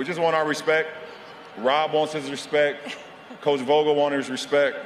We 0.00 0.06
just 0.06 0.18
want 0.18 0.34
our 0.34 0.46
respect. 0.46 0.96
Rob 1.58 1.92
wants 1.92 2.14
his 2.14 2.30
respect. 2.30 2.96
Coach 3.42 3.60
Vogel 3.60 3.94
wants 3.94 4.16
his 4.16 4.30
respect. 4.30 4.78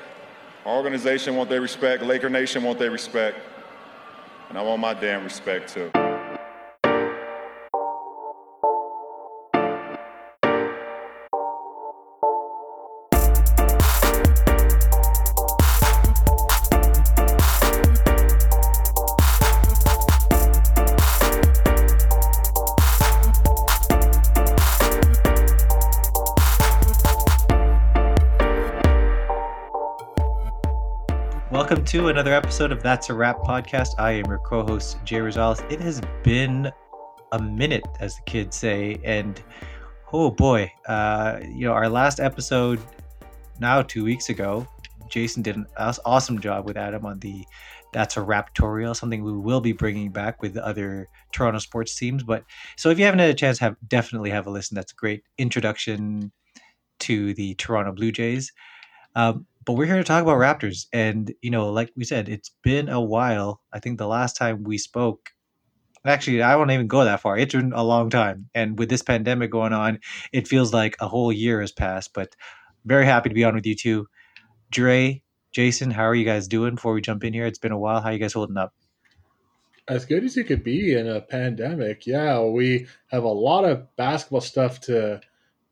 Our 0.66 0.74
organization 0.74 1.36
wants 1.36 1.50
their 1.50 1.60
respect. 1.60 2.02
Laker 2.02 2.28
Nation 2.28 2.64
wants 2.64 2.80
their 2.80 2.90
respect. 2.90 3.38
And 4.48 4.58
I 4.58 4.62
want 4.62 4.80
my 4.80 4.92
damn 4.92 5.22
respect 5.22 5.72
too. 5.72 6.03
Another 32.08 32.34
episode 32.34 32.70
of 32.70 32.82
That's 32.82 33.08
a 33.08 33.14
Wrap 33.14 33.38
podcast. 33.38 33.94
I 33.98 34.12
am 34.12 34.26
your 34.26 34.38
co 34.38 34.62
host, 34.62 34.98
Jay 35.04 35.16
Rosales. 35.16 35.64
It 35.72 35.80
has 35.80 36.02
been 36.22 36.70
a 37.32 37.40
minute, 37.40 37.86
as 37.98 38.16
the 38.16 38.22
kids 38.26 38.56
say, 38.56 39.00
and 39.02 39.42
oh 40.12 40.30
boy, 40.30 40.70
uh, 40.86 41.40
you 41.42 41.66
know, 41.66 41.72
our 41.72 41.88
last 41.88 42.20
episode 42.20 42.78
now 43.58 43.80
two 43.80 44.04
weeks 44.04 44.28
ago, 44.28 44.66
Jason 45.08 45.42
did 45.42 45.56
an 45.56 45.66
awesome 46.04 46.40
job 46.40 46.66
with 46.66 46.76
Adam 46.76 47.06
on 47.06 47.20
the 47.20 47.42
That's 47.94 48.18
a 48.18 48.20
Raptorial, 48.20 48.94
something 48.94 49.24
we 49.24 49.32
will 49.32 49.62
be 49.62 49.72
bringing 49.72 50.10
back 50.10 50.42
with 50.42 50.58
other 50.58 51.08
Toronto 51.32 51.58
sports 51.58 51.96
teams. 51.96 52.22
But 52.22 52.44
so 52.76 52.90
if 52.90 52.98
you 52.98 53.06
haven't 53.06 53.20
had 53.20 53.30
a 53.30 53.34
chance, 53.34 53.58
have 53.60 53.76
definitely 53.88 54.28
have 54.28 54.46
a 54.46 54.50
listen. 54.50 54.74
That's 54.74 54.92
a 54.92 54.96
great 54.96 55.22
introduction 55.38 56.32
to 57.00 57.32
the 57.32 57.54
Toronto 57.54 57.92
Blue 57.92 58.12
Jays. 58.12 58.52
Um, 59.16 59.46
but 59.64 59.74
we're 59.74 59.86
here 59.86 59.96
to 59.96 60.04
talk 60.04 60.22
about 60.22 60.38
Raptors. 60.38 60.86
And, 60.92 61.32
you 61.40 61.50
know, 61.50 61.70
like 61.70 61.92
we 61.96 62.04
said, 62.04 62.28
it's 62.28 62.50
been 62.62 62.88
a 62.88 63.00
while. 63.00 63.60
I 63.72 63.80
think 63.80 63.98
the 63.98 64.06
last 64.06 64.36
time 64.36 64.64
we 64.64 64.78
spoke, 64.78 65.30
actually, 66.04 66.42
I 66.42 66.56
won't 66.56 66.70
even 66.70 66.86
go 66.86 67.04
that 67.04 67.20
far. 67.20 67.38
It's 67.38 67.54
been 67.54 67.72
a 67.72 67.84
long 67.84 68.10
time. 68.10 68.48
And 68.54 68.78
with 68.78 68.88
this 68.88 69.02
pandemic 69.02 69.50
going 69.50 69.72
on, 69.72 70.00
it 70.32 70.48
feels 70.48 70.72
like 70.72 70.96
a 71.00 71.08
whole 71.08 71.32
year 71.32 71.60
has 71.60 71.72
passed. 71.72 72.12
But 72.12 72.34
very 72.84 73.06
happy 73.06 73.30
to 73.30 73.34
be 73.34 73.44
on 73.44 73.54
with 73.54 73.66
you 73.66 73.74
too. 73.74 74.06
Dre, 74.70 75.22
Jason, 75.52 75.90
how 75.90 76.04
are 76.04 76.14
you 76.14 76.24
guys 76.24 76.48
doing 76.48 76.74
before 76.74 76.92
we 76.92 77.00
jump 77.00 77.24
in 77.24 77.32
here? 77.32 77.46
It's 77.46 77.58
been 77.58 77.72
a 77.72 77.78
while. 77.78 78.00
How 78.00 78.10
you 78.10 78.18
guys 78.18 78.32
holding 78.32 78.56
up? 78.56 78.74
As 79.86 80.04
good 80.04 80.24
as 80.24 80.36
you 80.36 80.44
could 80.44 80.64
be 80.64 80.94
in 80.94 81.06
a 81.08 81.20
pandemic. 81.20 82.06
Yeah, 82.06 82.40
we 82.40 82.86
have 83.08 83.22
a 83.22 83.28
lot 83.28 83.64
of 83.64 83.94
basketball 83.96 84.40
stuff 84.40 84.80
to 84.82 85.20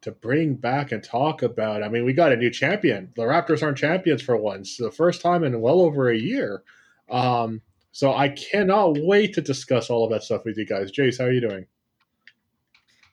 to 0.03 0.13
bring 0.13 0.55
back 0.55 0.93
and 0.93 1.03
talk 1.03 1.43
about. 1.43 1.83
I 1.83 1.89
mean, 1.89 2.05
we 2.05 2.13
got 2.13 2.33
a 2.33 2.37
new 2.37 2.51
champion. 2.51 3.13
The 3.17 3.23
Raptors 3.23 3.63
aren't 3.63 3.79
champions 3.79 4.23
for 4.23 4.37
once, 4.37 4.77
the 4.77 4.91
first 4.91 5.21
time 5.21 5.45
in 5.45 5.61
well 5.61 5.81
over 5.81 6.11
a 6.11 6.19
year. 6.19 6.63
Um, 7.11 7.63
so 7.93 8.15
I 8.15 8.31
cannot 8.31 8.99
wait 9.01 9.35
to 9.35 9.41
discuss 9.41 9.91
all 9.91 10.05
of 10.05 10.11
that 10.11 10.23
stuff 10.23 10.45
with 10.45 10.57
you 10.57 10.67
guys. 10.67 10.91
Jace, 10.91 11.19
how 11.19 11.25
are 11.25 11.33
you 11.33 11.41
doing? 11.41 11.67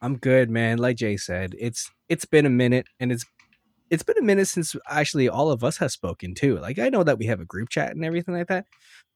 I'm 0.02 0.18
good, 0.18 0.50
man. 0.50 0.78
Like 0.78 0.96
Jay 0.96 1.18
said, 1.18 1.56
it's 1.60 1.92
it's 2.08 2.26
been 2.26 2.46
a 2.46 2.50
minute, 2.50 2.88
and 3.00 3.12
it's 3.12 3.26
it's 3.90 4.04
been 4.04 4.18
a 4.18 4.24
minute 4.24 4.48
since 4.48 4.76
actually 4.90 5.28
all 5.28 5.52
of 5.52 5.64
us 5.64 5.78
have 5.78 5.92
spoken 5.92 6.34
too. 6.34 6.58
Like 6.58 6.80
I 6.80 6.90
know 6.90 7.04
that 7.04 7.18
we 7.18 7.26
have 7.26 7.42
a 7.42 7.46
group 7.46 7.70
chat 7.70 7.92
and 7.92 8.06
everything 8.06 8.34
like 8.34 8.48
that, 8.48 8.66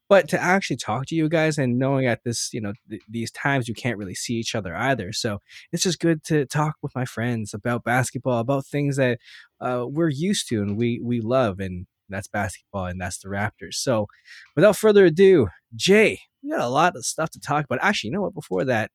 but 0.10 0.28
to 0.30 0.42
actually 0.42 0.78
talk 0.78 1.06
to 1.08 1.16
you 1.16 1.30
guys 1.30 1.58
and 1.58 1.80
knowing 1.80 2.06
at 2.06 2.24
this 2.24 2.54
you 2.54 2.62
know 2.62 2.74
th- 2.90 3.02
these 3.10 3.32
times 3.32 3.68
you 3.68 3.74
can't 3.74 3.98
really 3.98 4.16
see 4.16 4.36
each 4.36 4.56
other 4.56 4.76
either. 4.76 5.14
So 5.14 5.40
it's 5.72 5.84
just 5.84 6.00
good 6.00 6.24
to 6.26 6.46
talk 6.46 6.76
with 6.82 6.96
my 6.96 7.06
friends 7.06 7.54
about 7.54 7.84
basketball 7.84 8.40
about 8.40 8.66
things 8.66 8.98
that 8.98 9.20
uh, 9.62 9.86
we're 9.88 10.10
used 10.10 10.48
to 10.50 10.62
and 10.62 10.78
we 10.78 11.00
we 11.04 11.22
love 11.22 11.60
and 11.60 11.88
that's 12.10 12.28
basketball 12.28 12.86
and 12.86 13.00
that's 13.00 13.20
the 13.20 13.30
raptors. 13.30 13.76
So 13.76 14.08
without 14.56 14.78
further 14.78 15.06
ado 15.06 15.48
jay 15.76 16.20
we 16.44 16.50
got 16.50 16.60
a 16.60 16.68
lot 16.68 16.96
of 16.96 17.06
stuff 17.06 17.30
to 17.32 17.40
talk 17.40 17.66
about. 17.66 17.80
Actually 17.82 18.10
you 18.10 18.16
know 18.16 18.22
what? 18.22 18.34
Before 18.34 18.66
that 18.66 18.92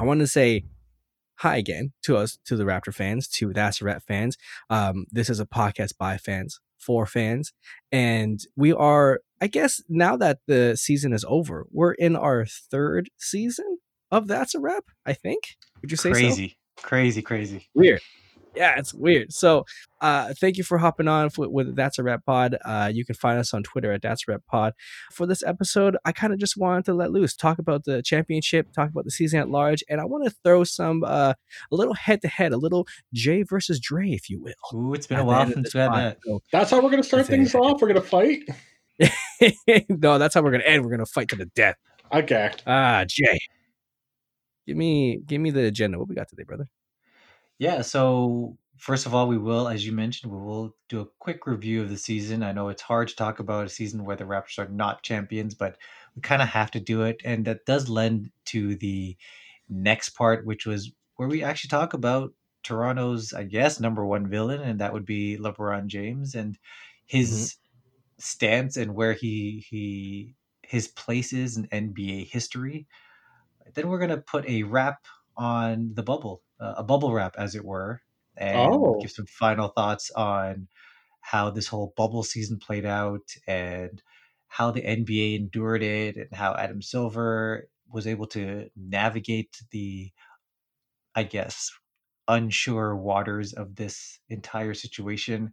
i 0.00 0.04
want 0.04 0.20
to 0.20 0.26
say 0.26 0.64
hi 1.36 1.56
again 1.56 1.92
to 2.02 2.16
us 2.16 2.38
to 2.44 2.56
the 2.56 2.64
raptor 2.64 2.94
fans 2.94 3.26
to 3.26 3.52
the 3.52 3.78
rap 3.82 4.02
fans. 4.06 4.36
Um, 4.70 5.06
this 5.10 5.28
is 5.28 5.40
a 5.40 5.46
podcast 5.46 5.98
by 5.98 6.16
fans 6.16 6.60
for 6.78 7.06
fans 7.06 7.52
and 7.90 8.40
we 8.56 8.72
are 8.72 9.20
I 9.42 9.48
guess 9.48 9.82
now 9.88 10.16
that 10.18 10.38
the 10.46 10.76
season 10.76 11.12
is 11.12 11.24
over, 11.26 11.66
we're 11.72 11.94
in 11.94 12.14
our 12.14 12.46
third 12.46 13.10
season 13.18 13.78
of 14.08 14.28
That's 14.28 14.54
a 14.54 14.60
Wrap, 14.60 14.84
I 15.04 15.14
think. 15.14 15.56
Would 15.80 15.90
you 15.90 15.96
say 15.96 16.12
crazy, 16.12 16.56
so? 16.78 16.86
crazy, 16.86 17.22
crazy, 17.22 17.68
weird? 17.74 18.00
Yeah, 18.54 18.74
it's 18.78 18.94
weird. 18.94 19.32
So, 19.32 19.64
uh, 20.00 20.32
thank 20.40 20.58
you 20.58 20.62
for 20.62 20.78
hopping 20.78 21.08
on 21.08 21.30
with, 21.36 21.50
with 21.50 21.74
That's 21.74 21.98
a 21.98 22.04
Wrap 22.04 22.24
Pod. 22.24 22.56
Uh, 22.64 22.92
you 22.94 23.04
can 23.04 23.16
find 23.16 23.36
us 23.36 23.52
on 23.52 23.64
Twitter 23.64 23.90
at 23.90 24.02
That's 24.02 24.22
a 24.28 24.30
Wrap 24.30 24.42
Pod. 24.48 24.74
For 25.10 25.26
this 25.26 25.42
episode, 25.42 25.96
I 26.04 26.12
kind 26.12 26.32
of 26.32 26.38
just 26.38 26.56
wanted 26.56 26.84
to 26.84 26.94
let 26.94 27.10
loose, 27.10 27.34
talk 27.34 27.58
about 27.58 27.82
the 27.82 28.00
championship, 28.00 28.72
talk 28.72 28.90
about 28.90 29.04
the 29.04 29.10
season 29.10 29.40
at 29.40 29.48
large, 29.48 29.82
and 29.90 30.00
I 30.00 30.04
want 30.04 30.22
to 30.22 30.36
throw 30.44 30.62
some 30.62 31.02
uh, 31.02 31.32
a 31.72 31.74
little 31.74 31.94
head 31.94 32.22
to 32.22 32.28
head, 32.28 32.52
a 32.52 32.58
little 32.58 32.86
Jay 33.12 33.42
versus 33.42 33.80
Dre, 33.80 34.10
if 34.10 34.30
you 34.30 34.40
will. 34.40 34.78
Ooh, 34.78 34.94
it's 34.94 35.08
been 35.08 35.18
a 35.18 35.24
while 35.24 35.50
since 35.50 35.74
we 35.74 35.80
had 35.80 35.92
that. 35.94 36.18
So, 36.24 36.42
That's 36.52 36.70
how 36.70 36.80
we're 36.80 36.90
gonna 36.90 37.02
start 37.02 37.26
things 37.26 37.56
off. 37.56 37.82
We're 37.82 37.88
gonna 37.88 38.02
fight. 38.02 38.44
no, 39.88 40.18
that's 40.18 40.34
how 40.34 40.42
we're 40.42 40.52
gonna 40.52 40.64
end. 40.64 40.84
We're 40.84 40.90
gonna 40.90 41.06
fight 41.06 41.28
to 41.28 41.36
the 41.36 41.46
death. 41.46 41.76
Okay. 42.12 42.50
Ah, 42.66 43.04
Jay. 43.06 43.38
Give 44.66 44.76
me 44.76 45.18
give 45.26 45.40
me 45.40 45.50
the 45.50 45.64
agenda. 45.64 45.98
What 45.98 46.08
we 46.08 46.14
got 46.14 46.28
today, 46.28 46.44
brother? 46.44 46.68
Yeah, 47.58 47.82
so 47.82 48.56
first 48.76 49.06
of 49.06 49.14
all, 49.14 49.28
we 49.28 49.38
will, 49.38 49.68
as 49.68 49.86
you 49.86 49.92
mentioned, 49.92 50.32
we 50.32 50.38
will 50.38 50.74
do 50.88 51.00
a 51.00 51.06
quick 51.20 51.46
review 51.46 51.82
of 51.82 51.90
the 51.90 51.96
season. 51.96 52.42
I 52.42 52.52
know 52.52 52.68
it's 52.68 52.82
hard 52.82 53.08
to 53.08 53.16
talk 53.16 53.38
about 53.38 53.66
a 53.66 53.70
season 53.70 54.04
where 54.04 54.16
the 54.16 54.24
Raptors 54.24 54.58
are 54.58 54.68
not 54.68 55.02
champions, 55.02 55.54
but 55.54 55.76
we 56.16 56.22
kind 56.22 56.42
of 56.42 56.48
have 56.48 56.70
to 56.72 56.80
do 56.80 57.02
it. 57.02 57.20
And 57.24 57.44
that 57.44 57.64
does 57.64 57.88
lend 57.88 58.30
to 58.46 58.74
the 58.76 59.16
next 59.68 60.10
part, 60.10 60.44
which 60.44 60.66
was 60.66 60.90
where 61.16 61.28
we 61.28 61.44
actually 61.44 61.68
talk 61.68 61.94
about 61.94 62.32
Toronto's, 62.62 63.32
I 63.32 63.44
guess, 63.44 63.80
number 63.80 64.04
one 64.04 64.28
villain, 64.28 64.60
and 64.60 64.80
that 64.80 64.92
would 64.92 65.06
be 65.06 65.36
LeBron 65.38 65.86
James 65.86 66.34
and 66.34 66.58
his 67.06 67.56
stance 68.22 68.76
and 68.76 68.94
where 68.94 69.12
he 69.12 69.64
he 69.68 70.34
his 70.62 70.88
place 70.88 71.32
is 71.32 71.56
in 71.56 71.66
NBA 71.68 72.30
history. 72.30 72.86
Then 73.74 73.88
we're 73.88 73.98
gonna 73.98 74.18
put 74.18 74.48
a 74.48 74.62
wrap 74.62 75.04
on 75.36 75.92
the 75.94 76.02
bubble, 76.02 76.42
uh, 76.60 76.74
a 76.78 76.84
bubble 76.84 77.12
wrap, 77.12 77.34
as 77.38 77.54
it 77.54 77.64
were, 77.64 78.00
and 78.36 78.72
oh. 78.72 78.98
give 79.00 79.10
some 79.10 79.26
final 79.26 79.68
thoughts 79.68 80.10
on 80.12 80.68
how 81.20 81.50
this 81.50 81.68
whole 81.68 81.92
bubble 81.96 82.22
season 82.22 82.58
played 82.58 82.84
out 82.84 83.28
and 83.46 84.02
how 84.48 84.70
the 84.70 84.82
NBA 84.82 85.36
endured 85.36 85.82
it 85.82 86.16
and 86.16 86.28
how 86.32 86.54
Adam 86.54 86.82
Silver 86.82 87.68
was 87.90 88.06
able 88.06 88.26
to 88.26 88.68
navigate 88.76 89.56
the, 89.70 90.10
I 91.14 91.22
guess, 91.22 91.70
unsure 92.32 92.96
waters 92.96 93.52
of 93.52 93.76
this 93.76 94.18
entire 94.30 94.74
situation. 94.74 95.52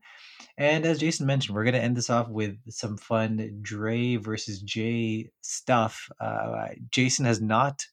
And 0.57 0.85
as 0.85 0.99
Jason 0.99 1.27
mentioned, 1.27 1.55
we're 1.55 1.65
going 1.65 1.73
to 1.73 1.83
end 1.83 1.97
this 1.97 2.09
off 2.09 2.29
with 2.29 2.55
some 2.69 2.97
fun 2.97 3.59
Dre 3.61 4.15
versus 4.15 4.61
Jay 4.61 5.29
stuff. 5.41 6.09
Uh, 6.19 6.67
Jason 6.89 7.25
has 7.25 7.41
not 7.41 7.85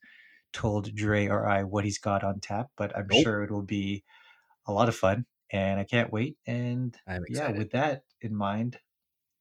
told 0.52 0.94
Dre 0.94 1.26
or 1.26 1.46
I 1.48 1.64
what 1.64 1.84
he's 1.84 1.98
got 1.98 2.24
on 2.24 2.40
tap, 2.40 2.68
but 2.76 2.96
I'm 2.96 3.06
nope. 3.10 3.22
sure 3.22 3.42
it 3.42 3.50
will 3.50 3.62
be 3.62 4.04
a 4.66 4.72
lot 4.72 4.88
of 4.88 4.96
fun. 4.96 5.26
And 5.50 5.78
I 5.78 5.84
can't 5.84 6.12
wait. 6.12 6.36
And 6.46 6.96
yeah, 7.28 7.50
with 7.52 7.70
that 7.72 8.02
in 8.20 8.34
mind, 8.34 8.78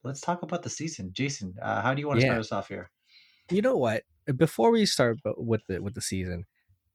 let's 0.03 0.21
talk 0.21 0.43
about 0.43 0.63
the 0.63 0.69
season. 0.69 1.11
Jason, 1.13 1.55
uh, 1.61 1.81
how 1.81 1.93
do 1.93 2.01
you 2.01 2.07
want 2.07 2.19
to 2.19 2.25
yeah. 2.25 2.31
start 2.31 2.41
us 2.41 2.51
off 2.51 2.67
here? 2.67 2.91
You 3.49 3.61
know 3.61 3.77
what? 3.77 4.03
Before 4.35 4.71
we 4.71 4.85
start 4.85 5.19
with 5.37 5.61
the 5.67 5.81
with 5.81 5.93
the 5.93 6.01
season, 6.01 6.45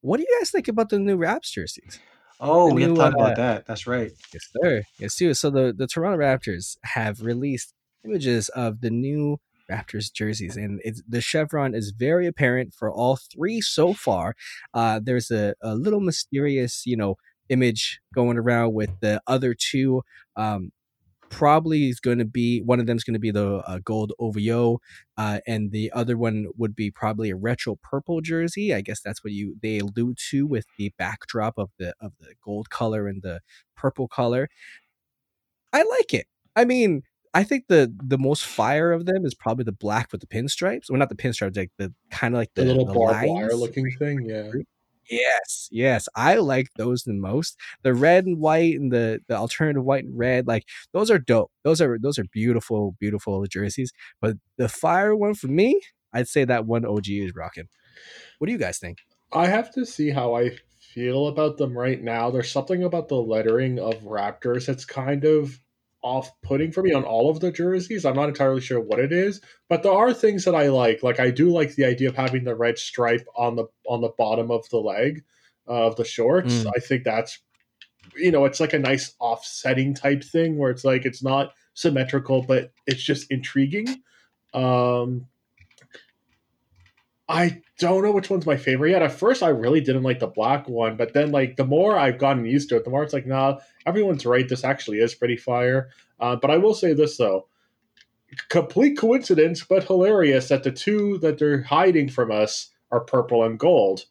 what 0.00 0.16
do 0.16 0.26
you 0.28 0.38
guys 0.38 0.50
think 0.50 0.68
about 0.68 0.90
the 0.90 0.98
new 0.98 1.16
Raps 1.16 1.50
jerseys? 1.50 2.00
Oh, 2.40 2.72
we 2.72 2.82
have 2.82 2.92
to 2.92 2.96
talk 2.96 3.14
about 3.14 3.32
uh, 3.32 3.34
that. 3.34 3.66
That's 3.66 3.86
right. 3.86 4.10
Yes, 4.32 4.48
sir. 4.62 4.82
Yes, 4.98 5.15
too. 5.16 5.34
So 5.34 5.50
the 5.50 5.74
the 5.76 5.86
Toronto 5.86 6.18
Raptors 6.18 6.76
have 6.84 7.20
released 7.20 7.74
images 8.04 8.48
of 8.50 8.80
the 8.80 8.91
new 8.91 9.38
Raptors 9.70 10.12
jerseys, 10.12 10.56
and 10.56 10.80
the 11.06 11.20
chevron 11.20 11.74
is 11.74 11.92
very 11.97 12.26
apparent 12.26 12.74
for 12.74 12.91
all 12.91 13.16
three 13.16 13.60
so 13.60 13.92
far. 13.92 14.34
Uh, 14.74 15.00
there's 15.03 15.30
a, 15.30 15.54
a 15.62 15.74
little 15.74 16.00
mysterious, 16.00 16.82
you 16.86 16.97
know, 16.97 17.16
image 17.50 18.00
going 18.15 18.38
around 18.38 18.72
with 18.74 18.91
the 19.00 19.20
other 19.26 19.54
two 19.54 20.03
um, 20.36 20.72
probably 21.30 21.88
is 21.88 22.00
going 22.00 22.18
to 22.18 22.24
be 22.24 22.60
one 22.60 22.80
of 22.80 22.86
them 22.86 22.97
is 22.97 23.04
going 23.04 23.15
to 23.15 23.21
be 23.21 23.30
the 23.30 23.62
uh, 23.66 23.78
gold 23.82 24.12
OVO, 24.18 24.80
uh, 25.16 25.41
and 25.47 25.72
the 25.72 25.91
other 25.92 26.18
one 26.18 26.47
would 26.59 26.77
be 26.77 26.91
probably 26.91 27.30
a 27.30 27.36
retro 27.36 27.77
purple 27.82 28.21
jersey. 28.21 28.74
I 28.74 28.82
guess 28.82 29.00
that's 29.00 29.24
what 29.24 29.32
you 29.32 29.56
they 29.62 29.78
allude 29.78 30.18
to 30.30 30.47
with 30.47 30.66
the 30.77 30.92
backdrop 30.98 31.54
of 31.56 31.71
the 31.78 31.94
of 32.00 32.12
the 32.21 32.34
gold 32.44 32.68
color 32.68 33.09
and 33.09 33.22
the 33.22 33.41
purple 33.77 34.09
color. 34.09 34.48
I 35.72 35.82
like 35.82 36.12
it. 36.12 36.27
I 36.56 36.65
mean, 36.65 37.03
I 37.32 37.44
think 37.44 37.66
the 37.68 37.94
the 38.03 38.18
most 38.18 38.44
fire 38.44 38.92
of 38.92 39.06
them 39.06 39.24
is 39.24 39.34
probably 39.34 39.65
the 39.65 39.72
black 39.72 40.12
with 40.12 40.21
the 40.21 40.27
pinstripes. 40.27 40.91
Well, 40.91 40.98
not 40.98 41.09
the 41.09 41.15
pinstripes, 41.15 41.56
like 41.56 41.71
the 41.78 41.94
kind 42.10 42.34
of 42.34 42.38
like 42.38 42.50
the, 42.54 42.62
the 42.62 42.68
little 42.68 42.86
the 42.86 42.94
barbed 42.94 43.28
wire 43.28 43.54
looking 43.54 43.91
thing. 43.98 44.28
Yeah. 44.28 44.50
Yes, 45.10 45.68
yes, 45.72 46.09
I 46.15 46.36
like 46.36 46.68
those 46.77 47.03
the 47.03 47.12
most. 47.12 47.57
The 47.83 47.92
red 47.95 48.27
and 48.27 48.39
white 48.39 48.77
and 48.77 48.92
the 48.92 49.18
the 49.27 49.36
alternative 49.36 49.84
white 49.84 50.04
and 50.04 50.16
red, 50.16 50.47
like 50.47 50.65
those 50.92 51.10
are 51.10 51.18
dope. 51.18 51.51
Those 51.65 51.80
are 51.80 51.98
those 52.01 52.18
are 52.18 52.24
beautiful, 52.33 52.95
beautiful 53.01 53.45
jerseys. 53.47 53.92
But 54.21 54.36
the 54.57 54.68
fire 54.68 55.16
one 55.16 55.34
for 55.34 55.48
me, 55.48 55.80
I'd 56.12 56.28
say 56.28 56.45
that 56.45 56.65
one 56.65 56.84
OG 56.84 57.09
is 57.09 57.34
rocking. 57.34 57.68
What 58.39 58.47
do 58.47 58.53
you 58.53 58.59
guys 58.59 58.78
think? 58.78 58.98
I 59.33 59.47
have 59.47 59.72
to 59.74 59.84
see 59.84 60.10
how 60.10 60.34
I 60.36 60.53
feel 60.80 61.27
about 61.27 61.56
them 61.56 61.77
right 61.77 62.01
now. 62.01 62.30
There's 62.30 62.51
something 62.51 62.84
about 62.84 63.09
the 63.09 63.16
lettering 63.16 63.78
of 63.78 64.03
Raptors 64.03 64.66
that's 64.66 64.84
kind 64.84 65.24
of 65.24 65.60
off 66.02 66.30
putting 66.42 66.72
for 66.72 66.82
me 66.82 66.92
on 66.92 67.04
all 67.04 67.30
of 67.30 67.41
the 67.41 67.52
jerseys. 67.52 68.04
I'm 68.04 68.16
not 68.16 68.28
entirely 68.28 68.60
sure 68.60 68.80
what 68.80 68.98
it 68.98 69.12
is, 69.12 69.41
but 69.68 69.82
there 69.82 69.92
are 69.92 70.12
things 70.12 70.44
that 70.44 70.54
I 70.54 70.68
like. 70.68 71.02
Like 71.02 71.20
I 71.20 71.30
do 71.30 71.50
like 71.50 71.74
the 71.74 71.84
idea 71.84 72.08
of 72.08 72.16
having 72.16 72.44
the 72.44 72.54
red 72.54 72.78
stripe 72.78 73.26
on 73.36 73.56
the 73.56 73.66
on 73.88 74.00
the 74.00 74.12
bottom 74.16 74.50
of 74.50 74.68
the 74.70 74.78
leg 74.78 75.22
uh, 75.68 75.86
of 75.86 75.97
the 75.97 76.04
shorts. 76.04 76.64
Mm. 76.64 76.72
I 76.76 76.80
think 76.80 77.04
that's 77.04 77.38
you 78.16 78.30
know, 78.30 78.44
it's 78.44 78.60
like 78.60 78.72
a 78.72 78.78
nice 78.78 79.14
offsetting 79.20 79.94
type 79.94 80.24
thing 80.24 80.58
where 80.58 80.70
it's 80.70 80.84
like 80.84 81.04
it's 81.04 81.22
not 81.22 81.52
symmetrical, 81.74 82.42
but 82.42 82.72
it's 82.86 83.03
just 83.03 83.30
intriguing. 83.30 84.03
Um 84.53 85.26
I 87.30 87.62
don't 87.78 88.03
know 88.03 88.10
which 88.10 88.28
one's 88.28 88.44
my 88.44 88.56
favorite 88.56 88.91
yet. 88.91 89.03
At 89.03 89.12
first, 89.12 89.41
I 89.42 89.50
really 89.50 89.80
didn't 89.80 90.03
like 90.03 90.18
the 90.18 90.27
black 90.27 90.68
one, 90.68 90.97
but 90.97 91.12
then 91.15 91.30
like 91.30 91.56
the 91.56 91.65
more 91.65 91.97
I've 91.97 92.18
gotten 92.18 92.44
used 92.44 92.68
to 92.71 92.77
it, 92.77 92.84
the 92.84 92.91
more 92.91 93.04
it's 93.04 93.12
like, 93.12 93.27
nah, 93.27 93.59
everyone's 93.86 94.27
right. 94.27 94.48
This 94.48 94.65
actually 94.65 94.98
is 94.98 95.15
pretty 95.15 95.36
fire. 95.36 95.91
Uh, 96.18 96.34
but 96.34 96.50
I 96.50 96.56
will 96.56 96.74
say 96.74 96.92
this 96.92 97.16
though, 97.16 97.47
complete 98.48 98.98
coincidence, 98.98 99.65
but 99.65 99.84
hilarious 99.84 100.48
that 100.48 100.65
the 100.65 100.72
two 100.72 101.18
that 101.18 101.38
they're 101.38 101.62
hiding 101.62 102.09
from 102.09 102.32
us 102.32 102.71
are 102.91 103.00
purple 103.00 103.44
and 103.44 103.59
gold 103.59 104.06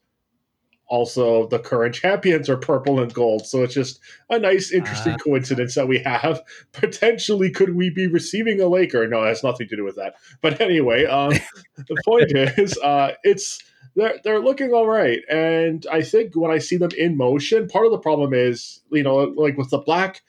also 0.90 1.48
the 1.48 1.60
current 1.60 1.96
champions 1.96 2.50
are 2.50 2.58
purple 2.58 3.00
and 3.00 3.14
gold. 3.14 3.46
So 3.46 3.64
it's 3.64 3.74
just 3.74 4.00
a 4.30 4.40
nice, 4.40 4.72
interesting 4.72 5.14
uh, 5.14 5.18
coincidence 5.18 5.76
that 5.76 5.88
we 5.88 6.00
have. 6.00 6.42
Potentially, 6.74 7.52
could 7.52 7.76
we 7.76 7.90
be 7.90 8.08
receiving 8.08 8.60
a 8.60 8.68
Laker? 8.68 9.08
No, 9.08 9.24
it 9.24 9.30
has 9.30 9.44
nothing 9.44 9.68
to 9.70 9.76
do 9.76 9.84
with 9.84 9.96
that. 9.96 10.16
But 10.42 10.60
anyway, 10.60 11.06
um, 11.06 11.30
the 11.78 12.02
point 12.06 12.32
is, 12.36 12.78
uh, 12.80 13.12
it's 13.24 13.60
they're 13.96 14.20
they're 14.24 14.40
looking 14.40 14.72
all 14.72 14.88
right, 14.88 15.20
and 15.30 15.86
I 15.92 16.02
think 16.02 16.36
when 16.36 16.52
I 16.52 16.58
see 16.58 16.78
them 16.78 16.92
in 16.98 17.18
motion, 17.18 17.68
part 17.68 17.86
of 17.86 17.92
the 17.92 18.00
problem 18.00 18.34
is 18.34 18.82
you 18.92 19.04
know 19.04 19.16
like 19.16 19.58
with 19.58 19.70
the 19.70 19.80
black 19.80 20.22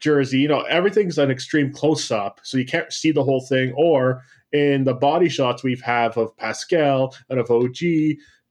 jersey, 0.00 0.38
you 0.38 0.48
know 0.48 0.62
everything's 0.62 1.18
an 1.18 1.30
extreme 1.30 1.72
close 1.72 2.10
up, 2.10 2.40
so 2.42 2.58
you 2.58 2.66
can't 2.66 2.92
see 2.92 3.12
the 3.12 3.24
whole 3.24 3.40
thing, 3.40 3.72
or 3.76 4.22
in 4.52 4.84
the 4.84 4.94
body 4.94 5.28
shots 5.28 5.62
we've 5.62 5.82
have 5.82 6.16
of 6.16 6.36
Pascal 6.36 7.14
and 7.28 7.38
of 7.38 7.50
OG 7.50 7.78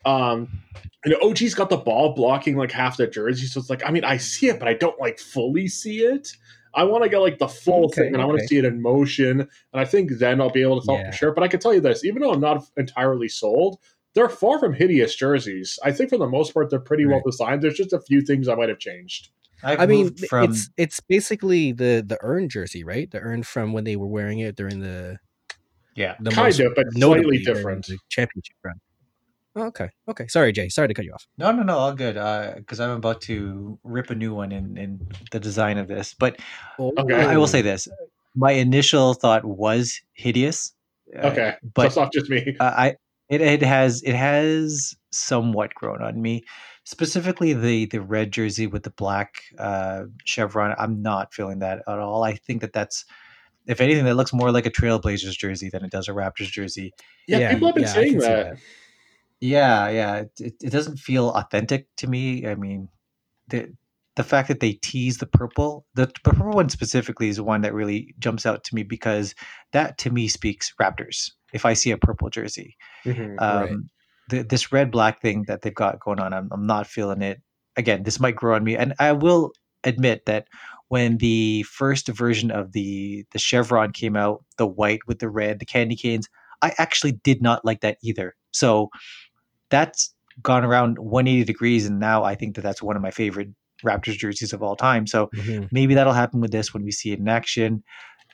um, 0.05 0.47
and 1.03 1.15
OG's 1.21 1.53
got 1.53 1.69
the 1.69 1.77
ball 1.77 2.13
blocking 2.13 2.57
like 2.57 2.71
half 2.71 2.97
the 2.97 3.07
jersey, 3.07 3.47
so 3.47 3.59
it's 3.59 3.69
like 3.69 3.85
I 3.85 3.91
mean 3.91 4.03
I 4.03 4.17
see 4.17 4.47
it, 4.47 4.59
but 4.59 4.67
I 4.67 4.73
don't 4.73 4.99
like 4.99 5.19
fully 5.19 5.67
see 5.67 5.99
it. 5.99 6.29
I 6.73 6.83
want 6.83 7.03
to 7.03 7.09
get 7.09 7.19
like 7.19 7.39
the 7.39 7.47
full 7.47 7.85
okay, 7.85 8.01
thing, 8.01 8.07
and 8.07 8.17
okay. 8.17 8.23
I 8.23 8.25
want 8.25 8.39
to 8.39 8.47
see 8.47 8.57
it 8.57 8.65
in 8.65 8.81
motion, 8.81 9.41
and 9.41 9.49
I 9.73 9.85
think 9.85 10.11
then 10.19 10.41
I'll 10.41 10.51
be 10.51 10.61
able 10.61 10.79
to 10.79 10.85
tell 10.85 10.95
yeah. 10.95 11.11
for 11.11 11.17
sure. 11.17 11.33
But 11.33 11.43
I 11.43 11.47
can 11.47 11.59
tell 11.59 11.73
you 11.73 11.81
this, 11.81 12.05
even 12.05 12.21
though 12.21 12.31
I'm 12.31 12.39
not 12.39 12.65
entirely 12.77 13.27
sold, 13.27 13.79
they're 14.13 14.29
far 14.29 14.59
from 14.59 14.73
hideous 14.73 15.15
jerseys. 15.15 15.79
I 15.83 15.91
think 15.91 16.09
for 16.09 16.17
the 16.17 16.27
most 16.27 16.53
part 16.53 16.69
they're 16.69 16.79
pretty 16.79 17.05
right. 17.05 17.13
well 17.13 17.23
designed. 17.25 17.61
There's 17.61 17.77
just 17.77 17.93
a 17.93 18.01
few 18.01 18.21
things 18.21 18.47
I 18.47 18.55
might 18.55 18.69
have 18.69 18.79
changed. 18.79 19.29
I've 19.63 19.79
i 19.79 19.85
mean, 19.87 20.15
from... 20.15 20.51
it's 20.51 20.69
it's 20.77 20.99
basically 20.99 21.71
the 21.71 22.03
the 22.05 22.17
earn 22.21 22.49
jersey, 22.49 22.83
right? 22.83 23.09
The 23.09 23.19
earn 23.19 23.43
from 23.43 23.73
when 23.73 23.83
they 23.83 23.95
were 23.95 24.07
wearing 24.07 24.39
it 24.39 24.55
during 24.55 24.79
the 24.79 25.17
yeah, 25.95 26.15
the 26.19 26.29
kind 26.29 26.59
of, 26.59 26.75
but 26.75 26.85
slightly 26.93 27.39
different 27.39 27.89
championship 28.09 28.55
run. 28.63 28.79
Oh, 29.57 29.65
okay. 29.65 29.89
Okay. 30.07 30.27
Sorry, 30.27 30.51
Jay. 30.51 30.69
Sorry 30.69 30.87
to 30.87 30.93
cut 30.93 31.03
you 31.03 31.13
off. 31.13 31.27
No, 31.37 31.51
no, 31.51 31.63
no. 31.63 31.77
All 31.77 31.93
good. 31.93 32.13
Because 32.57 32.79
uh, 32.79 32.85
I'm 32.85 32.91
about 32.91 33.21
to 33.21 33.79
rip 33.83 34.11
a 34.11 34.15
new 34.15 34.33
one 34.33 34.51
in, 34.51 34.77
in 34.77 35.07
the 35.31 35.39
design 35.39 35.79
of 35.79 35.87
this. 35.87 36.13
But 36.13 36.39
okay. 36.79 37.15
I 37.15 37.37
will 37.37 37.47
say 37.47 37.63
this: 37.63 37.87
my 38.35 38.51
initial 38.51 39.15
thought 39.15 39.43
was 39.45 39.99
hideous. 40.13 40.73
Uh, 41.15 41.27
okay, 41.27 41.55
but 41.73 41.81
so 41.83 41.87
it's 41.87 41.95
not 41.95 42.13
just 42.13 42.29
me. 42.29 42.55
Uh, 42.59 42.63
I 42.77 42.95
it 43.29 43.41
it 43.41 43.63
has 43.63 44.03
it 44.03 44.15
has 44.15 44.95
somewhat 45.11 45.73
grown 45.73 46.03
on 46.03 46.21
me. 46.21 46.43
Specifically, 46.83 47.53
the 47.53 47.87
the 47.87 48.01
red 48.01 48.31
jersey 48.31 48.67
with 48.67 48.83
the 48.83 48.91
black 48.91 49.41
uh, 49.57 50.03
chevron. 50.23 50.75
I'm 50.77 51.01
not 51.01 51.33
feeling 51.33 51.59
that 51.59 51.79
at 51.87 51.99
all. 51.99 52.23
I 52.23 52.35
think 52.35 52.61
that 52.61 52.73
that's 52.73 53.05
if 53.65 53.81
anything, 53.81 54.05
that 54.05 54.15
looks 54.15 54.33
more 54.33 54.51
like 54.51 54.65
a 54.65 54.71
Trailblazers 54.71 55.37
jersey 55.37 55.69
than 55.69 55.83
it 55.83 55.91
does 55.91 56.07
a 56.07 56.11
Raptors 56.11 56.51
jersey. 56.51 56.93
Yeah, 57.27 57.39
yeah 57.39 57.53
people 57.53 57.67
have 57.67 57.75
been 57.75 57.83
yeah, 57.83 57.93
saying 57.93 58.17
that. 58.19 58.45
that. 58.51 58.59
Yeah, 59.39 59.89
yeah. 59.89 60.23
It, 60.39 60.55
it 60.61 60.71
doesn't 60.71 60.97
feel 60.97 61.29
authentic 61.29 61.87
to 61.97 62.07
me. 62.07 62.47
I 62.47 62.55
mean, 62.55 62.89
the 63.49 63.73
the 64.15 64.23
fact 64.23 64.47
that 64.47 64.59
they 64.59 64.73
tease 64.73 65.19
the 65.19 65.27
purple, 65.27 65.85
the, 65.93 66.07
the 66.07 66.19
purple 66.23 66.49
one 66.49 66.69
specifically 66.69 67.29
is 67.29 67.35
the 67.35 67.43
one 67.43 67.61
that 67.61 67.73
really 67.73 68.15
jumps 68.17 68.47
out 68.47 68.63
to 68.63 68.73
me 68.73 68.81
because 68.81 69.35
that 69.73 69.99
to 69.99 70.09
me 70.09 70.27
speaks 70.27 70.73
Raptors. 70.81 71.29
If 71.53 71.65
I 71.65 71.73
see 71.73 71.91
a 71.91 71.97
purple 71.97 72.29
jersey, 72.31 72.75
mm-hmm, 73.05 73.37
um, 73.37 73.63
right. 73.63 73.77
the, 74.29 74.43
this 74.43 74.71
red 74.71 74.89
black 74.89 75.21
thing 75.21 75.45
that 75.47 75.61
they've 75.61 75.73
got 75.73 75.99
going 75.99 76.19
on, 76.19 76.33
I'm, 76.33 76.49
I'm 76.51 76.65
not 76.65 76.87
feeling 76.87 77.21
it. 77.21 77.41
Again, 77.75 78.03
this 78.03 78.19
might 78.19 78.35
grow 78.35 78.55
on 78.55 78.63
me, 78.63 78.75
and 78.75 78.95
I 78.99 79.11
will 79.11 79.51
admit 79.83 80.25
that 80.25 80.47
when 80.87 81.17
the 81.17 81.61
first 81.63 82.07
version 82.07 82.49
of 82.49 82.71
the 82.71 83.23
the 83.33 83.39
chevron 83.39 83.91
came 83.91 84.15
out, 84.15 84.43
the 84.57 84.67
white 84.67 85.01
with 85.05 85.19
the 85.19 85.29
red, 85.29 85.59
the 85.59 85.65
candy 85.65 85.95
canes, 85.95 86.27
I 86.63 86.73
actually 86.79 87.11
did 87.11 87.41
not 87.41 87.63
like 87.63 87.81
that 87.81 87.97
either. 88.01 88.35
So 88.51 88.89
that's 89.69 90.13
gone 90.41 90.63
around 90.63 90.99
180 90.99 91.45
degrees, 91.45 91.85
and 91.85 91.99
now 91.99 92.23
I 92.23 92.35
think 92.35 92.55
that 92.55 92.61
that's 92.61 92.81
one 92.81 92.95
of 92.95 93.01
my 93.01 93.11
favorite 93.11 93.49
Raptors 93.85 94.17
jerseys 94.17 94.53
of 94.53 94.63
all 94.63 94.75
time. 94.75 95.05
So 95.05 95.27
mm-hmm. 95.27 95.65
maybe 95.71 95.93
that'll 95.93 96.13
happen 96.13 96.41
with 96.41 96.51
this 96.51 96.73
when 96.73 96.83
we 96.83 96.91
see 96.91 97.11
it 97.11 97.19
in 97.19 97.27
action. 97.27 97.83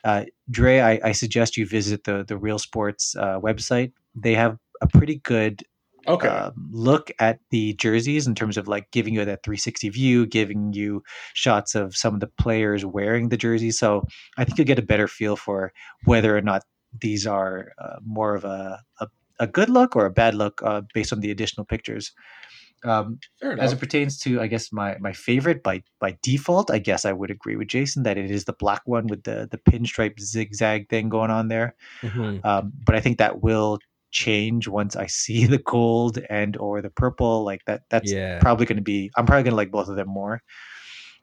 Uh, 0.02 0.24
Dre, 0.50 0.80
I, 0.80 1.00
I, 1.02 1.12
suggest 1.12 1.56
you 1.56 1.66
visit 1.66 2.04
the 2.04 2.24
the 2.26 2.36
Real 2.36 2.58
Sports 2.58 3.16
uh, 3.16 3.40
website. 3.40 3.92
They 4.14 4.34
have 4.34 4.58
a 4.82 4.86
pretty 4.86 5.16
good 5.16 5.62
okay. 6.06 6.28
Uh, 6.28 6.50
look 6.70 7.10
at 7.18 7.40
the 7.50 7.72
jerseys 7.74 8.26
in 8.26 8.34
terms 8.34 8.58
of 8.58 8.68
like 8.68 8.90
giving 8.90 9.14
you 9.14 9.24
that 9.24 9.42
360 9.42 9.88
view, 9.88 10.26
giving 10.26 10.72
you 10.74 11.02
shots 11.32 11.74
of 11.74 11.96
some 11.96 12.14
of 12.14 12.20
the 12.20 12.26
players 12.26 12.84
wearing 12.84 13.30
the 13.30 13.36
jersey. 13.36 13.70
So 13.70 14.06
I 14.36 14.44
think 14.44 14.58
you'll 14.58 14.66
get 14.66 14.78
a 14.78 14.82
better 14.82 15.08
feel 15.08 15.36
for 15.36 15.72
whether 16.04 16.36
or 16.36 16.42
not 16.42 16.62
these 17.00 17.26
are 17.26 17.72
uh, 17.78 17.96
more 18.04 18.34
of 18.34 18.44
a, 18.44 18.80
a 19.00 19.08
a 19.40 19.46
good 19.46 19.68
look 19.68 19.96
or 19.96 20.06
a 20.06 20.10
bad 20.10 20.34
look 20.34 20.60
uh, 20.62 20.82
based 20.92 21.12
on 21.12 21.20
the 21.20 21.30
additional 21.30 21.64
pictures. 21.64 22.12
Um, 22.84 23.18
as 23.42 23.72
it 23.72 23.80
pertains 23.80 24.18
to, 24.20 24.42
I 24.42 24.46
guess 24.46 24.70
my 24.70 24.98
my 24.98 25.12
favorite 25.12 25.62
by 25.62 25.82
by 26.00 26.18
default, 26.22 26.70
I 26.70 26.78
guess 26.78 27.06
I 27.06 27.12
would 27.12 27.30
agree 27.30 27.56
with 27.56 27.68
Jason 27.68 28.02
that 28.02 28.18
it 28.18 28.30
is 28.30 28.44
the 28.44 28.52
black 28.52 28.82
one 28.84 29.06
with 29.06 29.24
the 29.24 29.48
the 29.50 29.56
pinstripe 29.56 30.20
zigzag 30.20 30.90
thing 30.90 31.08
going 31.08 31.30
on 31.30 31.48
there. 31.48 31.76
Mm-hmm. 32.02 32.46
Um, 32.46 32.72
but 32.84 32.94
I 32.94 33.00
think 33.00 33.18
that 33.18 33.42
will 33.42 33.78
change 34.10 34.68
once 34.68 34.96
I 34.96 35.06
see 35.06 35.46
the 35.54 35.58
gold 35.58 36.18
and 36.28 36.56
or 36.58 36.82
the 36.82 36.90
purple. 36.90 37.44
Like 37.44 37.64
that, 37.66 37.82
that's 37.88 38.12
yeah. 38.12 38.38
probably 38.40 38.66
going 38.66 38.76
to 38.76 38.82
be. 38.82 39.10
I'm 39.16 39.24
probably 39.24 39.44
going 39.44 39.52
to 39.52 39.56
like 39.56 39.70
both 39.70 39.88
of 39.88 39.96
them 39.96 40.08
more. 40.08 40.42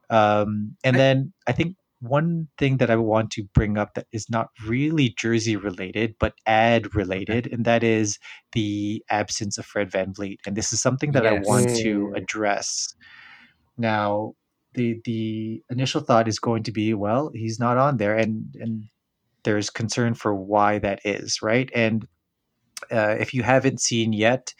Um, 0.10 0.76
and 0.84 0.96
I, 0.96 1.00
then 1.00 1.34
I 1.48 1.52
think 1.54 1.76
one 2.02 2.48
thing 2.58 2.78
that 2.78 2.90
I 2.90 2.96
want 2.96 3.32
to 3.32 3.44
bring 3.54 3.78
up 3.78 3.94
that 3.94 4.08
is 4.12 4.30
not 4.30 4.50
really 4.66 5.14
jersey 5.18 5.56
related, 5.56 6.16
but 6.20 6.34
ad 6.46 6.96
related, 6.96 7.48
and 7.52 7.64
that 7.66 7.84
is 7.84 8.18
the 8.54 9.04
absence 9.10 9.58
of 9.58 9.66
Fred 9.66 9.92
Van 9.92 10.14
VanVleet. 10.14 10.38
And 10.46 10.56
this 10.56 10.74
is 10.74 10.82
something 10.82 11.12
that 11.12 11.24
yes. 11.24 11.34
I 11.46 11.48
want 11.48 11.70
to 11.78 12.14
address. 12.16 12.94
Now, 13.78 14.34
the 14.74 15.00
the 15.06 15.62
initial 15.70 16.02
thought 16.02 16.28
is 16.28 16.40
going 16.40 16.64
to 16.64 16.72
be, 16.72 16.94
well, 16.94 17.32
he's 17.34 17.60
not 17.60 17.78
on 17.78 17.98
there, 17.98 18.16
and 18.18 18.54
and 18.60 18.86
there's 19.44 19.70
concern 19.70 20.14
for 20.16 20.34
why 20.34 20.80
that 20.80 21.00
is, 21.06 21.42
right? 21.42 21.70
And 21.74 22.08
uh, 22.92 23.16
if 23.20 23.34
you 23.34 23.44
haven't 23.44 23.82
seen 23.82 24.14
yet, 24.14 24.54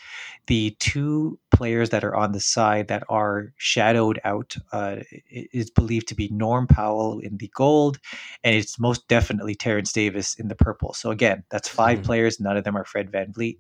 the 0.48 0.76
two 0.80 1.40
players 1.52 1.90
that 1.92 2.04
are 2.04 2.16
on 2.16 2.32
the 2.32 2.40
side 2.40 2.88
that 2.88 3.04
are 3.10 3.54
shadowed 3.58 4.20
out 4.24 4.56
uh, 4.72 4.98
is 5.30 5.70
believed 5.70 6.08
to 6.10 6.16
be 6.16 6.30
Norm 6.30 6.68
Powell 6.68 7.20
in 7.20 7.38
the 7.38 7.52
gold, 7.56 8.00
and 8.44 8.56
it's 8.56 8.80
most 8.80 9.08
definitely 9.08 9.56
Terrence 9.56 9.94
Davis 9.94 10.36
in 10.36 10.48
the 10.48 10.56
purple. 10.56 10.94
So 10.94 11.12
again, 11.12 11.44
that's 11.52 11.68
5 11.68 11.98
mm-hmm. 11.98 12.06
players. 12.06 12.40
None 12.40 12.58
of 12.58 12.64
them 12.64 12.76
are 12.76 12.86
Fred 12.86 13.12
VanVleet. 13.12 13.60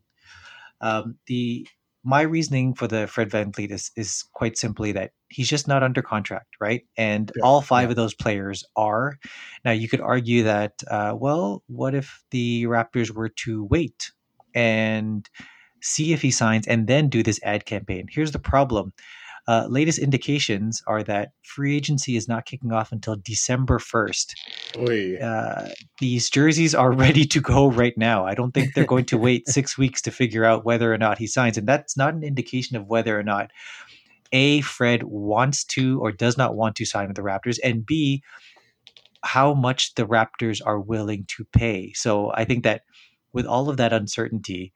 Um, 0.81 1.17
the 1.27 1.67
my 2.03 2.21
reasoning 2.21 2.73
for 2.73 2.87
the 2.87 3.07
Fred 3.07 3.29
VanVleet 3.29 3.71
is 3.71 3.91
is 3.95 4.23
quite 4.33 4.57
simply 4.57 4.91
that 4.93 5.11
he's 5.29 5.47
just 5.47 5.67
not 5.67 5.83
under 5.83 6.01
contract, 6.01 6.55
right? 6.59 6.81
And 6.97 7.31
yeah, 7.35 7.43
all 7.43 7.61
five 7.61 7.85
yeah. 7.85 7.91
of 7.91 7.95
those 7.95 8.13
players 8.13 8.63
are. 8.75 9.19
Now 9.63 9.71
you 9.71 9.87
could 9.87 10.01
argue 10.01 10.43
that, 10.43 10.81
uh, 10.89 11.15
well, 11.17 11.63
what 11.67 11.93
if 11.93 12.23
the 12.31 12.63
Raptors 12.63 13.11
were 13.11 13.29
to 13.29 13.65
wait 13.65 14.11
and 14.53 15.29
see 15.81 16.13
if 16.13 16.21
he 16.21 16.31
signs 16.31 16.67
and 16.67 16.87
then 16.87 17.09
do 17.09 17.23
this 17.23 17.39
ad 17.43 17.65
campaign. 17.65 18.07
Here's 18.09 18.31
the 18.31 18.39
problem. 18.39 18.93
Uh, 19.47 19.65
latest 19.67 19.97
indications 19.97 20.83
are 20.85 21.01
that 21.03 21.31
free 21.41 21.75
agency 21.75 22.15
is 22.15 22.27
not 22.27 22.45
kicking 22.45 22.71
off 22.71 22.91
until 22.91 23.15
December 23.23 23.79
1st. 23.79 24.33
Uh, 25.19 25.69
these 25.99 26.29
jerseys 26.29 26.75
are 26.75 26.91
ready 27.05 27.25
to 27.25 27.41
go 27.41 27.69
right 27.69 27.97
now. 27.97 28.25
I 28.25 28.35
don't 28.35 28.53
think 28.53 28.73
they're 28.73 28.85
going 28.85 29.05
to 29.05 29.17
wait 29.17 29.47
six 29.49 29.77
weeks 29.77 30.01
to 30.03 30.11
figure 30.11 30.45
out 30.45 30.63
whether 30.63 30.93
or 30.93 30.97
not 30.97 31.17
he 31.17 31.25
signs. 31.25 31.57
And 31.57 31.67
that's 31.67 31.97
not 31.97 32.13
an 32.13 32.23
indication 32.23 32.77
of 32.77 32.85
whether 32.85 33.19
or 33.19 33.23
not 33.23 33.49
A, 34.31 34.61
Fred 34.61 35.03
wants 35.03 35.63
to 35.65 35.99
or 36.01 36.11
does 36.11 36.37
not 36.37 36.55
want 36.55 36.75
to 36.75 36.85
sign 36.85 37.07
with 37.07 37.15
the 37.15 37.23
Raptors, 37.23 37.57
and 37.63 37.83
B, 37.83 38.21
how 39.23 39.55
much 39.55 39.95
the 39.95 40.05
Raptors 40.05 40.61
are 40.63 40.79
willing 40.79 41.25
to 41.35 41.45
pay. 41.45 41.93
So 41.93 42.31
I 42.35 42.45
think 42.45 42.63
that 42.63 42.83
with 43.33 43.45
all 43.45 43.69
of 43.69 43.77
that 43.77 43.93
uncertainty, 43.93 44.73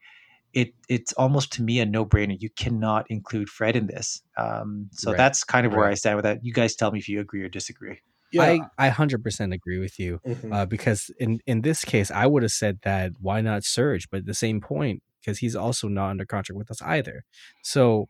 it 0.52 0.72
it's 0.88 1.12
almost 1.14 1.52
to 1.54 1.62
me 1.62 1.80
a 1.80 1.86
no 1.86 2.04
brainer. 2.06 2.36
You 2.38 2.50
cannot 2.50 3.06
include 3.10 3.48
Fred 3.48 3.76
in 3.76 3.86
this. 3.86 4.22
Um, 4.38 4.88
so 4.92 5.10
Right, 5.10 5.16
that's 5.18 5.44
kind 5.44 5.66
of 5.66 5.72
where 5.72 5.82
right. 5.82 5.92
I 5.92 5.94
stand 5.94 6.16
with 6.16 6.24
that. 6.24 6.40
You 6.42 6.52
guys 6.52 6.74
tell 6.74 6.90
me 6.90 6.98
if 6.98 7.08
you 7.08 7.20
agree 7.20 7.42
or 7.42 7.48
disagree. 7.48 7.98
Yeah. 8.32 8.42
I 8.42 8.60
I 8.78 8.88
hundred 8.88 9.22
percent 9.22 9.52
agree 9.52 9.78
with 9.78 9.98
you. 9.98 10.20
Mhm. 10.26 10.52
uh, 10.54 10.66
because 10.66 11.10
in 11.18 11.40
in 11.46 11.62
this 11.62 11.84
case, 11.84 12.10
I 12.10 12.26
would 12.26 12.42
have 12.42 12.52
said 12.52 12.78
that 12.82 13.12
why 13.20 13.40
not 13.40 13.64
Serge, 13.64 14.08
but 14.10 14.18
at 14.18 14.26
the 14.26 14.34
same 14.34 14.60
point, 14.60 15.02
because 15.20 15.38
he's 15.38 15.54
also 15.56 15.88
not 15.88 16.10
under 16.10 16.24
contract 16.24 16.56
with 16.58 16.70
us 16.70 16.82
either. 16.82 17.22
So 17.62 18.08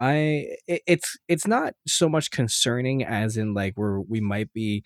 I 0.00 0.46
it, 0.66 0.82
it's 0.86 1.16
it's 1.28 1.46
not 1.46 1.74
so 1.86 2.08
much 2.08 2.30
concerning 2.30 3.04
as 3.04 3.36
in 3.36 3.54
like 3.54 3.74
we're 3.76 4.00
we 4.00 4.20
might 4.20 4.52
be 4.52 4.84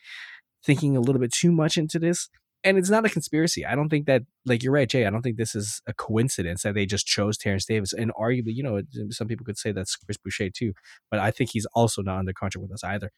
thinking 0.65 0.97
a 0.97 1.01
little 1.01 1.21
bit 1.21 1.33
too 1.33 1.53
much 1.53 1.77
into 1.77 1.99
this. 1.99 2.29
And 2.65 2.79
it's 2.79 2.91
not 2.91 3.05
a 3.05 3.11
conspiracy. 3.11 3.67
I 3.67 3.75
don't 3.75 3.89
think 3.89 4.07
that, 4.07 4.23
like 4.47 4.63
you're 4.63 4.73
right, 4.73 4.89
Jay. 4.89 5.05
I 5.05 5.11
don't 5.11 5.23
think 5.23 5.37
this 5.37 5.55
is 5.55 5.81
a 5.87 5.93
coincidence 5.93 6.63
that 6.63 6.75
they 6.75 6.87
just 6.87 7.07
chose 7.07 7.37
Terrence 7.37 7.65
Davis. 7.65 7.93
And 7.93 8.13
arguably, 8.15 8.55
you 8.55 8.63
know, 8.63 8.83
some 9.11 9.27
people 9.27 9.45
could 9.45 9.59
say 9.59 9.73
that's 9.73 9.97
Chris 9.97 10.17
Boucher 10.17 10.51
too, 10.51 10.73
but 11.11 11.19
I 11.19 11.31
think 11.31 11.51
he's 11.53 11.67
also 11.75 12.03
not 12.03 12.19
under 12.19 12.33
contract 12.33 12.63
with 12.63 12.73
us 12.73 12.85
either. 12.85 13.11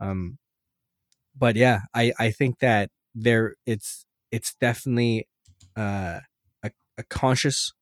Um, 0.00 0.38
but 1.36 1.56
yeah, 1.56 1.80
I 1.94 2.12
I 2.18 2.30
think 2.30 2.58
that 2.60 2.90
there 3.14 3.56
it's 3.66 4.04
it's 4.30 4.54
definitely 4.60 5.26
uh, 5.76 6.20
a 6.62 6.70
a 6.98 7.02
conscious 7.08 7.72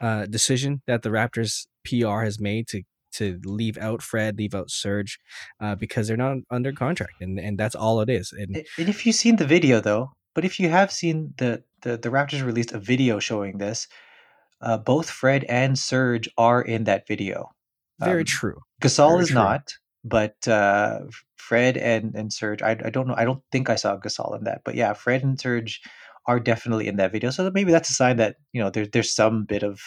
uh, 0.00 0.26
decision 0.26 0.82
that 0.86 1.02
the 1.02 1.10
Raptors 1.10 1.66
PR 1.84 2.24
has 2.24 2.40
made 2.40 2.68
to 2.68 2.82
to 3.14 3.40
leave 3.44 3.78
out 3.78 4.02
Fred, 4.02 4.36
leave 4.38 4.54
out 4.54 4.70
Serge, 4.70 5.18
uh, 5.60 5.74
because 5.74 6.06
they're 6.06 6.16
not 6.16 6.38
under 6.50 6.72
contract, 6.72 7.14
and 7.20 7.38
and 7.38 7.58
that's 7.58 7.74
all 7.74 8.00
it 8.00 8.10
is. 8.10 8.32
And 8.32 8.56
And 8.56 8.66
and 8.78 8.88
if 8.88 9.06
you've 9.06 9.16
seen 9.16 9.36
the 9.36 9.46
video, 9.46 9.80
though, 9.80 10.10
but 10.36 10.44
if 10.44 10.60
you 10.60 10.68
have 10.68 10.92
seen 10.92 11.34
the 11.38 11.64
the, 11.82 11.96
the 11.96 12.10
Raptors 12.10 12.44
released 12.44 12.72
a 12.72 12.78
video 12.78 13.18
showing 13.18 13.58
this, 13.58 13.88
uh, 14.60 14.76
both 14.78 15.08
Fred 15.10 15.44
and 15.44 15.78
Serge 15.78 16.28
are 16.36 16.60
in 16.62 16.84
that 16.84 17.06
video. 17.08 17.50
very 17.98 18.20
Um, 18.20 18.26
true. 18.26 18.60
Gasol 18.82 19.12
Very 19.12 19.22
is 19.22 19.28
true. 19.28 19.34
not, 19.34 19.72
but 20.04 20.36
uh, 20.46 21.00
Fred 21.36 21.76
and 21.78 22.14
and 22.14 22.30
Serge. 22.32 22.60
I, 22.62 22.72
I 22.72 22.90
don't 22.90 23.08
know. 23.08 23.14
I 23.16 23.24
don't 23.24 23.42
think 23.50 23.70
I 23.70 23.76
saw 23.76 23.96
Gasol 23.96 24.36
in 24.36 24.44
that, 24.44 24.60
but 24.64 24.74
yeah, 24.74 24.92
Fred 24.92 25.24
and 25.24 25.40
Serge 25.40 25.80
are 26.26 26.38
definitely 26.38 26.86
in 26.86 26.96
that 26.96 27.12
video. 27.12 27.30
So 27.30 27.50
maybe 27.54 27.72
that's 27.72 27.88
a 27.90 27.94
sign 27.94 28.16
that 28.18 28.36
you 28.52 28.60
know 28.62 28.68
there's 28.70 28.90
there's 28.90 29.14
some 29.14 29.44
bit 29.44 29.62
of 29.62 29.80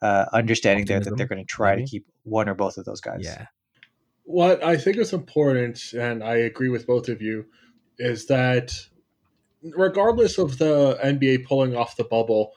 uh, 0.00 0.24
understanding 0.32 0.86
there 0.86 1.00
that 1.00 1.16
they're 1.16 1.28
going 1.28 1.44
to 1.46 1.54
try 1.58 1.74
maybe? 1.74 1.84
to 1.84 1.90
keep 1.90 2.06
one 2.22 2.48
or 2.48 2.54
both 2.54 2.78
of 2.78 2.84
those 2.86 3.02
guys. 3.02 3.20
Yeah, 3.22 3.46
What 4.24 4.64
I 4.64 4.76
think 4.78 4.96
is 4.96 5.12
important, 5.12 5.92
and 5.92 6.24
I 6.24 6.36
agree 6.36 6.70
with 6.70 6.86
both 6.86 7.08
of 7.08 7.20
you, 7.20 7.44
is 7.98 8.26
that 8.26 8.72
regardless 9.72 10.38
of 10.38 10.58
the 10.58 10.98
NBA 11.02 11.44
pulling 11.46 11.74
off 11.74 11.96
the 11.96 12.04
bubble, 12.04 12.52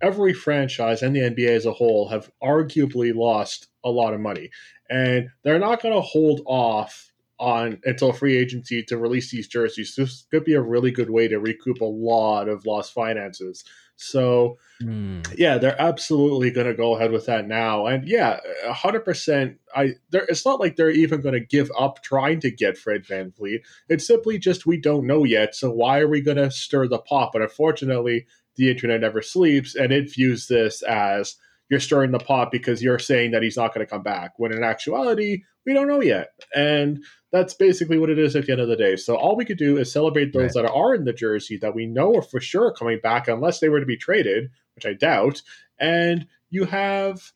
every 0.00 0.32
franchise 0.32 1.02
and 1.02 1.14
the 1.14 1.20
NBA 1.20 1.48
as 1.48 1.66
a 1.66 1.72
whole 1.72 2.08
have 2.08 2.30
arguably 2.42 3.14
lost 3.14 3.68
a 3.84 3.90
lot 3.90 4.14
of 4.14 4.20
money. 4.20 4.50
And 4.90 5.28
they're 5.42 5.58
not 5.58 5.82
going 5.82 5.94
to 5.94 6.00
hold 6.00 6.42
off 6.46 7.10
on 7.40 7.80
until 7.84 8.12
free 8.12 8.36
agency 8.36 8.82
to 8.84 8.96
release 8.96 9.30
these 9.30 9.48
jerseys. 9.48 9.94
This 9.96 10.26
could 10.30 10.44
be 10.44 10.54
a 10.54 10.62
really 10.62 10.90
good 10.90 11.10
way 11.10 11.26
to 11.28 11.40
recoup 11.40 11.80
a 11.80 11.86
lot 11.86 12.48
of 12.48 12.64
lost 12.66 12.92
finances. 12.92 13.64
So, 13.96 14.58
Hmm. 14.80 15.20
yeah, 15.36 15.56
they're 15.56 15.80
absolutely 15.80 16.50
going 16.50 16.66
to 16.66 16.74
go 16.74 16.96
ahead 16.96 17.12
with 17.12 17.26
that 17.26 17.46
now. 17.46 17.86
And 17.86 18.06
yeah, 18.08 18.40
hundred 18.66 19.04
percent. 19.04 19.58
I 19.74 19.92
there. 20.10 20.26
It's 20.28 20.44
not 20.44 20.58
like 20.60 20.74
they're 20.76 20.90
even 20.90 21.20
going 21.20 21.34
to 21.34 21.40
give 21.40 21.70
up 21.78 22.02
trying 22.02 22.40
to 22.40 22.50
get 22.50 22.76
Fred 22.76 23.04
VanVleet. 23.04 23.60
It's 23.88 24.06
simply 24.06 24.36
just 24.38 24.66
we 24.66 24.76
don't 24.76 25.06
know 25.06 25.22
yet. 25.24 25.54
So 25.54 25.70
why 25.70 26.00
are 26.00 26.08
we 26.08 26.20
going 26.20 26.38
to 26.38 26.50
stir 26.50 26.88
the 26.88 26.98
pot? 26.98 27.30
But 27.32 27.42
unfortunately, 27.42 28.26
the 28.56 28.70
internet 28.70 29.00
never 29.00 29.22
sleeps, 29.22 29.74
and 29.76 29.92
it 29.92 30.12
views 30.12 30.48
this 30.48 30.82
as 30.82 31.36
you're 31.70 31.80
stirring 31.80 32.10
the 32.10 32.18
pot 32.18 32.50
because 32.50 32.82
you're 32.82 32.98
saying 32.98 33.30
that 33.30 33.42
he's 33.42 33.56
not 33.56 33.72
going 33.74 33.86
to 33.86 33.90
come 33.90 34.02
back. 34.02 34.32
When 34.38 34.52
in 34.52 34.62
actuality, 34.62 35.44
we 35.64 35.72
don't 35.72 35.88
know 35.88 36.02
yet. 36.02 36.28
And 36.54 37.02
that's 37.34 37.52
basically 37.52 37.98
what 37.98 38.10
it 38.10 38.18
is 38.18 38.36
at 38.36 38.46
the 38.46 38.52
end 38.52 38.60
of 38.60 38.68
the 38.68 38.76
day. 38.76 38.94
So 38.94 39.16
all 39.16 39.34
we 39.34 39.44
could 39.44 39.58
do 39.58 39.76
is 39.76 39.90
celebrate 39.90 40.32
those 40.32 40.52
that 40.52 40.70
are 40.70 40.94
in 40.94 41.04
the 41.04 41.12
jersey 41.12 41.56
that 41.56 41.74
we 41.74 41.84
know 41.84 42.14
are 42.14 42.22
for 42.22 42.38
sure 42.38 42.72
coming 42.72 43.00
back, 43.02 43.26
unless 43.26 43.58
they 43.58 43.68
were 43.68 43.80
to 43.80 43.86
be 43.86 43.96
traded, 43.96 44.52
which 44.76 44.86
I 44.86 44.92
doubt. 44.92 45.42
And 45.80 46.28
you 46.50 46.64
have 46.66 47.32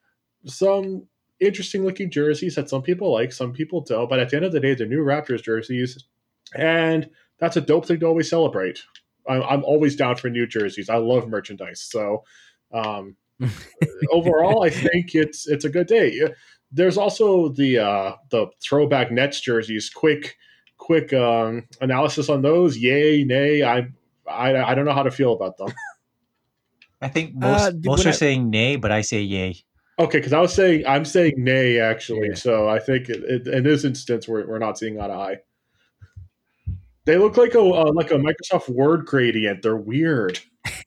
some 0.46 1.08
interesting 1.40 1.84
looking 1.84 2.12
jerseys 2.12 2.54
that 2.54 2.68
some 2.68 2.80
people 2.80 3.12
like, 3.12 3.32
some 3.32 3.52
people 3.52 3.80
don't. 3.80 4.08
But 4.08 4.20
at 4.20 4.30
the 4.30 4.36
end 4.36 4.44
of 4.44 4.52
the 4.52 4.60
day, 4.60 4.76
they're 4.76 4.86
new 4.86 5.02
Raptors 5.02 5.42
jerseys, 5.42 6.04
and 6.54 7.10
that's 7.40 7.56
a 7.56 7.60
dope 7.60 7.86
thing 7.86 7.98
to 7.98 8.06
always 8.06 8.30
celebrate. 8.30 8.78
I'm, 9.28 9.42
I'm 9.42 9.64
always 9.64 9.96
down 9.96 10.14
for 10.14 10.30
new 10.30 10.46
jerseys. 10.46 10.88
I 10.88 10.98
love 10.98 11.26
merchandise. 11.26 11.80
So 11.80 12.22
um, 12.72 13.16
overall, 14.12 14.62
I 14.62 14.70
think 14.70 15.16
it's 15.16 15.48
it's 15.48 15.64
a 15.64 15.70
good 15.70 15.88
day. 15.88 16.20
There's 16.70 16.98
also 16.98 17.48
the 17.48 17.78
uh, 17.78 18.12
the 18.30 18.48
throwback 18.62 19.10
Nets 19.10 19.40
jerseys. 19.40 19.88
Quick 19.90 20.36
quick 20.76 21.12
um, 21.12 21.66
analysis 21.80 22.28
on 22.28 22.42
those. 22.42 22.76
Yay, 22.76 23.24
nay. 23.24 23.62
I 23.62 23.88
I 24.30 24.54
I 24.56 24.74
don't 24.74 24.84
know 24.84 24.92
how 24.92 25.02
to 25.02 25.10
feel 25.10 25.32
about 25.32 25.56
them. 25.56 25.72
I 27.00 27.08
think 27.08 27.34
most 27.34 27.60
Uh, 27.62 27.72
most 27.84 28.06
are 28.06 28.10
I- 28.10 28.12
saying 28.12 28.50
nay, 28.50 28.76
but 28.76 28.90
I 28.92 29.00
say 29.02 29.20
yay. 29.20 29.56
Okay, 30.00 30.18
because 30.18 30.32
I 30.32 30.40
was 30.40 30.52
saying 30.54 30.84
I'm 30.86 31.04
saying 31.04 31.34
nay 31.38 31.80
actually. 31.80 32.28
Yeah. 32.28 32.34
So 32.34 32.68
I 32.68 32.78
think 32.78 33.08
it, 33.08 33.22
it, 33.24 33.48
in 33.48 33.64
this 33.64 33.84
instance 33.84 34.28
we're 34.28 34.46
we're 34.46 34.58
not 34.58 34.78
seeing 34.78 35.00
eye 35.00 35.06
to 35.08 35.12
eye. 35.12 35.36
They 37.04 37.16
look 37.16 37.36
like 37.36 37.54
a 37.54 37.60
uh, 37.60 37.92
like 37.92 38.10
a 38.10 38.14
Microsoft 38.14 38.68
Word 38.68 39.06
gradient. 39.06 39.62
They're 39.62 39.76
weird. 39.76 40.38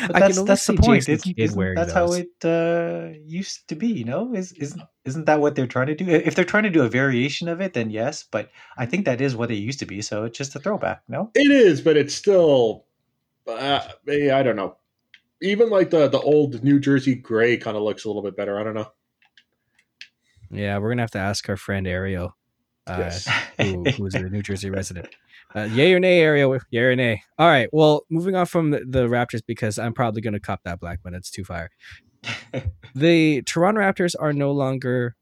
But 0.00 0.12
that's 0.18 0.42
that's 0.42 0.66
the 0.66 0.74
point. 0.74 1.04
Jason 1.04 1.14
Isn't, 1.14 1.38
isn't 1.38 1.58
wearing 1.58 1.74
that's 1.76 1.92
how 1.92 2.12
it 2.12 2.28
uh, 2.44 3.16
used 3.24 3.68
to 3.68 3.74
be? 3.74 3.88
You 3.88 4.04
know, 4.04 4.34
is 4.34 4.52
isn't 4.52 4.82
isn't 5.04 5.26
that 5.26 5.40
what 5.40 5.54
they're 5.54 5.66
trying 5.66 5.86
to 5.88 5.94
do? 5.94 6.08
If 6.08 6.34
they're 6.34 6.44
trying 6.44 6.64
to 6.64 6.70
do 6.70 6.82
a 6.82 6.88
variation 6.88 7.48
of 7.48 7.60
it, 7.60 7.74
then 7.74 7.90
yes. 7.90 8.24
But 8.30 8.50
I 8.76 8.86
think 8.86 9.04
that 9.04 9.20
is 9.20 9.36
what 9.36 9.50
it 9.50 9.56
used 9.56 9.78
to 9.80 9.86
be. 9.86 10.02
So 10.02 10.24
it's 10.24 10.36
just 10.36 10.56
a 10.56 10.60
throwback. 10.60 11.02
No. 11.08 11.30
It 11.34 11.50
is, 11.50 11.80
but 11.80 11.96
it's 11.96 12.14
still. 12.14 12.86
Uh, 13.46 13.80
I 14.08 14.42
don't 14.42 14.56
know. 14.56 14.76
Even 15.42 15.70
like 15.70 15.90
the 15.90 16.08
the 16.08 16.20
old 16.20 16.64
New 16.64 16.80
Jersey 16.80 17.14
gray 17.14 17.56
kind 17.56 17.76
of 17.76 17.82
looks 17.82 18.04
a 18.04 18.08
little 18.08 18.22
bit 18.22 18.36
better. 18.36 18.58
I 18.58 18.64
don't 18.64 18.74
know. 18.74 18.90
yeah, 20.50 20.78
we're 20.78 20.90
gonna 20.90 21.02
have 21.02 21.10
to 21.12 21.18
ask 21.18 21.48
our 21.48 21.56
friend 21.56 21.86
Ariel, 21.86 22.36
uh, 22.86 22.96
Yes. 22.98 23.28
who, 23.60 23.84
who's 23.96 24.14
a 24.14 24.22
New 24.22 24.42
Jersey 24.42 24.70
resident. 24.70 25.08
Uh, 25.54 25.68
yay 25.72 25.92
or 25.94 26.00
nay, 26.00 26.20
Ariel? 26.20 26.58
Yay 26.70 26.80
or 26.80 26.96
nay? 26.96 27.22
All 27.38 27.48
right. 27.48 27.68
Well, 27.72 28.04
moving 28.10 28.34
on 28.34 28.46
from 28.46 28.70
the, 28.70 28.80
the 28.86 29.06
Raptors 29.06 29.42
because 29.46 29.78
I'm 29.78 29.92
probably 29.92 30.20
gonna 30.20 30.40
cop 30.40 30.62
that 30.64 30.80
black, 30.80 31.00
but 31.02 31.12
it's 31.14 31.30
too 31.30 31.44
fire. 31.44 31.70
the 32.94 33.42
Toronto 33.42 33.80
Raptors 33.80 34.14
are 34.18 34.32
no 34.32 34.52
longer 34.52 35.14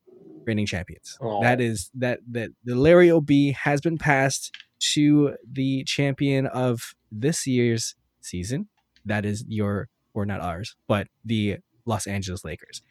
reigning 0.45 0.66
champions. 0.66 1.19
Aw. 1.21 1.42
That 1.42 1.61
is 1.61 1.90
that 1.95 2.21
that 2.31 2.50
the 2.64 2.75
Larry 2.75 3.11
OB 3.11 3.31
has 3.62 3.81
been 3.81 3.99
passed 3.99 4.54
to 4.95 5.37
the 5.50 5.85
champion 5.85 6.47
of 6.47 6.95
this 7.11 7.47
year's 7.47 7.95
season. 8.21 8.69
That 9.04 9.25
is 9.25 9.45
your 9.49 9.88
or 10.14 10.26
not 10.26 10.40
ours, 10.40 10.76
but 10.88 11.09
the 11.25 11.59
Los 11.87 12.07
Angeles 12.07 12.45
Lakers. 12.45 12.83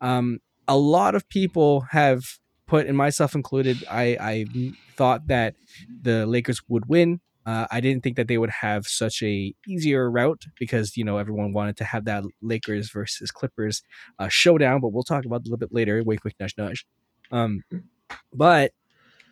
Um, 0.00 0.40
a 0.66 0.76
lot 0.76 1.14
of 1.14 1.28
people 1.28 1.82
have 1.90 2.38
put, 2.70 2.86
and 2.86 2.96
myself 2.96 3.34
included, 3.34 3.84
I, 3.90 4.16
I 4.20 4.46
thought 4.96 5.26
that 5.26 5.54
the 6.02 6.24
Lakers 6.26 6.62
would 6.68 6.86
win. 6.88 7.20
Uh, 7.46 7.66
I 7.70 7.80
didn't 7.80 8.02
think 8.02 8.16
that 8.16 8.28
they 8.28 8.38
would 8.38 8.50
have 8.50 8.86
such 8.86 9.22
a 9.22 9.52
easier 9.66 10.10
route 10.10 10.44
because 10.58 10.96
you 10.96 11.04
know 11.04 11.16
everyone 11.18 11.52
wanted 11.52 11.76
to 11.78 11.84
have 11.84 12.04
that 12.04 12.22
Lakers 12.42 12.90
versus 12.90 13.30
Clippers 13.30 13.82
uh, 14.18 14.28
showdown, 14.28 14.80
but 14.80 14.92
we'll 14.92 15.02
talk 15.02 15.24
about 15.24 15.36
it 15.40 15.42
a 15.42 15.44
little 15.46 15.56
bit 15.58 15.72
later. 15.72 16.02
Wink, 16.04 16.20
quick, 16.20 16.34
nudge, 16.38 16.54
nudge. 16.58 16.86
Um, 17.32 17.62
but 18.32 18.72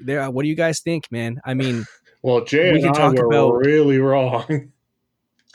there, 0.01 0.29
what 0.31 0.43
do 0.43 0.49
you 0.49 0.55
guys 0.57 0.81
think, 0.81 1.11
man? 1.13 1.41
I 1.45 1.55
mean, 1.55 1.85
Well, 2.23 2.45
Jay 2.45 2.73
We 2.73 2.83
and 2.83 2.95
can 2.95 3.03
I 3.03 3.09
talk 3.15 3.17
were 3.19 3.27
about- 3.27 3.53
really 3.65 3.99
wrong. 3.99 4.73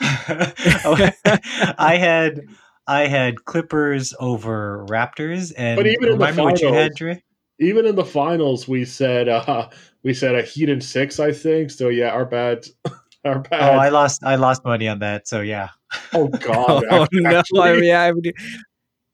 I 0.00 1.96
had 1.98 2.40
I 2.86 3.06
had 3.06 3.44
Clippers 3.44 4.14
over 4.20 4.86
Raptors, 4.88 5.52
and 5.56 5.76
But 5.76 5.86
even 5.86 6.04
in 6.04 6.10
the 6.10 6.16
remind 6.16 6.36
me 6.36 6.42
what 6.44 6.60
you 6.60 6.72
had, 6.72 6.92
Dre. 6.94 7.22
Even 7.60 7.86
in 7.86 7.94
the 7.94 8.04
finals, 8.04 8.66
we 8.66 8.84
said 8.84 9.28
uh, 9.28 9.68
we 10.02 10.14
said 10.14 10.34
a 10.34 10.42
Heat 10.42 10.68
in 10.68 10.80
six, 10.80 11.20
I 11.20 11.32
think. 11.32 11.70
So 11.70 11.88
yeah, 11.88 12.10
our 12.10 12.24
bad, 12.24 12.66
our 13.24 13.40
bad. 13.40 13.74
Oh. 13.74 13.78
I 13.78 13.88
lost 13.88 14.24
I 14.24 14.36
lost 14.36 14.64
money 14.64 14.88
on 14.88 14.98
that. 15.00 15.28
So 15.28 15.40
yeah. 15.40 15.68
Oh, 16.12 16.28
God, 16.28 16.84
oh 16.90 17.06
no, 17.12 17.42
I 17.60 17.78
mean, 17.78 17.94
I 17.94 18.10
would- 18.10 18.34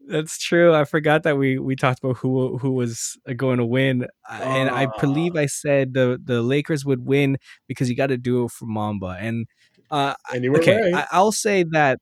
that's 0.09 0.39
true. 0.39 0.75
I 0.75 0.85
forgot 0.85 1.23
that 1.23 1.39
we 1.39 1.59
we 1.59 1.77
talked 1.77 2.03
about 2.03 2.17
who 2.17 2.59
who 2.59 2.73
was 2.73 3.17
going 3.37 3.59
to 3.59 3.67
win, 3.67 4.07
Uh, 4.29 4.41
and 4.43 4.69
I 4.69 4.89
believe 5.01 5.37
I 5.37 5.47
said 5.47 5.95
the 5.95 6.21
the 6.23 6.43
Lakers 6.43 6.85
would 6.85 7.07
win 7.07 7.39
because 7.69 7.89
you 7.89 7.97
got 7.97 8.09
to 8.09 8.19
do 8.19 8.45
it 8.45 8.51
for 8.51 8.67
Mamba. 8.67 9.17
And 9.21 9.47
uh, 9.91 10.15
and 10.33 10.57
okay, 10.57 10.81
right. 10.93 10.95
I, 10.95 11.07
I'll 11.13 11.33
say 11.33 11.65
that 11.71 11.99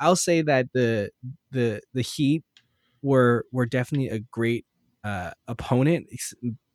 I'll 0.00 0.16
say 0.16 0.42
that 0.42 0.66
the 0.74 1.10
the 1.50 1.80
the 1.92 2.02
Heat 2.02 2.42
were 3.02 3.44
were 3.52 3.66
definitely 3.66 4.08
a 4.08 4.18
great 4.18 4.66
uh, 5.04 5.30
opponent, 5.46 6.08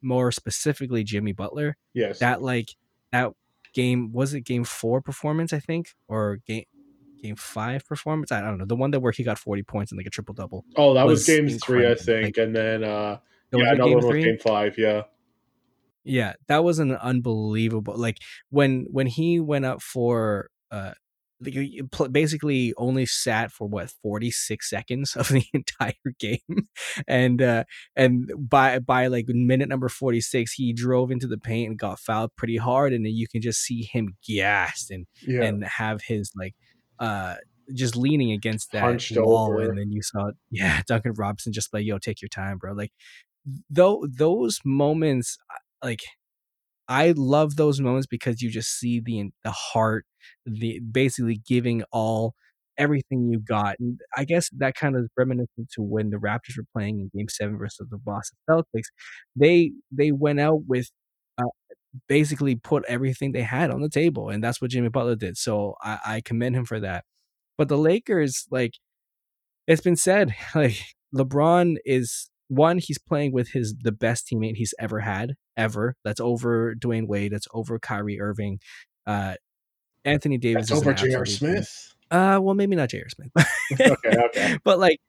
more 0.02 0.32
specifically 0.32 1.04
Jimmy 1.04 1.34
Butler. 1.34 1.76
Yes. 1.94 2.20
That 2.20 2.42
like 2.42 2.70
that 3.12 3.34
game 3.74 4.12
was 4.12 4.34
it 4.34 4.42
game 4.42 4.64
four 4.64 5.02
performance 5.02 5.52
I 5.52 5.60
think 5.60 5.96
or 6.08 6.40
game 6.48 6.66
game 7.22 7.36
five 7.36 7.86
performance 7.86 8.32
I 8.32 8.42
don't 8.42 8.58
know 8.58 8.66
the 8.66 8.76
one 8.76 8.92
that 8.92 9.00
where 9.00 9.12
he 9.12 9.24
got 9.24 9.38
forty 9.38 9.64
points 9.64 9.92
and 9.92 9.98
like 9.98 10.08
a 10.08 10.12
triple 10.12 10.34
double. 10.34 10.64
Oh, 10.78 10.94
that 10.94 11.06
was, 11.06 11.28
was 11.28 11.28
game 11.28 11.50
three 11.60 11.88
I 11.88 11.96
think, 11.96 12.38
like, 12.38 12.38
and 12.38 12.56
then 12.56 12.84
uh 12.84 13.18
yeah 13.52 13.74
another 13.74 13.96
one 13.96 14.06
was 14.06 14.24
game 14.24 14.38
five. 14.38 14.78
Yeah. 14.78 15.04
Yeah, 16.06 16.34
that 16.48 16.64
was 16.64 16.80
an 16.80 16.94
unbelievable. 16.94 17.96
Like 17.98 18.18
when 18.50 18.86
when 18.90 19.08
he 19.08 19.40
went 19.40 19.66
up 19.66 19.82
for 19.82 20.50
uh 20.72 20.94
basically 22.12 22.74
only 22.78 23.06
sat 23.06 23.52
for 23.52 23.68
what 23.68 23.92
46 24.02 24.70
seconds 24.70 25.16
of 25.16 25.28
the 25.30 25.46
entire 25.54 25.94
game 26.20 26.68
and 27.08 27.42
uh 27.42 27.64
and 27.96 28.32
by 28.38 28.80
by 28.80 29.08
like 29.08 29.26
minute 29.30 29.70
number 29.70 29.90
46 29.90 30.54
he 30.54 30.74
drove 30.74 31.12
into 31.12 31.28
the 31.28 31.38
paint 31.38 31.70
and 31.70 31.80
got 31.80 32.00
fouled 32.00 32.36
pretty 32.36 32.58
hard 32.58 32.94
and 32.94 33.06
then 33.06 33.14
you 33.14 33.28
can 33.28 33.42
just 33.42 33.62
see 33.62 33.84
him 33.84 34.18
gassed 34.28 34.92
and 34.92 35.06
yeah. 35.26 35.44
and 35.44 35.64
have 35.64 36.02
his 36.04 36.32
like 36.36 36.56
uh 37.00 37.36
just 37.74 37.96
leaning 37.96 38.32
against 38.32 38.72
that 38.72 38.82
Hunched 38.82 39.16
wall 39.16 39.54
over. 39.54 39.70
and 39.70 39.78
then 39.78 39.92
you 39.92 40.02
saw 40.02 40.32
yeah 40.52 40.82
Duncan 40.88 41.14
Robinson 41.18 41.54
just 41.54 41.74
like 41.74 41.86
yo 41.86 41.98
take 42.00 42.22
your 42.22 42.30
time 42.30 42.58
bro 42.58 42.74
like 42.74 42.92
though 43.70 44.06
those 44.10 44.60
moments 44.66 45.38
like 45.84 46.02
I 46.90 47.14
love 47.18 47.58
those 47.58 47.82
moments 47.82 48.08
because 48.08 48.42
you 48.42 48.52
just 48.52 48.80
see 48.80 49.02
the 49.02 49.32
the 49.46 49.52
heart, 49.52 50.06
the 50.48 50.82
basically 50.82 51.42
giving 51.48 51.84
all 51.94 52.36
everything 52.80 53.30
you 53.32 53.40
got. 53.40 53.76
And 53.80 54.00
I 54.18 54.26
guess 54.26 54.50
that 54.58 54.76
kind 54.76 54.96
of 54.98 55.04
is 55.04 55.10
reminiscent 55.18 55.70
to 55.76 55.84
when 55.84 56.12
the 56.12 56.18
Raptors 56.18 56.58
were 56.58 56.66
playing 56.76 57.00
in 57.02 57.12
Game 57.16 57.30
Seven 57.30 57.58
versus 57.60 57.88
the 57.92 57.98
Boston 58.00 58.38
Celtics. 58.50 58.88
They 59.36 59.74
they 59.92 60.12
went 60.12 60.40
out 60.42 60.62
with 60.68 60.90
uh, 61.40 61.44
basically 62.08 62.56
put 62.56 62.86
everything 62.88 63.32
they 63.34 63.44
had 63.44 63.72
on 63.72 63.82
the 63.82 63.90
table, 63.90 64.30
and 64.30 64.44
that's 64.44 64.62
what 64.62 64.72
Jimmy 64.72 64.90
Butler 64.90 65.16
did. 65.18 65.38
So 65.38 65.76
I, 65.84 66.00
I 66.06 66.22
commend 66.22 66.56
him 66.56 66.66
for 66.66 66.80
that. 66.82 67.06
But 67.58 67.70
the 67.70 67.78
Lakers, 67.78 68.48
like 68.52 68.74
it's 69.68 69.82
been 69.82 69.96
said, 69.96 70.36
like 70.56 70.78
LeBron 71.16 71.78
is 71.86 72.30
one, 72.48 72.80
he's 72.80 72.98
playing 72.98 73.32
with 73.34 73.50
his 73.52 73.76
the 73.82 73.92
best 73.92 74.28
teammate 74.28 74.56
he's 74.56 74.74
ever 74.80 75.00
had, 75.02 75.36
ever. 75.60 75.96
That's 76.04 76.20
over 76.20 76.74
Dwyane 76.74 77.08
Wade. 77.08 77.34
That's 77.34 77.48
over 77.54 77.78
Kyrie 77.78 78.20
Irving. 78.20 78.60
Uh, 79.06 79.36
Anthony 80.06 80.38
Davis. 80.38 80.70
That's 80.70 80.82
over 80.82 80.94
J.R. 80.94 81.26
Smith. 81.26 81.94
Uh, 82.10 82.40
well, 82.42 82.56
maybe 82.56 82.76
not 82.76 82.90
J.R. 82.90 83.10
Smith. 83.10 83.30
okay, 83.82 84.16
okay. 84.26 84.58
But 84.64 84.80
like, 84.80 85.00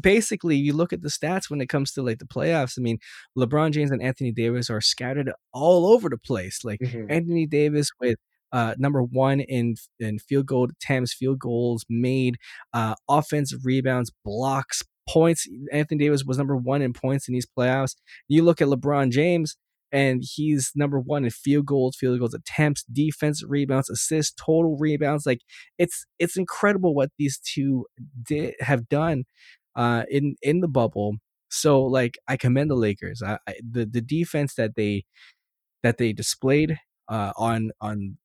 basically, 0.00 0.56
you 0.56 0.72
look 0.72 0.92
at 0.92 1.02
the 1.02 1.08
stats 1.08 1.50
when 1.50 1.60
it 1.60 1.68
comes 1.68 1.92
to 1.92 2.02
like 2.02 2.18
the 2.18 2.24
playoffs. 2.24 2.78
I 2.78 2.82
mean, 2.82 2.98
LeBron 3.36 3.72
James 3.72 3.90
and 3.90 4.02
Anthony 4.02 4.32
Davis 4.32 4.70
are 4.70 4.80
scattered 4.80 5.30
all 5.52 5.86
over 5.86 6.08
the 6.08 6.18
place. 6.18 6.64
Like 6.64 6.80
mm-hmm. 6.80 7.10
Anthony 7.10 7.46
Davis 7.46 7.90
with 8.00 8.18
uh, 8.52 8.74
number 8.78 9.02
one 9.02 9.40
in 9.40 9.74
in 9.98 10.18
field 10.18 10.46
goal 10.46 10.68
attempts, 10.70 11.12
field 11.12 11.40
goals 11.40 11.84
made, 11.88 12.36
uh, 12.72 12.94
offensive 13.08 13.60
rebounds, 13.64 14.10
blocks, 14.24 14.82
points. 15.08 15.46
Anthony 15.72 16.04
Davis 16.04 16.24
was 16.24 16.38
number 16.38 16.56
one 16.56 16.82
in 16.82 16.92
points 16.92 17.28
in 17.28 17.34
these 17.34 17.46
playoffs. 17.46 17.96
You 18.28 18.42
look 18.44 18.60
at 18.60 18.68
LeBron 18.68 19.10
James, 19.10 19.56
and 19.90 20.22
he's 20.22 20.72
number 20.74 21.00
one 21.00 21.24
in 21.24 21.30
field 21.30 21.66
goals, 21.66 21.96
field 21.96 22.18
goals 22.18 22.34
attempts, 22.34 22.84
defense, 22.84 23.42
rebounds, 23.46 23.90
assists, 23.90 24.34
total 24.34 24.76
rebounds. 24.78 25.26
Like 25.26 25.40
it's 25.78 26.04
it's 26.18 26.36
incredible 26.36 26.94
what 26.94 27.10
these 27.18 27.38
two 27.38 27.86
did 28.22 28.54
have 28.60 28.88
done 28.88 29.24
uh, 29.76 30.04
in 30.10 30.36
in 30.42 30.60
the 30.60 30.68
bubble. 30.68 31.16
So 31.50 31.82
like 31.82 32.18
I 32.28 32.36
commend 32.36 32.70
the 32.70 32.74
Lakers. 32.76 33.22
I, 33.22 33.38
I, 33.48 33.54
the 33.68 33.86
the 33.86 34.02
defense 34.02 34.54
that 34.54 34.74
they 34.76 35.04
that 35.82 35.98
they 35.98 36.12
displayed 36.12 36.78
uh, 37.08 37.32
on 37.36 37.70
on 37.80 38.18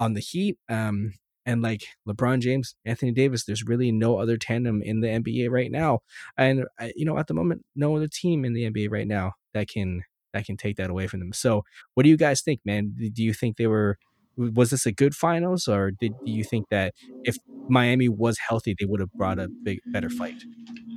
on 0.00 0.14
the 0.14 0.20
Heat. 0.20 0.56
Um, 0.68 1.14
and 1.44 1.62
like 1.62 1.82
LeBron 2.08 2.40
James, 2.40 2.74
Anthony 2.84 3.12
Davis, 3.12 3.44
there's 3.44 3.64
really 3.64 3.92
no 3.92 4.18
other 4.18 4.36
tandem 4.36 4.82
in 4.82 5.00
the 5.00 5.08
NBA 5.08 5.50
right 5.50 5.70
now. 5.70 6.00
And 6.36 6.64
you 6.94 7.04
know, 7.04 7.18
at 7.18 7.26
the 7.26 7.34
moment, 7.34 7.64
no 7.74 7.96
other 7.96 8.08
team 8.08 8.44
in 8.44 8.52
the 8.52 8.70
NBA 8.70 8.90
right 8.90 9.06
now 9.06 9.32
that 9.54 9.68
can 9.68 10.02
that 10.32 10.46
can 10.46 10.56
take 10.56 10.76
that 10.76 10.90
away 10.90 11.06
from 11.06 11.20
them. 11.20 11.32
So, 11.32 11.64
what 11.94 12.04
do 12.04 12.08
you 12.08 12.16
guys 12.16 12.40
think, 12.42 12.60
man? 12.64 12.94
Do 13.12 13.22
you 13.22 13.32
think 13.32 13.56
they 13.56 13.66
were 13.66 13.98
was 14.36 14.70
this 14.70 14.86
a 14.86 14.92
good 14.92 15.14
finals 15.14 15.68
or 15.68 15.90
did 15.90 16.12
do 16.24 16.32
you 16.32 16.44
think 16.44 16.68
that 16.70 16.94
if 17.24 17.36
Miami 17.68 18.08
was 18.08 18.38
healthy, 18.38 18.74
they 18.78 18.86
would 18.86 19.00
have 19.00 19.12
brought 19.12 19.38
a 19.38 19.48
big 19.48 19.80
better 19.86 20.08
fight? 20.08 20.42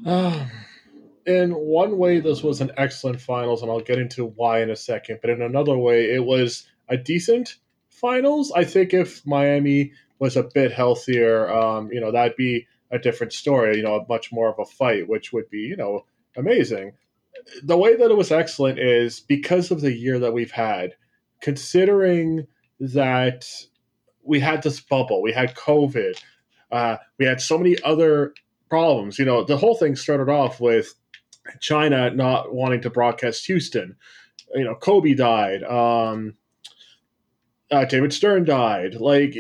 Um, 0.06 0.50
in 1.26 1.52
one 1.52 1.98
way, 1.98 2.20
this 2.20 2.44
was 2.44 2.62
an 2.62 2.72
excellent 2.78 3.20
finals, 3.20 3.62
and 3.62 3.72
I'll 3.72 3.80
get 3.80 3.98
into 3.98 4.26
why 4.26 4.62
in 4.62 4.70
a 4.70 4.76
second. 4.76 5.20
But 5.22 5.32
in 5.32 5.42
another 5.42 5.78
way, 5.78 6.14
it 6.14 6.24
was 6.24 6.68
a 6.88 6.98
decent 6.98 7.56
finals. 7.90 8.52
I 8.52 8.64
think 8.64 8.94
if 8.94 9.26
Miami 9.26 9.94
was 10.20 10.38
a 10.38 10.44
bit 10.54 10.72
healthier, 10.72 11.50
um, 11.50 11.92
you 11.92 12.00
know, 12.00 12.12
that'd 12.12 12.38
be 12.38 12.68
a 12.92 13.00
different 13.00 13.34
story. 13.34 13.78
You 13.78 13.84
know, 13.84 14.06
much 14.08 14.32
more 14.32 14.50
of 14.50 14.60
a 14.60 14.66
fight, 14.66 15.08
which 15.08 15.34
would 15.34 15.50
be 15.50 15.60
you 15.60 15.78
know 15.78 16.06
amazing. 16.38 16.94
The 17.64 17.78
way 17.78 17.96
that 17.96 18.12
it 18.12 18.18
was 18.18 18.32
excellent 18.32 18.80
is 18.80 19.20
because 19.20 19.70
of 19.70 19.82
the 19.82 19.94
year 19.94 20.20
that 20.20 20.34
we've 20.34 20.52
had, 20.52 20.96
considering 21.42 22.48
that 22.80 23.46
we 24.24 24.40
had 24.40 24.64
this 24.64 24.80
bubble, 24.80 25.22
we 25.22 25.34
had 25.34 25.56
COVID, 25.56 26.16
uh, 26.72 26.98
we 27.20 27.26
had 27.26 27.42
so 27.42 27.58
many 27.58 27.78
other 27.84 28.34
problems. 28.70 29.20
You 29.20 29.26
know, 29.26 29.44
the 29.44 29.58
whole 29.58 29.76
thing 29.76 29.96
started 29.96 30.32
off 30.32 30.60
with 30.60 30.94
China 31.60 32.10
not 32.10 32.54
wanting 32.54 32.82
to 32.82 32.90
broadcast 32.90 33.46
Houston. 33.46 33.96
You 34.54 34.64
know, 34.64 34.76
Kobe 34.76 35.14
died. 35.14 35.64
Um, 35.64 36.36
uh, 37.70 37.86
David 37.86 38.14
Stern 38.14 38.46
died. 38.46 38.96
Like 38.96 39.36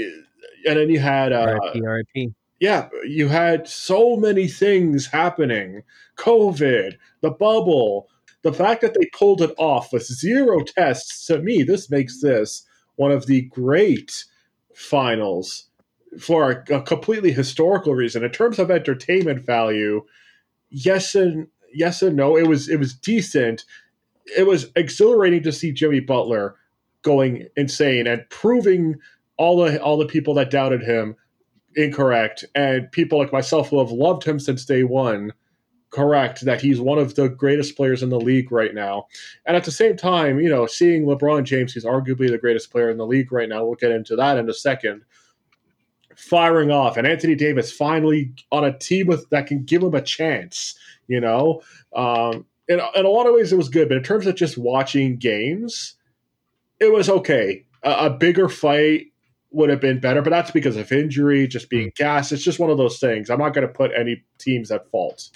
and 0.65 0.77
then 0.79 0.89
you 0.89 0.99
had 0.99 1.31
uh, 1.31 1.59
RIP. 1.75 2.33
Yeah, 2.59 2.87
you 3.05 3.27
had 3.27 3.67
so 3.67 4.15
many 4.15 4.47
things 4.47 5.07
happening. 5.07 5.83
COVID, 6.17 6.95
the 7.21 7.31
bubble, 7.31 8.07
the 8.43 8.53
fact 8.53 8.81
that 8.81 8.93
they 8.93 9.09
pulled 9.13 9.41
it 9.41 9.53
off 9.57 9.91
with 9.91 10.03
zero 10.03 10.63
tests. 10.63 11.25
To 11.27 11.39
me, 11.39 11.63
this 11.63 11.89
makes 11.89 12.21
this 12.21 12.63
one 12.95 13.11
of 13.11 13.25
the 13.27 13.41
great 13.41 14.23
finals 14.73 15.65
for 16.19 16.51
a, 16.51 16.75
a 16.75 16.81
completely 16.81 17.31
historical 17.31 17.93
reason. 17.93 18.23
In 18.23 18.31
terms 18.31 18.57
of 18.57 18.71
entertainment 18.71 19.45
value, 19.45 20.03
yes 20.69 21.13
and 21.13 21.47
yes 21.73 22.01
and 22.01 22.15
no. 22.15 22.37
It 22.37 22.47
was 22.47 22.69
it 22.69 22.77
was 22.77 22.93
decent. 22.93 23.65
It 24.37 24.47
was 24.47 24.71
exhilarating 24.75 25.43
to 25.43 25.51
see 25.51 25.71
Jimmy 25.71 25.99
Butler 25.99 26.55
going 27.01 27.47
insane 27.55 28.07
and 28.07 28.27
proving 28.29 28.95
all 29.37 29.57
the 29.57 29.81
all 29.81 29.97
the 29.97 30.05
people 30.05 30.33
that 30.35 30.51
doubted 30.51 30.81
him 30.81 31.15
incorrect, 31.75 32.45
and 32.55 32.91
people 32.91 33.19
like 33.19 33.33
myself 33.33 33.69
who 33.69 33.79
have 33.79 33.91
loved 33.91 34.23
him 34.23 34.39
since 34.39 34.65
day 34.65 34.83
one 34.83 35.33
correct 35.95 36.41
that 36.41 36.59
he's 36.59 36.79
one 36.79 36.99
of 36.99 37.15
the 37.15 37.29
greatest 37.29 37.77
players 37.77 38.03
in 38.03 38.09
the 38.09 38.19
league 38.19 38.51
right 38.51 38.73
now. 38.73 39.07
And 39.45 39.55
at 39.55 39.63
the 39.63 39.71
same 39.71 39.95
time, 39.95 40.39
you 40.39 40.49
know, 40.49 40.65
seeing 40.65 41.05
LeBron 41.05 41.45
James, 41.45 41.73
he's 41.73 41.85
arguably 41.85 42.29
the 42.29 42.37
greatest 42.37 42.69
player 42.69 42.89
in 42.89 42.97
the 42.97 43.05
league 43.05 43.31
right 43.31 43.47
now. 43.47 43.63
We'll 43.63 43.75
get 43.75 43.91
into 43.91 44.15
that 44.17 44.37
in 44.37 44.49
a 44.49 44.53
second. 44.53 45.03
Firing 46.15 46.71
off, 46.71 46.95
and 46.95 47.05
Anthony 47.05 47.35
Davis 47.35 47.71
finally 47.71 48.33
on 48.51 48.63
a 48.63 48.77
team 48.77 49.07
with 49.07 49.29
that 49.31 49.47
can 49.47 49.63
give 49.63 49.83
him 49.83 49.93
a 49.93 50.01
chance. 50.01 50.77
You 51.07 51.19
know, 51.19 51.61
um, 51.93 52.45
in, 52.67 52.79
in 52.95 53.05
a 53.05 53.09
lot 53.09 53.27
of 53.27 53.33
ways 53.33 53.51
it 53.51 53.57
was 53.57 53.69
good, 53.69 53.89
but 53.89 53.97
in 53.97 54.03
terms 54.03 54.25
of 54.25 54.35
just 54.35 54.57
watching 54.57 55.17
games, 55.17 55.95
it 56.79 56.91
was 56.91 57.09
okay. 57.09 57.65
A, 57.83 58.05
a 58.05 58.09
bigger 58.09 58.47
fight, 58.47 59.07
would 59.55 59.69
have 59.69 59.79
been 59.79 59.99
better, 59.99 60.21
but 60.21 60.29
that's 60.29 60.51
because 60.51 60.75
of 60.75 60.91
injury, 60.91 61.47
just 61.47 61.69
being 61.69 61.87
mm. 61.87 61.95
gassed. 61.95 62.31
It's 62.31 62.43
just 62.43 62.59
one 62.59 62.69
of 62.69 62.77
those 62.77 62.99
things. 62.99 63.29
I'm 63.29 63.39
not 63.39 63.53
going 63.53 63.65
to 63.65 63.73
put 63.73 63.91
any 63.97 64.23
teams 64.37 64.69
at 64.69 64.89
fault. 64.91 65.29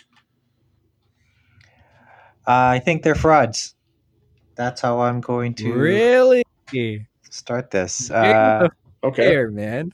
Uh, 2.46 2.76
I 2.76 2.80
think 2.80 3.04
they're 3.04 3.16
frauds. 3.16 3.76
That's 4.56 4.82
how 4.82 5.00
I'm 5.00 5.22
going 5.22 5.54
to 5.56 5.72
really 5.72 6.44
start 7.30 7.72
this. 7.72 8.12
Uh, 8.12 8.68
okay, 9.04 9.30
Fair, 9.30 9.52
man. 9.52 9.94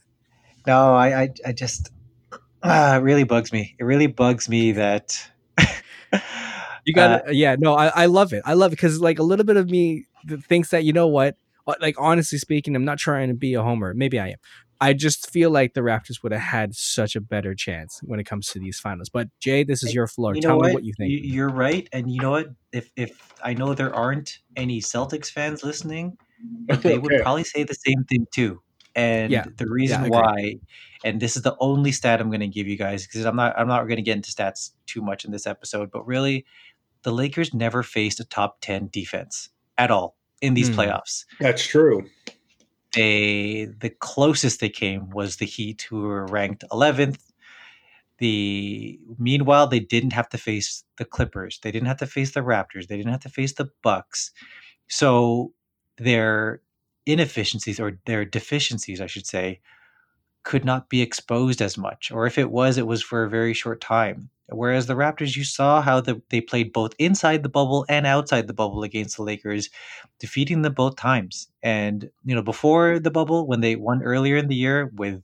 No, 0.66 0.96
I, 0.96 1.22
I, 1.22 1.30
I 1.46 1.52
just 1.52 1.92
uh, 2.64 2.98
it 3.00 3.04
really 3.04 3.26
bugs 3.26 3.54
me. 3.54 3.76
It 3.80 3.84
really 3.84 4.08
bugs 4.08 4.50
me 4.50 4.72
that 4.74 5.30
you 6.86 6.94
got. 6.94 7.26
Uh, 7.28 7.32
yeah, 7.32 7.56
no, 7.60 7.76
I, 7.76 7.88
I 7.88 8.06
love 8.08 8.34
it. 8.34 8.42
I 8.46 8.54
love 8.54 8.72
it 8.72 8.78
because 8.78 9.00
like 9.00 9.20
a 9.20 9.24
little 9.24 9.46
bit 9.46 9.58
of 9.58 9.70
me 9.70 10.08
thinks 10.42 10.70
that 10.70 10.84
you 10.84 10.94
know 10.94 11.08
what 11.08 11.38
Uh, 11.68 11.74
like 11.82 11.96
honestly 11.98 12.38
speaking, 12.38 12.76
I'm 12.76 12.86
not 12.86 12.98
trying 12.98 13.30
to 13.30 13.34
be 13.34 13.54
a 13.54 13.64
homer. 13.64 13.94
Maybe 13.94 14.20
I 14.20 14.30
am. 14.30 14.38
I 14.82 14.94
just 14.94 15.30
feel 15.32 15.52
like 15.52 15.74
the 15.74 15.82
Raptors 15.82 16.22
would 16.22 16.32
have 16.34 16.42
had 16.42 16.76
such 16.76 17.16
a 17.16 17.22
better 17.22 17.56
chance 17.56 18.02
when 18.04 18.20
it 18.20 18.26
comes 18.26 18.48
to 18.48 18.60
these 18.60 18.80
finals. 18.80 19.10
But 19.10 19.30
Jay, 19.40 19.64
this 19.64 19.84
is 19.84 19.94
your 19.94 20.08
floor. 20.08 20.36
You 20.36 20.42
Tell 20.42 20.60
me 20.60 20.74
what 20.74 20.84
you 20.84 20.94
think. 20.98 21.12
You're 21.24 21.50
right, 21.50 21.88
and 21.94 22.12
you 22.12 22.20
know 22.20 22.32
what? 22.32 22.50
If 22.74 22.92
if 22.96 23.34
I 23.44 23.54
know 23.54 23.74
there 23.74 23.96
aren't 23.96 24.40
any 24.56 24.82
Celtics 24.82 25.30
fans 25.32 25.64
listening, 25.64 26.18
they 26.82 26.98
would 26.98 27.22
probably 27.22 27.46
say 27.46 27.64
the 27.64 27.74
same 27.74 28.04
thing 28.04 28.28
too. 28.34 28.62
And 28.98 29.32
yeah. 29.32 29.46
the 29.58 29.68
reason 29.68 30.04
yeah, 30.04 30.10
why, 30.10 30.56
and 31.04 31.22
this 31.22 31.36
is 31.36 31.42
the 31.42 31.56
only 31.60 31.92
stat 31.92 32.22
I'm 32.22 32.30
going 32.30 32.40
to 32.40 32.48
give 32.48 32.68
you 32.68 32.78
guys 32.78 33.06
because 33.06 33.26
I'm 33.26 33.36
not 33.36 33.58
I'm 33.58 33.68
not 33.68 33.84
going 33.84 33.98
to 33.98 34.02
get 34.02 34.16
into 34.16 34.32
stats 34.32 34.72
too 34.88 35.02
much 35.02 35.26
in 35.26 35.32
this 35.32 35.48
episode, 35.48 35.90
but 35.92 36.06
really, 36.06 36.46
the 37.04 37.12
Lakers 37.12 37.54
never 37.54 37.82
faced 37.82 38.20
a 38.20 38.26
top 38.26 38.58
10 38.62 38.90
defense 38.92 39.50
at 39.78 39.92
all 39.92 40.16
in 40.42 40.54
these 40.54 40.70
Hmm. 40.70 40.80
playoffs. 40.80 41.26
That's 41.40 41.66
true. 41.66 42.10
They 42.94 43.66
the 43.80 43.90
closest 43.90 44.60
they 44.62 44.70
came 44.70 45.10
was 45.10 45.38
the 45.38 45.46
Heat, 45.46 45.86
who 45.90 46.02
were 46.02 46.26
ranked 46.28 46.64
11th. 46.72 47.32
The 48.20 48.98
meanwhile, 49.20 49.68
they 49.68 49.82
didn't 49.82 50.14
have 50.14 50.30
to 50.30 50.38
face 50.38 50.86
the 50.98 51.04
Clippers. 51.04 51.60
They 51.62 51.72
didn't 51.72 51.88
have 51.88 51.98
to 51.98 52.08
face 52.08 52.32
the 52.32 52.40
Raptors. 52.40 52.88
They 52.88 52.96
didn't 52.96 53.12
have 53.12 53.24
to 53.24 53.30
face 53.30 53.54
the 53.54 53.70
Bucks. 53.84 54.32
So 54.88 55.54
their 55.98 56.62
inefficiencies 57.06 57.80
or 57.80 58.00
their 58.06 58.24
deficiencies, 58.24 59.02
I 59.02 59.08
should 59.08 59.28
say, 59.28 59.60
could 60.44 60.64
not 60.64 60.90
be 60.90 61.02
exposed 61.02 61.62
as 61.62 61.78
much. 61.78 62.12
Or 62.12 62.26
if 62.26 62.38
it 62.38 62.52
was, 62.52 62.78
it 62.78 62.88
was 62.88 63.04
for 63.04 63.24
a 63.24 63.30
very 63.30 63.54
short 63.54 63.82
time. 63.82 64.30
Whereas 64.50 64.86
the 64.86 64.94
Raptors, 64.96 65.36
you 65.36 65.44
saw 65.44 65.82
how 65.82 66.02
the, 66.02 66.22
they 66.30 66.42
played 66.42 66.72
both 66.74 66.94
inside 67.00 67.44
the 67.44 67.50
bubble 67.50 67.86
and 67.90 68.06
outside 68.06 68.48
the 68.48 68.54
bubble 68.54 68.84
against 68.84 69.18
the 69.18 69.24
Lakers, 69.24 69.70
defeating 70.20 70.62
them 70.62 70.74
both 70.74 70.96
times. 70.98 71.48
And 71.64 72.10
you 72.24 72.36
know, 72.36 72.44
before 72.44 73.00
the 73.00 73.12
bubble, 73.12 73.48
when 73.48 73.62
they 73.62 73.76
won 73.76 74.04
earlier 74.04 74.38
in 74.38 74.48
the 74.48 74.56
year 74.56 74.92
with 74.96 75.24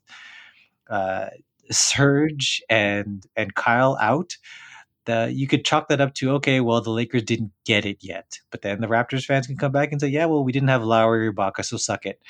uh, 0.90 1.28
Serge 1.72 2.62
and 2.70 3.26
and 3.36 3.56
Kyle 3.56 3.98
out, 4.02 4.38
the 5.06 5.32
you 5.34 5.48
could 5.48 5.66
chalk 5.66 5.88
that 5.90 6.02
up 6.02 6.14
to 6.16 6.32
okay, 6.32 6.60
well 6.60 6.82
the 6.82 6.92
Lakers 6.92 7.24
didn't 7.24 7.52
get 7.66 7.86
it 7.86 7.98
yet. 8.02 8.40
But 8.52 8.62
then 8.62 8.82
the 8.82 8.88
Raptors 8.88 9.26
fans 9.26 9.48
can 9.48 9.58
come 9.58 9.72
back 9.72 9.92
and 9.92 10.00
say, 10.00 10.08
yeah, 10.08 10.26
well 10.26 10.44
we 10.44 10.52
didn't 10.52 10.70
have 10.70 10.84
Lowry 10.84 11.28
or 11.28 11.34
Ibaka, 11.34 11.66
so 11.66 11.78
suck 11.78 12.06
it. 12.06 12.22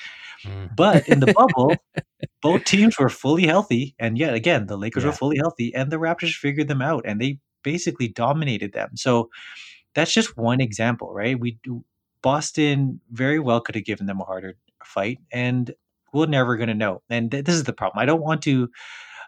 Mm. 0.44 0.74
But 0.74 1.08
in 1.08 1.20
the 1.20 1.32
bubble, 1.32 1.76
both 2.42 2.64
teams 2.64 2.98
were 2.98 3.08
fully 3.08 3.46
healthy, 3.46 3.94
and 3.98 4.18
yet 4.18 4.34
again 4.34 4.66
the 4.66 4.78
Lakers 4.78 5.04
were 5.04 5.12
fully 5.12 5.36
healthy, 5.38 5.74
and 5.74 5.90
the 5.90 5.98
Raptors 5.98 6.34
figured 6.34 6.68
them 6.68 6.82
out, 6.82 7.04
and 7.06 7.20
they 7.20 7.38
basically 7.62 8.08
dominated 8.08 8.72
them. 8.72 8.90
So 8.96 9.30
that's 9.94 10.12
just 10.12 10.36
one 10.36 10.60
example, 10.60 11.12
right? 11.12 11.38
We 11.38 11.58
Boston 12.22 13.00
very 13.10 13.38
well 13.38 13.60
could 13.60 13.74
have 13.74 13.84
given 13.84 14.06
them 14.06 14.20
a 14.20 14.24
harder 14.24 14.56
fight, 14.84 15.18
and 15.32 15.72
we're 16.12 16.26
never 16.26 16.56
going 16.56 16.68
to 16.68 16.74
know. 16.74 17.02
And 17.10 17.30
th- 17.30 17.44
this 17.44 17.54
is 17.54 17.64
the 17.64 17.72
problem. 17.72 18.00
I 18.00 18.06
don't 18.06 18.22
want 18.22 18.42
to. 18.42 18.68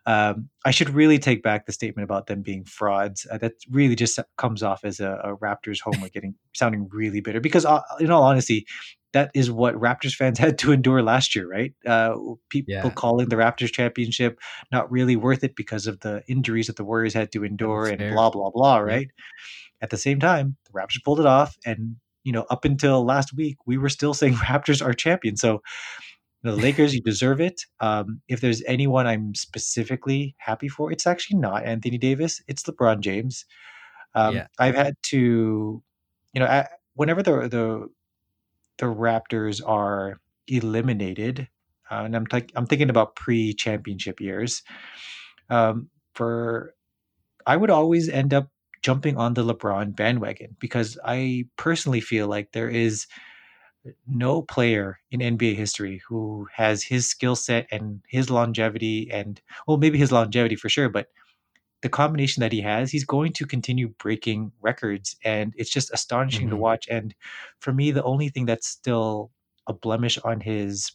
Um, 0.07 0.49
I 0.65 0.71
should 0.71 0.91
really 0.91 1.19
take 1.19 1.43
back 1.43 1.67
the 1.67 1.73
statement 1.73 2.05
about 2.05 2.27
them 2.27 2.43
being 2.43 2.65
frauds. 2.65 3.27
Uh, 3.31 3.39
that 3.39 3.53
really 3.71 3.95
just 3.97 4.19
comes 4.37 4.63
off 4.63 4.85
as 4.85 5.01
a, 5.01 5.13
a 5.25 5.37
Raptors 5.37 5.81
homer, 5.81 6.09
getting 6.11 6.35
sounding 6.53 6.89
really 6.93 7.21
bitter. 7.21 7.41
Because, 7.41 7.65
uh, 7.65 7.81
in 8.01 8.11
all 8.11 8.23
honesty, 8.23 8.67
that 9.15 9.31
is 9.35 9.51
what 9.51 9.75
Raptors 9.77 10.15
fans 10.15 10.39
had 10.47 10.59
to 10.59 10.73
endure 10.73 11.03
last 11.03 11.35
year, 11.35 11.49
right? 11.49 11.73
Uh, 11.87 12.15
people 12.51 12.75
Yeah. 12.75 12.91
calling 12.91 13.29
the 13.29 13.37
Raptors 13.37 13.73
championship 13.73 14.39
not 14.73 14.91
really 14.91 15.17
worth 15.17 15.43
it 15.45 15.57
because 15.57 15.87
of 15.87 16.01
the 16.01 16.23
injuries 16.29 16.67
that 16.67 16.77
the 16.77 16.85
Warriors 16.85 17.15
had 17.15 17.33
to 17.33 17.45
endure 17.45 17.87
and 17.87 17.99
fair. 17.99 18.13
blah 18.13 18.29
blah 18.31 18.51
blah, 18.51 18.77
Yeah. 18.77 18.83
right? 18.83 19.09
At 19.81 19.91
the 19.91 19.97
same 19.99 20.21
time, 20.21 20.57
the 20.67 20.73
Raptors 20.79 21.03
pulled 21.05 21.21
it 21.21 21.27
off, 21.27 21.57
and 21.65 21.97
you 22.25 22.33
know, 22.33 22.47
up 22.51 22.65
until 22.65 23.05
last 23.05 23.35
week, 23.37 23.57
we 23.67 23.77
were 23.79 23.89
still 23.91 24.15
saying 24.15 24.35
Raptors 24.49 24.85
are 24.85 24.93
champions. 24.95 25.41
So, 25.41 25.63
you 26.45 26.51
know, 26.51 26.57
the 26.57 26.63
Lakers, 26.63 26.95
you 26.95 27.03
deserve 27.03 27.41
it. 27.41 27.63
Um, 27.81 28.23
if 28.29 28.43
there's 28.43 28.63
anyone 28.67 29.07
I'm 29.09 29.35
specifically 29.35 30.37
happy 30.39 30.69
for, 30.69 30.93
it's 30.93 31.07
actually 31.07 31.39
not 31.41 31.65
Anthony 31.65 31.99
Davis. 31.99 32.43
It's 32.49 32.65
LeBron 32.65 33.01
James. 33.01 33.47
Um, 34.15 34.35
Yeah. 34.35 34.47
I've 34.59 34.77
had 34.77 34.97
to, 35.05 35.83
you 36.35 36.41
know, 36.41 36.47
I, 36.47 36.69
whenever 36.95 37.23
the 37.23 37.49
the 37.49 37.89
the 38.79 38.87
Raptors 38.87 39.63
are 39.67 40.21
eliminated, 40.49 41.49
uh, 41.91 42.03
and 42.05 42.17
I'm 42.17 42.27
like 42.33 42.53
I'm 42.57 42.67
thinking 42.67 42.91
about 42.91 43.17
pre-championship 43.17 44.21
years. 44.21 44.63
Um, 45.51 45.91
for 46.15 46.75
I 47.47 47.57
would 47.57 47.71
always 47.71 48.09
end 48.09 48.35
up 48.35 48.51
jumping 48.83 49.17
on 49.19 49.35
the 49.35 49.45
LeBron 49.45 49.97
bandwagon 49.97 50.57
because 50.61 50.99
I 51.05 51.47
personally 51.57 52.01
feel 52.03 52.29
like 52.29 52.53
there 52.53 52.71
is 52.71 53.07
no 54.07 54.43
player 54.43 54.99
in 55.11 55.21
NBA 55.23 55.55
history 55.55 56.03
who 56.09 56.49
has 56.55 56.83
his 56.83 57.09
skill 57.09 57.37
set 57.37 57.67
and 57.71 58.01
his 58.09 58.31
longevity 58.31 59.11
and 59.11 59.41
well 59.67 59.77
maybe 59.77 59.99
his 59.99 60.13
longevity 60.13 60.57
for 60.57 60.69
sure 60.69 60.89
but 60.89 61.09
the 61.83 61.89
combination 61.89 62.41
that 62.41 62.53
he 62.53 62.61
has 62.63 62.91
he's 62.91 63.05
going 63.05 63.33
to 63.35 63.47
continue 63.47 63.89
breaking 63.99 64.53
records 64.63 65.17
and 65.25 65.55
it's 65.57 65.71
just 65.71 65.93
astonishing 65.93 66.49
to 66.49 66.57
Mhm. 66.57 66.59
watch 66.59 66.89
and 66.89 67.15
for 67.61 67.73
me 67.73 67.91
the 67.91 68.03
only 68.05 68.29
thing 68.31 68.47
that's 68.47 68.69
still 68.69 69.31
a 69.69 69.73
blemish 69.73 70.19
on 70.19 70.41
his 70.41 70.93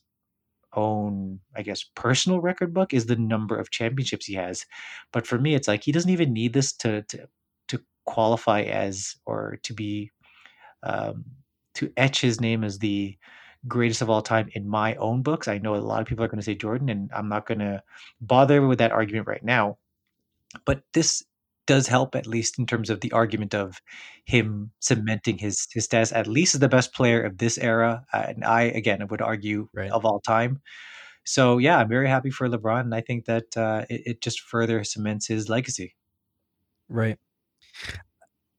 own 0.73 1.39
i 1.55 1.61
guess 1.63 1.83
personal 1.95 2.41
record 2.41 2.73
book 2.73 2.93
is 2.93 3.07
the 3.07 3.15
number 3.15 3.57
of 3.57 3.71
championships 3.71 4.25
he 4.27 4.35
has 4.35 4.65
but 5.11 5.25
for 5.25 5.39
me 5.39 5.55
it's 5.55 5.67
like 5.67 5.83
he 5.83 5.91
doesn't 5.91 6.11
even 6.11 6.31
need 6.33 6.53
this 6.53 6.73
to 6.73 7.01
to 7.03 7.27
to 7.67 7.81
qualify 8.05 8.61
as 8.61 9.15
or 9.25 9.59
to 9.63 9.73
be 9.73 10.11
um, 10.83 11.25
to 11.79 11.91
etch 11.97 12.21
his 12.21 12.41
name 12.41 12.63
as 12.63 12.79
the 12.79 13.17
greatest 13.67 14.01
of 14.01 14.09
all 14.09 14.21
time 14.21 14.49
in 14.53 14.67
my 14.67 14.95
own 14.95 15.21
books. 15.23 15.47
I 15.47 15.57
know 15.59 15.75
a 15.75 15.77
lot 15.77 16.01
of 16.01 16.07
people 16.07 16.23
are 16.23 16.27
going 16.29 16.39
to 16.39 16.45
say 16.45 16.55
Jordan, 16.55 16.89
and 16.89 17.09
I'm 17.13 17.29
not 17.29 17.47
going 17.47 17.59
to 17.59 17.83
bother 18.21 18.65
with 18.65 18.79
that 18.79 18.91
argument 18.91 19.27
right 19.27 19.43
now. 19.43 19.77
But 20.65 20.83
this 20.93 21.23
does 21.67 21.87
help, 21.87 22.15
at 22.15 22.27
least 22.27 22.57
in 22.59 22.65
terms 22.65 22.89
of 22.89 23.01
the 23.01 23.11
argument 23.11 23.53
of 23.53 23.81
him 24.25 24.71
cementing 24.79 25.37
his 25.37 25.67
his 25.73 25.85
status 25.85 26.11
at 26.11 26.27
least 26.27 26.55
as 26.55 26.61
the 26.61 26.69
best 26.69 26.93
player 26.93 27.21
of 27.23 27.37
this 27.37 27.57
era. 27.59 28.05
Uh, 28.13 28.25
and 28.29 28.43
I, 28.45 28.63
again, 28.63 29.07
would 29.09 29.21
argue 29.21 29.69
Right. 29.73 29.91
of 29.91 30.05
all 30.05 30.19
time. 30.21 30.61
So 31.25 31.57
yeah, 31.59 31.77
I'm 31.77 31.89
very 31.89 32.09
happy 32.09 32.31
for 32.31 32.49
LeBron, 32.49 32.81
and 32.81 32.95
I 32.95 33.01
think 33.01 33.25
that 33.25 33.55
uh, 33.57 33.85
it, 33.89 34.01
it 34.05 34.21
just 34.21 34.41
further 34.41 34.83
cements 34.83 35.27
his 35.27 35.49
legacy. 35.49 35.95
Right. 36.89 37.19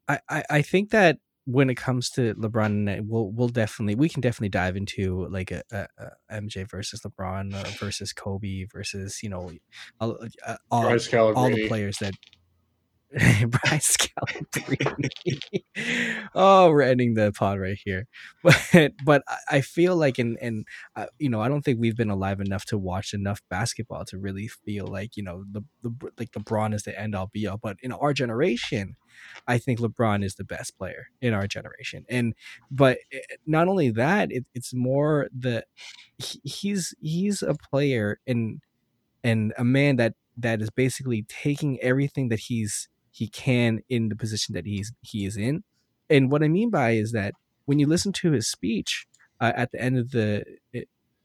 I, 0.08 0.20
I 0.28 0.44
I 0.50 0.62
think 0.62 0.90
that 0.90 1.18
when 1.46 1.70
it 1.70 1.76
comes 1.76 2.10
to 2.10 2.34
LeBron, 2.34 2.92
and 2.92 3.08
we'll 3.08 3.30
we'll 3.30 3.48
definitely 3.48 3.94
we 3.94 4.08
can 4.08 4.20
definitely 4.20 4.50
dive 4.50 4.76
into 4.76 5.26
like 5.28 5.50
a, 5.50 5.62
a, 5.72 5.86
a 5.98 6.40
MJ 6.40 6.68
versus 6.68 7.00
LeBron 7.02 7.54
uh, 7.54 7.68
versus 7.78 8.12
Kobe 8.12 8.64
versus 8.72 9.22
you 9.22 9.30
know 9.30 9.50
all, 10.00 10.18
uh, 10.46 10.56
all, 10.70 10.84
all 11.36 11.50
the 11.50 11.68
players 11.68 11.98
that 11.98 12.14
Brian 13.12 13.80
Scalabrine. 13.80 15.10
oh, 16.34 16.70
we're 16.70 16.82
ending 16.82 17.14
the 17.14 17.32
pod 17.32 17.58
right 17.58 17.78
here. 17.84 18.06
But 18.42 18.92
but 19.04 19.22
I- 19.48 19.60
feel 19.62 19.96
like 19.96 20.18
and 20.18 20.38
and 20.40 20.64
uh, 20.96 21.06
you 21.18 21.28
know 21.28 21.40
I 21.40 21.48
don't 21.48 21.62
think 21.62 21.78
we've 21.80 21.96
been 21.96 22.10
alive 22.10 22.40
enough 22.40 22.64
to 22.66 22.78
watch 22.78 23.12
enough 23.12 23.42
basketball 23.50 24.04
to 24.06 24.18
really 24.18 24.48
feel 24.48 24.86
like 24.86 25.16
you 25.16 25.22
know 25.24 25.44
the, 25.50 25.62
the 25.82 25.92
like 26.18 26.30
LeBron 26.32 26.72
is 26.74 26.84
the 26.84 26.98
end 26.98 27.14
all 27.14 27.28
be 27.32 27.46
all. 27.46 27.58
But 27.58 27.76
in 27.82 27.92
our 27.92 28.12
generation, 28.12 28.96
I 29.46 29.58
think 29.58 29.80
LeBron 29.80 30.24
is 30.24 30.36
the 30.36 30.44
best 30.44 30.78
player 30.78 31.06
in 31.20 31.34
our 31.34 31.46
generation. 31.48 32.04
And 32.08 32.34
but 32.70 32.98
eh, 33.12 33.18
not 33.46 33.68
only 33.68 33.90
that, 33.90 34.30
it, 34.32 34.46
it's 34.54 34.72
more 34.74 35.28
the 35.36 35.64
he- 36.18 36.40
he's 36.44 36.94
he's 37.00 37.42
a 37.42 37.54
player 37.54 38.20
and 38.26 38.60
and 39.24 39.54
a 39.58 39.64
man 39.64 39.96
that 39.96 40.14
that 40.38 40.62
is 40.62 40.70
basically 40.70 41.24
taking 41.28 41.80
everything 41.80 42.28
that 42.30 42.40
he's 42.40 42.89
he 43.10 43.28
can 43.28 43.80
in 43.88 44.08
the 44.08 44.16
position 44.16 44.54
that 44.54 44.66
he's 44.66 44.92
he 45.00 45.24
is 45.24 45.36
in. 45.36 45.64
And 46.08 46.30
what 46.30 46.42
I 46.42 46.48
mean 46.48 46.70
by 46.70 46.92
is 46.92 47.12
that 47.12 47.34
when 47.66 47.78
you 47.78 47.86
listen 47.86 48.12
to 48.12 48.32
his 48.32 48.50
speech 48.50 49.06
uh, 49.40 49.52
at 49.54 49.72
the 49.72 49.80
end 49.80 49.98
of 49.98 50.10
the 50.10 50.44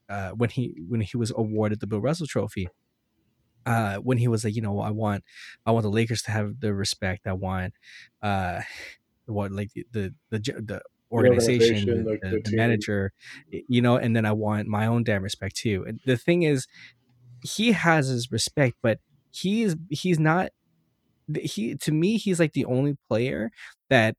uh, 0.09 0.29
when 0.31 0.49
he 0.49 0.75
when 0.87 1.01
he 1.01 1.17
was 1.17 1.31
awarded 1.35 1.79
the 1.79 1.87
Bill 1.87 2.01
Russell 2.01 2.27
Trophy, 2.27 2.67
uh, 3.65 3.97
when 3.97 4.17
he 4.17 4.27
was 4.27 4.43
like, 4.43 4.55
you 4.55 4.61
know, 4.61 4.79
I 4.79 4.91
want 4.91 5.23
I 5.65 5.71
want 5.71 5.83
the 5.83 5.89
Lakers 5.89 6.21
to 6.23 6.31
have 6.31 6.59
the 6.59 6.73
respect. 6.73 7.27
I 7.27 7.33
want 7.33 7.73
uh, 8.21 8.61
what 9.25 9.51
like 9.51 9.71
the 9.73 9.85
the 9.91 10.13
the, 10.29 10.39
the 10.39 10.81
organization, 11.11 11.89
organization, 11.89 12.03
the, 12.03 12.11
like 12.11 12.21
the, 12.21 12.29
the 12.29 12.51
the 12.51 12.57
manager, 12.57 13.13
you 13.49 13.81
know, 13.81 13.97
and 13.97 14.15
then 14.15 14.25
I 14.25 14.31
want 14.31 14.67
my 14.67 14.85
own 14.85 15.03
damn 15.03 15.23
respect 15.23 15.55
too. 15.55 15.83
And 15.87 15.99
the 16.05 16.17
thing 16.17 16.43
is, 16.43 16.67
he 17.41 17.71
has 17.71 18.07
his 18.07 18.31
respect, 18.31 18.77
but 18.81 18.99
he's 19.31 19.75
he's 19.89 20.19
not 20.19 20.51
he 21.41 21.75
to 21.75 21.91
me 21.91 22.17
he's 22.17 22.39
like 22.39 22.53
the 22.53 22.65
only 22.65 22.95
player 23.09 23.51
that 23.89 24.15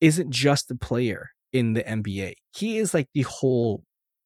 isn't 0.00 0.30
just 0.30 0.68
the 0.68 0.76
player 0.76 1.30
in 1.52 1.72
the 1.74 1.82
NBA. 1.82 2.34
He 2.54 2.78
is 2.78 2.92
like 2.94 3.08
the 3.14 3.22
whole 3.22 3.84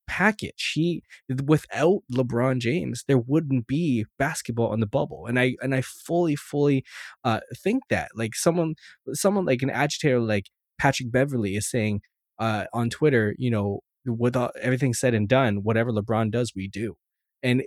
package. 0.09 0.73
He 0.75 1.03
without 1.45 2.01
LeBron 2.13 2.59
James, 2.59 3.05
there 3.07 3.19
wouldn't 3.19 3.67
be 3.67 4.07
basketball 4.19 4.69
on 4.73 4.81
the 4.81 4.87
bubble. 4.87 5.27
And 5.27 5.39
I 5.39 5.57
and 5.63 5.75
I 5.75 5.83
fully, 5.83 6.37
fully 6.37 6.85
uh 7.25 7.41
think 7.63 7.85
that. 7.91 8.11
Like 8.15 8.35
someone 8.35 8.75
someone 9.13 9.45
like 9.45 9.63
an 9.63 9.71
agitator 9.71 10.21
like 10.21 10.47
Patrick 10.79 11.13
Beverley 11.13 11.57
is 11.57 11.71
saying 11.71 12.01
uh 12.39 12.65
on 12.73 12.91
Twitter, 12.91 13.35
you 13.39 13.51
know, 13.51 13.81
with 14.07 14.37
all, 14.37 14.51
everything 14.61 14.95
said 14.95 15.15
and 15.15 15.29
done, 15.29 15.59
whatever 15.63 15.93
LeBron 15.93 16.31
does, 16.31 16.53
we 16.57 16.67
do. 16.69 16.97
And 17.43 17.63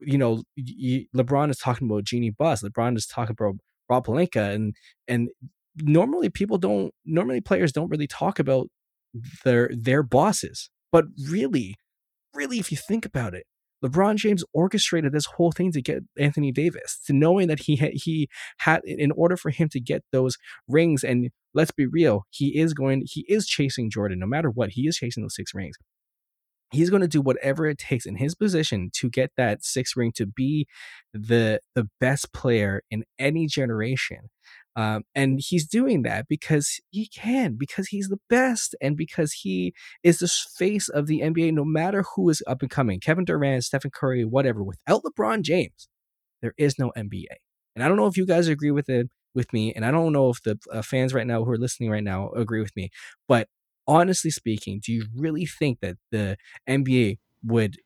you 0.00 0.18
know, 0.18 0.42
LeBron 1.16 1.50
is 1.50 1.58
talking 1.58 1.88
about 1.88 2.04
Jeanie 2.04 2.30
Buss. 2.30 2.62
LeBron 2.62 2.96
is 2.96 3.06
talking 3.06 3.36
about 3.38 3.56
Rob 3.88 4.06
Pelinka, 4.06 4.54
and 4.54 4.74
and 5.06 5.28
normally 5.76 6.28
people 6.28 6.58
don't. 6.58 6.92
Normally 7.04 7.40
players 7.40 7.72
don't 7.72 7.90
really 7.90 8.06
talk 8.06 8.38
about 8.38 8.68
their 9.44 9.70
their 9.72 10.02
bosses, 10.02 10.70
but 10.92 11.06
really, 11.28 11.74
really, 12.34 12.58
if 12.58 12.70
you 12.70 12.76
think 12.76 13.04
about 13.06 13.34
it, 13.34 13.44
LeBron 13.84 14.16
James 14.16 14.44
orchestrated 14.52 15.12
this 15.12 15.26
whole 15.26 15.52
thing 15.52 15.72
to 15.72 15.82
get 15.82 16.02
Anthony 16.18 16.52
Davis, 16.52 17.00
to 17.06 17.12
knowing 17.12 17.48
that 17.48 17.60
he 17.60 17.76
had, 17.76 17.92
he 17.94 18.28
had 18.58 18.80
in 18.84 19.12
order 19.12 19.36
for 19.36 19.50
him 19.50 19.68
to 19.70 19.80
get 19.80 20.02
those 20.12 20.36
rings. 20.66 21.04
And 21.04 21.30
let's 21.54 21.70
be 21.70 21.86
real, 21.86 22.24
he 22.30 22.58
is 22.58 22.74
going, 22.74 23.04
he 23.06 23.24
is 23.28 23.46
chasing 23.46 23.90
Jordan 23.90 24.18
no 24.18 24.26
matter 24.26 24.50
what. 24.50 24.70
He 24.70 24.82
is 24.82 24.96
chasing 24.96 25.22
those 25.22 25.36
six 25.36 25.54
rings. 25.54 25.76
He's 26.70 26.90
going 26.90 27.02
to 27.02 27.08
do 27.08 27.20
whatever 27.20 27.66
it 27.66 27.78
takes 27.78 28.04
in 28.04 28.16
his 28.16 28.34
position 28.34 28.90
to 28.96 29.08
get 29.08 29.30
that 29.36 29.64
six 29.64 29.96
ring 29.96 30.12
to 30.16 30.26
be 30.26 30.66
the 31.12 31.60
the 31.74 31.88
best 32.00 32.32
player 32.32 32.82
in 32.90 33.04
any 33.18 33.46
generation. 33.46 34.30
Um, 34.76 35.02
and 35.12 35.40
he's 35.44 35.66
doing 35.66 36.02
that 36.02 36.28
because 36.28 36.78
he 36.90 37.08
can, 37.08 37.56
because 37.58 37.88
he's 37.88 38.08
the 38.08 38.20
best, 38.30 38.76
and 38.80 38.96
because 38.96 39.32
he 39.32 39.74
is 40.04 40.18
the 40.18 40.28
face 40.28 40.88
of 40.88 41.08
the 41.08 41.20
NBA, 41.20 41.52
no 41.52 41.64
matter 41.64 42.04
who 42.14 42.28
is 42.28 42.44
up 42.46 42.62
and 42.62 42.70
coming 42.70 43.00
Kevin 43.00 43.24
Durant, 43.24 43.64
Stephen 43.64 43.90
Curry, 43.90 44.24
whatever. 44.24 44.62
Without 44.62 45.02
LeBron 45.02 45.42
James, 45.42 45.88
there 46.42 46.54
is 46.56 46.78
no 46.78 46.92
NBA. 46.96 47.26
And 47.74 47.82
I 47.82 47.88
don't 47.88 47.96
know 47.96 48.06
if 48.06 48.16
you 48.16 48.24
guys 48.24 48.46
agree 48.46 48.70
with 48.70 48.88
it 48.88 49.08
with 49.34 49.52
me, 49.52 49.72
and 49.74 49.84
I 49.84 49.90
don't 49.90 50.12
know 50.12 50.30
if 50.30 50.42
the 50.42 50.56
uh, 50.72 50.82
fans 50.82 51.12
right 51.12 51.26
now 51.26 51.42
who 51.42 51.50
are 51.50 51.58
listening 51.58 51.90
right 51.90 52.04
now 52.04 52.30
agree 52.30 52.60
with 52.60 52.76
me, 52.76 52.90
but 53.26 53.48
honestly 53.88 54.30
speaking, 54.30 54.80
do 54.84 54.92
you 54.92 55.06
really 55.16 55.46
think 55.46 55.80
that 55.80 55.96
the 56.10 56.36
NBA 56.68 57.18
would, 57.42 57.78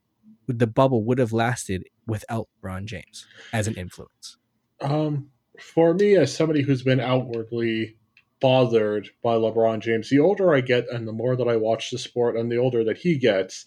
the 0.47 0.67
bubble 0.67 1.05
would 1.05 1.19
have 1.19 1.33
lasted 1.33 1.85
without 2.07 2.49
LeBron 2.62 2.85
James 2.85 3.27
as 3.53 3.69
an 3.69 3.75
influence? 3.77 4.37
Um, 4.81 5.31
for 5.59 5.95
me, 5.95 6.17
as 6.17 6.35
somebody 6.35 6.62
who's 6.62 6.83
been 6.83 7.01
outwardly 7.01 7.97
bothered 8.41 9.09
by 9.23 9.37
LeBron 9.37 9.81
James, 9.81 10.11
the 10.11 10.19
older 10.19 10.53
I 10.53 10.61
get 10.61 10.91
and 10.91 11.07
the 11.07 11.12
more 11.12 11.37
that 11.37 11.47
I 11.47 11.57
watch 11.57 11.91
the 11.91 11.99
sport 11.99 12.37
and 12.37 12.51
the 12.51 12.57
older 12.57 12.83
that 12.85 12.99
he 12.99 13.17
gets, 13.17 13.65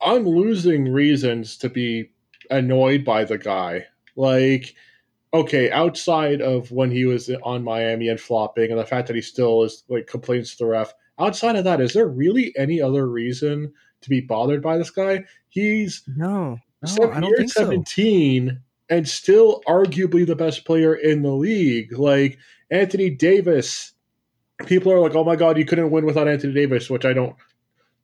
I'm 0.00 0.26
losing 0.26 0.92
reasons 0.92 1.56
to 1.58 1.68
be 1.68 2.10
annoyed 2.50 3.04
by 3.04 3.24
the 3.24 3.38
guy. 3.38 3.86
Like, 4.16 4.74
okay, 5.32 5.70
outside 5.70 6.40
of 6.40 6.70
when 6.70 6.90
he 6.90 7.04
was 7.04 7.30
on 7.42 7.64
Miami 7.64 8.08
and 8.08 8.20
flopping 8.20 8.70
and 8.70 8.78
the 8.78 8.86
fact 8.86 9.06
that 9.08 9.16
he 9.16 9.22
still 9.22 9.62
is 9.62 9.84
like 9.88 10.06
complains 10.06 10.52
to 10.52 10.58
the 10.58 10.66
ref, 10.66 10.94
outside 11.18 11.56
of 11.56 11.64
that, 11.64 11.80
is 11.80 11.92
there 11.92 12.08
really 12.08 12.52
any 12.56 12.80
other 12.80 13.08
reason 13.08 13.72
to 14.00 14.08
be 14.08 14.20
bothered 14.20 14.62
by 14.62 14.78
this 14.78 14.90
guy? 14.90 15.24
He's 15.48 16.02
no, 16.06 16.58
no 16.82 17.12
I 17.12 17.20
don't 17.20 17.36
think 17.36 17.50
17 17.50 18.48
so 18.50 18.56
and 18.88 19.08
still 19.08 19.62
arguably 19.66 20.26
the 20.26 20.36
best 20.36 20.64
player 20.64 20.94
in 20.94 21.22
the 21.22 21.32
league. 21.32 21.98
Like 21.98 22.38
Anthony 22.70 23.10
Davis, 23.10 23.92
people 24.66 24.92
are 24.92 25.00
like, 25.00 25.14
oh 25.14 25.24
my 25.24 25.36
God, 25.36 25.58
you 25.58 25.64
couldn't 25.64 25.90
win 25.90 26.06
without 26.06 26.28
Anthony 26.28 26.54
Davis, 26.54 26.88
which 26.88 27.04
I 27.04 27.12
don't 27.12 27.36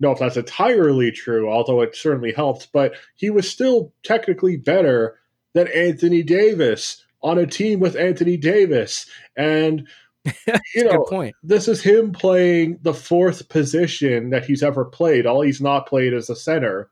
know 0.01 0.11
if 0.11 0.19
that's 0.19 0.37
entirely 0.37 1.11
true, 1.11 1.51
although 1.51 1.81
it 1.81 1.97
certainly 1.97 2.33
helped. 2.33 2.69
But 2.73 2.95
he 3.15 3.31
was 3.31 3.51
still 3.51 3.93
technically 4.03 4.57
better 4.57 5.19
than 5.55 5.69
Anthony 5.69 6.23
Davis 6.23 7.04
on 7.25 7.39
a 7.39 7.47
team 7.47 7.81
with 7.81 7.97
Anthony 7.97 8.37
Davis. 8.37 9.07
And 9.37 9.89
you 10.75 10.85
know, 10.85 11.05
point. 11.05 11.35
this 11.43 11.67
is 11.67 11.83
him 11.83 12.13
playing 12.13 12.79
the 12.83 12.95
fourth 12.95 13.49
position 13.49 14.31
that 14.31 14.45
he's 14.45 14.63
ever 14.63 14.85
played. 14.85 15.27
All 15.27 15.41
he's 15.41 15.61
not 15.61 15.87
played 15.87 16.13
is 16.13 16.31
a 16.31 16.37
center. 16.37 16.91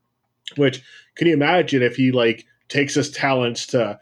Which 0.56 0.82
can 1.14 1.28
you 1.28 1.34
imagine 1.34 1.82
if 1.82 1.96
he 1.96 2.10
like 2.10 2.44
takes 2.68 2.94
his 2.94 3.10
talents 3.10 3.66
to 3.68 3.98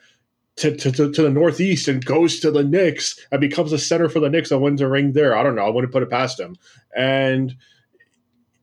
to, 0.56 0.76
to, 0.76 0.92
to, 0.92 1.12
to, 1.12 1.22
the 1.22 1.30
Northeast 1.30 1.88
and 1.88 2.04
goes 2.04 2.38
to 2.40 2.50
the 2.50 2.64
Knicks 2.64 3.18
and 3.30 3.40
becomes 3.40 3.72
a 3.72 3.78
center 3.78 4.08
for 4.08 4.20
the 4.20 4.28
Knicks 4.28 4.50
and 4.50 4.60
wins 4.60 4.80
a 4.80 4.88
ring 4.88 5.12
there. 5.12 5.36
I 5.36 5.42
don't 5.42 5.54
know. 5.54 5.64
I 5.64 5.70
wouldn't 5.70 5.92
put 5.92 6.02
it 6.02 6.10
past 6.10 6.38
him. 6.38 6.56
And, 6.94 7.56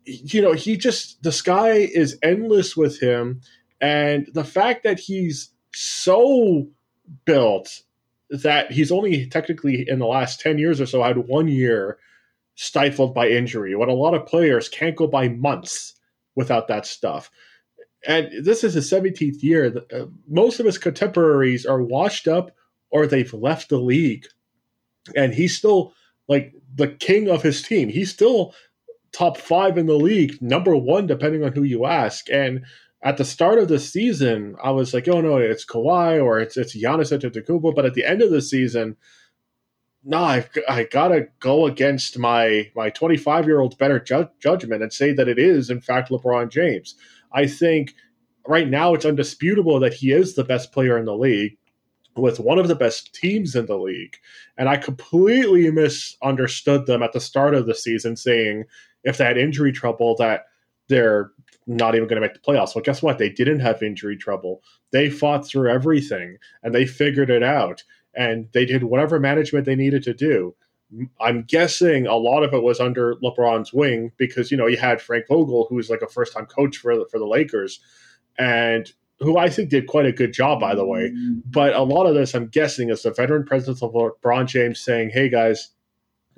you 0.05 0.41
know, 0.41 0.51
he 0.51 0.77
just, 0.77 1.23
the 1.23 1.31
sky 1.31 1.71
is 1.71 2.19
endless 2.21 2.77
with 2.77 2.99
him. 2.99 3.41
And 3.81 4.27
the 4.33 4.43
fact 4.43 4.83
that 4.83 4.99
he's 4.99 5.49
so 5.73 6.67
built 7.25 7.81
that 8.29 8.71
he's 8.71 8.91
only 8.91 9.25
technically 9.27 9.87
in 9.87 9.99
the 9.99 10.05
last 10.05 10.41
10 10.41 10.57
years 10.57 10.81
or 10.81 10.85
so 10.85 11.01
had 11.01 11.17
one 11.17 11.47
year 11.47 11.97
stifled 12.55 13.13
by 13.13 13.29
injury, 13.29 13.75
when 13.75 13.89
a 13.89 13.93
lot 13.93 14.13
of 14.13 14.25
players 14.25 14.67
can't 14.67 14.95
go 14.95 15.07
by 15.07 15.29
months 15.29 15.93
without 16.35 16.67
that 16.67 16.85
stuff 16.85 17.29
and 18.05 18.31
this 18.43 18.63
is 18.63 18.73
his 18.73 18.89
17th 18.91 19.43
year. 19.43 19.73
Uh, 19.93 20.05
most 20.27 20.59
of 20.59 20.65
his 20.65 20.77
contemporaries 20.77 21.65
are 21.65 21.81
washed 21.81 22.27
up 22.27 22.51
or 22.89 23.05
they've 23.05 23.33
left 23.33 23.69
the 23.69 23.77
league. 23.77 24.25
And 25.15 25.33
he's 25.33 25.57
still 25.57 25.93
like 26.27 26.53
the 26.75 26.87
king 26.87 27.29
of 27.29 27.43
his 27.43 27.61
team. 27.61 27.89
He's 27.89 28.11
still 28.11 28.53
top 29.11 29.37
five 29.37 29.77
in 29.77 29.87
the 29.87 29.95
league, 29.95 30.41
number 30.41 30.75
one, 30.75 31.07
depending 31.07 31.43
on 31.43 31.53
who 31.53 31.63
you 31.63 31.85
ask. 31.85 32.29
And 32.29 32.65
at 33.03 33.17
the 33.17 33.25
start 33.25 33.59
of 33.59 33.67
the 33.67 33.79
season, 33.79 34.55
I 34.63 34.71
was 34.71 34.93
like, 34.93 35.07
oh 35.07 35.21
no, 35.21 35.37
it's 35.37 35.65
Kawhi 35.65 36.23
or 36.23 36.39
it's 36.39 36.57
it's 36.57 36.75
Giannis 36.75 37.15
Antetokounmpo. 37.17 37.75
But 37.75 37.85
at 37.85 37.93
the 37.93 38.05
end 38.05 38.21
of 38.21 38.31
the 38.31 38.41
season, 38.41 38.97
no, 40.03 40.17
I've, 40.17 40.49
I 40.67 40.85
gotta 40.85 41.27
go 41.39 41.67
against 41.67 42.17
my 42.17 42.71
my 42.75 42.89
25 42.89 43.45
year 43.45 43.59
old 43.59 43.77
better 43.77 43.99
ju- 43.99 44.29
judgment 44.39 44.81
and 44.81 44.91
say 44.91 45.13
that 45.13 45.27
it 45.27 45.37
is 45.37 45.69
in 45.69 45.81
fact 45.81 46.09
LeBron 46.09 46.49
James. 46.49 46.95
I 47.31 47.45
think 47.45 47.93
right 48.47 48.67
now 48.67 48.93
it's 48.93 49.05
undisputable 49.05 49.79
that 49.81 49.93
he 49.93 50.11
is 50.11 50.33
the 50.33 50.43
best 50.43 50.71
player 50.71 50.97
in 50.97 51.05
the 51.05 51.15
league 51.15 51.57
with 52.15 52.39
one 52.39 52.57
of 52.57 52.67
the 52.67 52.75
best 52.75 53.13
teams 53.13 53.55
in 53.55 53.67
the 53.67 53.77
league. 53.77 54.17
And 54.57 54.67
I 54.67 54.77
completely 54.77 55.69
misunderstood 55.69 56.87
them 56.87 57.03
at 57.03 57.13
the 57.13 57.19
start 57.19 57.53
of 57.53 57.67
the 57.67 57.75
season 57.75 58.15
saying 58.15 58.63
if 59.03 59.17
they 59.17 59.25
had 59.25 59.37
injury 59.37 59.71
trouble 59.71 60.15
that 60.17 60.45
they're 60.87 61.31
not 61.67 61.95
even 61.95 62.07
going 62.07 62.21
to 62.21 62.25
make 62.25 62.33
the 62.33 62.39
playoffs. 62.39 62.73
Well, 62.73 62.83
guess 62.83 63.03
what? 63.03 63.17
They 63.17 63.29
didn't 63.29 63.59
have 63.59 63.83
injury 63.83 64.17
trouble. 64.17 64.63
They 64.91 65.09
fought 65.09 65.45
through 65.45 65.69
everything 65.69 66.37
and 66.63 66.73
they 66.73 66.85
figured 66.85 67.29
it 67.29 67.43
out 67.43 67.83
and 68.15 68.47
they 68.53 68.65
did 68.65 68.83
whatever 68.83 69.19
management 69.19 69.65
they 69.65 69.75
needed 69.75 70.03
to 70.03 70.13
do. 70.13 70.55
I'm 71.19 71.43
guessing 71.43 72.07
a 72.07 72.15
lot 72.15 72.43
of 72.43 72.53
it 72.53 72.63
was 72.63 72.79
under 72.79 73.15
LeBron's 73.15 73.73
wing 73.73 74.11
because 74.17 74.51
you 74.51 74.57
know 74.57 74.67
you 74.67 74.77
had 74.77 75.01
Frank 75.01 75.25
Vogel, 75.27 75.67
who 75.69 75.75
was 75.75 75.89
like 75.89 76.01
a 76.01 76.07
first 76.07 76.33
time 76.33 76.45
coach 76.45 76.77
for 76.77 76.93
for 77.11 77.19
the 77.19 77.27
Lakers, 77.27 77.81
and 78.39 78.91
who 79.19 79.37
I 79.37 79.49
think 79.49 79.69
did 79.69 79.87
quite 79.87 80.05
a 80.05 80.13
good 80.13 80.31
job, 80.31 80.61
by 80.61 80.75
the 80.75 80.85
way. 80.85 81.11
But 81.45 81.75
a 81.75 81.83
lot 81.83 82.05
of 82.05 82.15
this, 82.15 82.33
I'm 82.33 82.47
guessing, 82.47 82.89
is 82.89 83.03
the 83.03 83.11
veteran 83.11 83.43
presence 83.43 83.83
of 83.83 83.91
LeBron 83.91 84.47
James 84.47 84.79
saying, 84.79 85.09
"Hey 85.09 85.27
guys, 85.27 85.71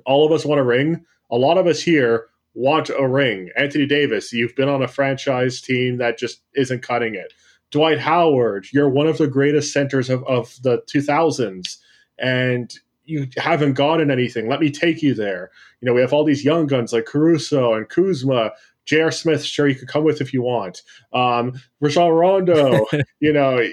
all 0.04 0.26
of 0.26 0.32
us 0.32 0.44
want 0.44 0.60
a 0.60 0.64
ring. 0.64 1.04
A 1.30 1.36
lot 1.36 1.56
of 1.56 1.68
us 1.68 1.80
here 1.80 2.26
want 2.54 2.90
a 2.90 3.06
ring." 3.06 3.50
Anthony 3.56 3.86
Davis, 3.86 4.32
you've 4.32 4.56
been 4.56 4.68
on 4.68 4.82
a 4.82 4.88
franchise 4.88 5.60
team 5.60 5.98
that 5.98 6.18
just 6.18 6.42
isn't 6.54 6.82
cutting 6.82 7.14
it. 7.14 7.32
Dwight 7.70 8.00
Howard, 8.00 8.66
you're 8.72 8.88
one 8.88 9.06
of 9.06 9.18
the 9.18 9.28
greatest 9.28 9.72
centers 9.72 10.10
of, 10.10 10.24
of 10.24 10.56
the 10.62 10.82
2000s, 10.92 11.76
and 12.18 12.74
you 13.04 13.28
haven't 13.36 13.74
gotten 13.74 14.10
anything. 14.10 14.48
Let 14.48 14.60
me 14.60 14.70
take 14.70 15.02
you 15.02 15.14
there. 15.14 15.50
You 15.80 15.86
know, 15.86 15.94
we 15.94 16.00
have 16.00 16.12
all 16.12 16.24
these 16.24 16.44
young 16.44 16.66
guns 16.66 16.92
like 16.92 17.06
Caruso 17.06 17.74
and 17.74 17.88
Kuzma, 17.88 18.52
J.R. 18.86 19.10
Smith. 19.10 19.44
Sure, 19.44 19.68
you 19.68 19.74
could 19.74 19.88
come 19.88 20.04
with 20.04 20.20
if 20.20 20.32
you 20.32 20.42
want. 20.42 20.82
Um, 21.12 21.60
Rajon 21.80 22.10
Rondo. 22.10 22.86
you 23.20 23.32
know, 23.32 23.64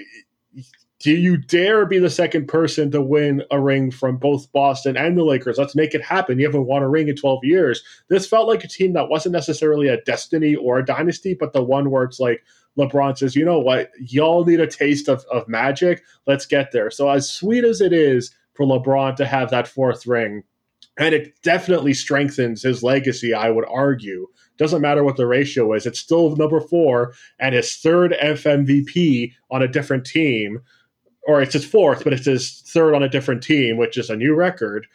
do 1.00 1.12
you 1.12 1.36
dare 1.36 1.86
be 1.86 1.98
the 1.98 2.10
second 2.10 2.48
person 2.48 2.90
to 2.90 3.00
win 3.00 3.44
a 3.52 3.60
ring 3.60 3.90
from 3.90 4.16
both 4.16 4.50
Boston 4.52 4.96
and 4.96 5.16
the 5.16 5.24
Lakers? 5.24 5.56
Let's 5.56 5.76
make 5.76 5.94
it 5.94 6.02
happen. 6.02 6.38
You 6.38 6.46
haven't 6.46 6.66
won 6.66 6.82
a 6.82 6.88
ring 6.88 7.08
in 7.08 7.14
12 7.14 7.44
years. 7.44 7.82
This 8.08 8.26
felt 8.26 8.48
like 8.48 8.64
a 8.64 8.68
team 8.68 8.94
that 8.94 9.08
wasn't 9.08 9.34
necessarily 9.34 9.86
a 9.88 10.00
destiny 10.02 10.56
or 10.56 10.78
a 10.78 10.84
dynasty, 10.84 11.34
but 11.34 11.52
the 11.52 11.62
one 11.62 11.90
where 11.90 12.02
it's 12.02 12.18
like 12.18 12.42
LeBron 12.76 13.16
says, 13.16 13.36
you 13.36 13.44
know 13.44 13.60
what, 13.60 13.90
y'all 14.00 14.44
need 14.44 14.60
a 14.60 14.66
taste 14.66 15.08
of, 15.08 15.24
of 15.32 15.48
magic. 15.48 16.02
Let's 16.26 16.46
get 16.46 16.72
there. 16.72 16.90
So, 16.90 17.08
as 17.08 17.30
sweet 17.30 17.64
as 17.64 17.80
it 17.80 17.92
is 17.92 18.34
for 18.54 18.66
LeBron 18.66 19.14
to 19.16 19.26
have 19.26 19.50
that 19.50 19.68
fourth 19.68 20.06
ring. 20.06 20.42
And 20.98 21.14
it 21.14 21.40
definitely 21.42 21.94
strengthens 21.94 22.62
his 22.62 22.82
legacy, 22.82 23.32
I 23.32 23.50
would 23.50 23.66
argue. 23.68 24.26
Doesn't 24.56 24.82
matter 24.82 25.04
what 25.04 25.16
the 25.16 25.28
ratio 25.28 25.72
is, 25.74 25.86
it's 25.86 26.00
still 26.00 26.34
number 26.34 26.60
four 26.60 27.14
and 27.38 27.54
his 27.54 27.76
third 27.76 28.16
FMVP 28.20 29.32
on 29.52 29.62
a 29.62 29.68
different 29.68 30.04
team. 30.04 30.60
Or 31.28 31.42
it's 31.42 31.52
his 31.52 31.64
fourth, 31.64 32.02
but 32.02 32.14
it's 32.14 32.24
his 32.24 32.62
third 32.66 32.94
on 32.94 33.02
a 33.02 33.08
different 33.08 33.42
team, 33.42 33.76
which 33.76 33.98
is 33.98 34.08
a 34.10 34.16
new 34.16 34.34
record. 34.34 34.86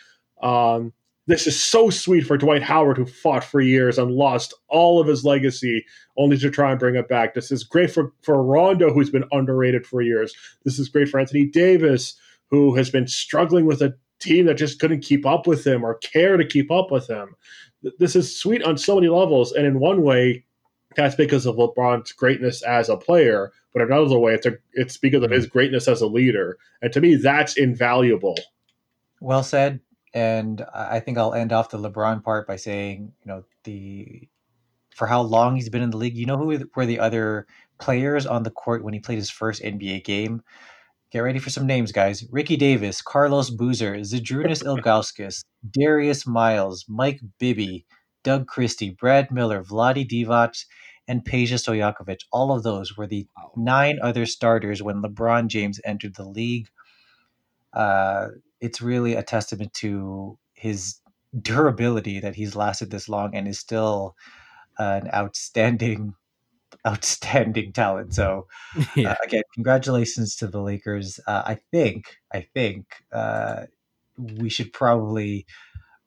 Um, 0.41 0.91
this 1.27 1.47
is 1.47 1.63
so 1.63 1.89
sweet 1.89 2.25
for 2.25 2.37
Dwight 2.37 2.63
Howard, 2.63 2.97
who 2.97 3.05
fought 3.05 3.43
for 3.43 3.61
years 3.61 3.97
and 3.97 4.11
lost 4.11 4.53
all 4.67 4.99
of 4.99 5.07
his 5.07 5.23
legacy 5.23 5.85
only 6.17 6.37
to 6.39 6.49
try 6.49 6.71
and 6.71 6.79
bring 6.79 6.95
it 6.95 7.07
back. 7.07 7.33
This 7.33 7.51
is 7.51 7.63
great 7.63 7.91
for, 7.91 8.11
for 8.23 8.43
Rondo, 8.43 8.91
who's 8.91 9.09
been 9.11 9.23
underrated 9.31 9.85
for 9.85 10.01
years. 10.01 10.33
This 10.65 10.79
is 10.79 10.89
great 10.89 11.07
for 11.07 11.19
Anthony 11.19 11.45
Davis, 11.45 12.15
who 12.49 12.75
has 12.75 12.89
been 12.89 13.07
struggling 13.07 13.65
with 13.65 13.81
a 13.81 13.95
team 14.19 14.47
that 14.47 14.55
just 14.55 14.79
couldn't 14.79 15.01
keep 15.01 15.25
up 15.25 15.47
with 15.47 15.65
him 15.65 15.83
or 15.83 15.99
care 15.99 16.35
to 16.35 16.45
keep 16.45 16.71
up 16.71 16.91
with 16.91 17.07
him. 17.07 17.35
This 17.99 18.15
is 18.15 18.37
sweet 18.37 18.63
on 18.63 18.77
so 18.77 18.95
many 18.95 19.07
levels. 19.07 19.51
And 19.51 19.65
in 19.65 19.79
one 19.79 20.01
way, 20.01 20.45
that's 20.95 21.15
because 21.15 21.45
of 21.45 21.55
LeBron's 21.55 22.11
greatness 22.11 22.61
as 22.63 22.89
a 22.89 22.97
player. 22.97 23.51
But 23.73 23.81
another 23.81 24.19
way, 24.19 24.33
it's, 24.33 24.45
a, 24.45 24.57
it's 24.73 24.97
because 24.97 25.23
of 25.23 25.31
his 25.31 25.45
hmm. 25.45 25.51
greatness 25.51 25.87
as 25.87 26.01
a 26.01 26.07
leader. 26.07 26.57
And 26.81 26.91
to 26.93 27.01
me, 27.01 27.15
that's 27.15 27.57
invaluable. 27.57 28.37
Well 29.19 29.43
said. 29.43 29.79
And 30.13 30.63
I 30.73 30.99
think 30.99 31.17
I'll 31.17 31.33
end 31.33 31.51
off 31.51 31.71
the 31.71 31.79
LeBron 31.79 32.23
part 32.23 32.47
by 32.47 32.55
saying, 32.55 33.13
you 33.23 33.31
know, 33.31 33.43
the 33.63 34.27
for 34.93 35.07
how 35.07 35.21
long 35.21 35.55
he's 35.55 35.69
been 35.69 35.81
in 35.81 35.89
the 35.89 35.97
league. 35.97 36.15
You 36.15 36.25
know 36.25 36.37
who 36.37 36.67
were 36.75 36.85
the 36.85 36.99
other 36.99 37.47
players 37.79 38.25
on 38.25 38.43
the 38.43 38.51
court 38.51 38.83
when 38.83 38.93
he 38.93 38.99
played 38.99 39.17
his 39.17 39.31
first 39.31 39.63
NBA 39.63 40.03
game? 40.03 40.43
Get 41.11 41.19
ready 41.19 41.39
for 41.39 41.49
some 41.49 41.67
names, 41.67 41.91
guys. 41.91 42.25
Ricky 42.31 42.57
Davis, 42.57 43.01
Carlos 43.01 43.49
Boozer, 43.49 43.95
Zydrunas 43.97 44.63
Ilgauskas, 44.83 45.43
Darius 45.69 46.25
Miles, 46.25 46.85
Mike 46.87 47.21
Bibby, 47.39 47.85
Doug 48.23 48.47
Christie, 48.47 48.91
Brad 48.91 49.31
Miller, 49.31 49.63
Vlade 49.63 50.07
Divac, 50.07 50.65
and 51.07 51.23
Peja 51.23 51.57
Stojakovic. 51.57 52.21
All 52.31 52.51
of 52.51 52.63
those 52.63 52.97
were 52.97 53.07
the 53.07 53.27
nine 53.55 53.99
other 54.01 54.25
starters 54.25 54.81
when 54.81 55.01
LeBron 55.01 55.47
James 55.47 55.79
entered 55.83 56.15
the 56.15 56.25
league. 56.25 56.69
Uh, 57.73 58.29
it's 58.61 58.81
really 58.81 59.13
a 59.15 59.23
testament 59.23 59.73
to 59.73 60.37
his 60.53 60.99
durability 61.41 62.19
that 62.19 62.35
he's 62.35 62.55
lasted 62.55 62.91
this 62.91 63.09
long 63.09 63.35
and 63.35 63.47
is 63.47 63.59
still 63.59 64.15
an 64.77 65.09
outstanding 65.13 66.13
outstanding 66.87 67.71
talent 67.71 68.13
so 68.13 68.47
yeah. 68.95 69.11
uh, 69.11 69.15
again 69.23 69.43
congratulations 69.53 70.35
to 70.35 70.47
the 70.47 70.59
lakers 70.59 71.19
uh, 71.27 71.43
i 71.45 71.57
think 71.71 72.17
i 72.33 72.41
think 72.53 72.85
uh, 73.11 73.63
we 74.17 74.49
should 74.49 74.73
probably 74.73 75.45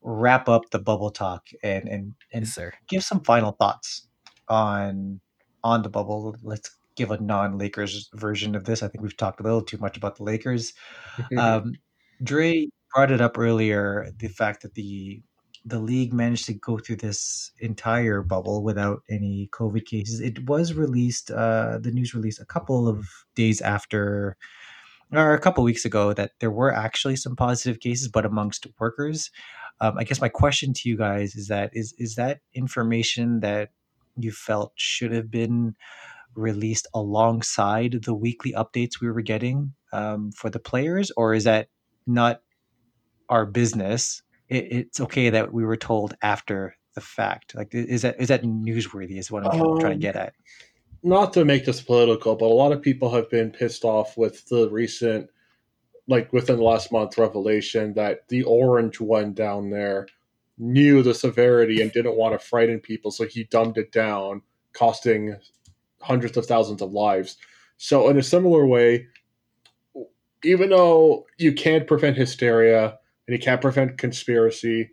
wrap 0.08 0.48
up 0.48 0.70
the 0.70 0.78
bubble 0.78 1.10
talk 1.10 1.48
and 1.64 1.88
and 1.88 2.14
and 2.32 2.46
yes, 2.46 2.58
give 2.88 3.02
some 3.02 3.20
final 3.20 3.52
thoughts 3.52 4.06
on 4.48 5.20
on 5.64 5.82
the 5.82 5.88
bubble 5.88 6.36
let's 6.44 6.70
give 6.94 7.10
a 7.10 7.20
non-lakers 7.20 8.08
version 8.14 8.54
of 8.54 8.64
this 8.64 8.84
i 8.84 8.88
think 8.88 9.02
we've 9.02 9.16
talked 9.16 9.40
a 9.40 9.42
little 9.42 9.60
too 9.60 9.76
much 9.78 9.96
about 9.96 10.14
the 10.16 10.22
lakers 10.22 10.72
um, 11.36 11.74
dre 12.22 12.68
brought 12.94 13.10
it 13.10 13.20
up 13.20 13.36
earlier 13.36 14.08
the 14.18 14.28
fact 14.28 14.62
that 14.62 14.74
the 14.74 15.20
the 15.66 15.80
league 15.80 16.12
managed 16.12 16.46
to 16.46 16.54
go 16.54 16.78
through 16.78 16.96
this 16.96 17.50
entire 17.58 18.22
bubble 18.22 18.62
without 18.62 19.02
any 19.10 19.50
COVID 19.52 19.84
cases. 19.84 20.20
It 20.20 20.48
was 20.48 20.74
released, 20.74 21.32
uh, 21.32 21.78
the 21.80 21.90
news 21.90 22.14
released 22.14 22.40
a 22.40 22.44
couple 22.44 22.86
of 22.86 23.04
days 23.34 23.60
after, 23.60 24.36
or 25.12 25.34
a 25.34 25.40
couple 25.40 25.64
weeks 25.64 25.84
ago, 25.84 26.12
that 26.12 26.32
there 26.38 26.52
were 26.52 26.72
actually 26.72 27.16
some 27.16 27.34
positive 27.34 27.80
cases, 27.80 28.06
but 28.06 28.24
amongst 28.24 28.68
workers. 28.78 29.28
Um, 29.80 29.98
I 29.98 30.04
guess 30.04 30.20
my 30.20 30.28
question 30.28 30.72
to 30.74 30.88
you 30.88 30.96
guys 30.96 31.34
is 31.34 31.48
that 31.48 31.70
is 31.74 31.94
is 31.98 32.14
that 32.14 32.40
information 32.54 33.40
that 33.40 33.70
you 34.18 34.32
felt 34.32 34.72
should 34.76 35.12
have 35.12 35.30
been 35.30 35.76
released 36.34 36.86
alongside 36.94 38.02
the 38.04 38.14
weekly 38.14 38.52
updates 38.52 39.00
we 39.00 39.10
were 39.10 39.22
getting 39.22 39.74
um, 39.92 40.32
for 40.32 40.50
the 40.50 40.58
players, 40.58 41.10
or 41.16 41.34
is 41.34 41.44
that 41.44 41.68
not 42.06 42.40
our 43.28 43.44
business 43.44 44.22
it, 44.48 44.66
it's 44.70 45.00
okay 45.00 45.30
that 45.30 45.52
we 45.52 45.64
were 45.64 45.76
told 45.76 46.14
after 46.22 46.76
the 46.94 47.00
fact? 47.00 47.54
Like, 47.54 47.74
is 47.74 48.02
that 48.02 48.20
is 48.20 48.28
that 48.28 48.42
newsworthy? 48.42 49.18
Is 49.18 49.30
what 49.30 49.46
I'm 49.46 49.60
um, 49.60 49.78
trying 49.78 49.92
to 49.92 49.98
get 49.98 50.16
at. 50.16 50.34
Not 51.02 51.32
to 51.34 51.44
make 51.44 51.64
this 51.64 51.80
political, 51.80 52.34
but 52.34 52.46
a 52.46 52.54
lot 52.54 52.72
of 52.72 52.82
people 52.82 53.10
have 53.10 53.30
been 53.30 53.50
pissed 53.50 53.84
off 53.84 54.16
with 54.16 54.46
the 54.48 54.68
recent, 54.70 55.30
like 56.08 56.32
within 56.32 56.56
the 56.56 56.62
last 56.62 56.92
month, 56.92 57.18
revelation 57.18 57.94
that 57.94 58.28
the 58.28 58.42
orange 58.44 59.00
one 59.00 59.32
down 59.32 59.70
there 59.70 60.06
knew 60.58 61.02
the 61.02 61.14
severity 61.14 61.82
and 61.82 61.92
didn't 61.92 62.16
want 62.16 62.38
to 62.38 62.46
frighten 62.46 62.80
people, 62.80 63.10
so 63.10 63.24
he 63.26 63.44
dumbed 63.44 63.76
it 63.76 63.92
down, 63.92 64.42
costing 64.72 65.36
hundreds 66.00 66.36
of 66.36 66.46
thousands 66.46 66.80
of 66.80 66.92
lives. 66.92 67.36
So, 67.76 68.08
in 68.08 68.18
a 68.18 68.22
similar 68.22 68.66
way, 68.66 69.06
even 70.44 70.70
though 70.70 71.26
you 71.38 71.52
can't 71.52 71.86
prevent 71.86 72.16
hysteria, 72.16 72.98
and 73.26 73.36
you 73.36 73.42
can't 73.42 73.60
prevent 73.60 73.98
conspiracy. 73.98 74.90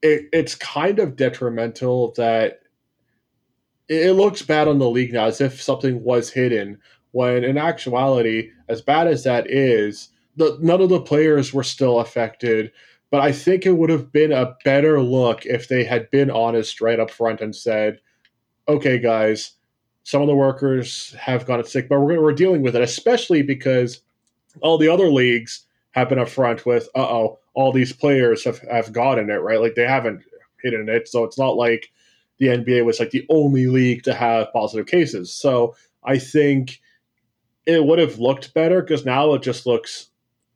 It, 0.00 0.28
it's 0.32 0.54
kind 0.54 0.98
of 0.98 1.16
detrimental 1.16 2.12
that 2.16 2.60
it 3.88 4.12
looks 4.12 4.42
bad 4.42 4.68
on 4.68 4.78
the 4.78 4.88
league 4.88 5.12
now 5.12 5.26
as 5.26 5.40
if 5.40 5.62
something 5.62 6.02
was 6.02 6.30
hidden 6.30 6.78
when 7.12 7.44
in 7.44 7.56
actuality 7.56 8.50
as 8.68 8.82
bad 8.82 9.06
as 9.06 9.24
that 9.24 9.50
is 9.50 10.08
the, 10.36 10.58
none 10.60 10.80
of 10.80 10.88
the 10.88 11.00
players 11.00 11.52
were 11.52 11.62
still 11.62 12.00
affected 12.00 12.70
but 13.10 13.20
i 13.20 13.32
think 13.32 13.64
it 13.64 13.76
would 13.76 13.90
have 13.90 14.12
been 14.12 14.32
a 14.32 14.54
better 14.64 15.00
look 15.00 15.46
if 15.46 15.68
they 15.68 15.84
had 15.84 16.10
been 16.10 16.30
honest 16.30 16.80
right 16.80 17.00
up 17.00 17.10
front 17.10 17.40
and 17.40 17.54
said 17.54 18.00
okay 18.68 18.98
guys 18.98 19.52
some 20.04 20.20
of 20.20 20.26
the 20.28 20.34
workers 20.34 21.14
have 21.18 21.46
gotten 21.46 21.64
sick 21.64 21.88
but 21.88 22.00
we're, 22.00 22.20
we're 22.20 22.32
dealing 22.32 22.62
with 22.62 22.74
it 22.74 22.82
especially 22.82 23.42
because 23.42 24.02
all 24.60 24.78
the 24.78 24.88
other 24.88 25.10
leagues 25.10 25.66
have 25.92 26.08
been 26.08 26.18
upfront 26.18 26.66
with, 26.66 26.88
uh 26.94 27.00
oh, 27.00 27.38
all 27.54 27.72
these 27.72 27.92
players 27.92 28.44
have, 28.44 28.58
have 28.70 28.92
gotten 28.92 29.30
it, 29.30 29.36
right? 29.36 29.60
Like 29.60 29.74
they 29.74 29.86
haven't 29.86 30.22
hidden 30.62 30.88
it. 30.88 31.08
So 31.08 31.24
it's 31.24 31.38
not 31.38 31.56
like 31.56 31.90
the 32.38 32.46
NBA 32.46 32.84
was 32.84 32.98
like 32.98 33.10
the 33.10 33.26
only 33.28 33.66
league 33.66 34.02
to 34.04 34.14
have 34.14 34.52
positive 34.52 34.86
cases. 34.86 35.32
So 35.32 35.76
I 36.04 36.18
think 36.18 36.80
it 37.66 37.84
would 37.84 37.98
have 37.98 38.18
looked 38.18 38.54
better 38.54 38.82
because 38.82 39.04
now 39.04 39.34
it 39.34 39.42
just 39.42 39.66
looks 39.66 40.08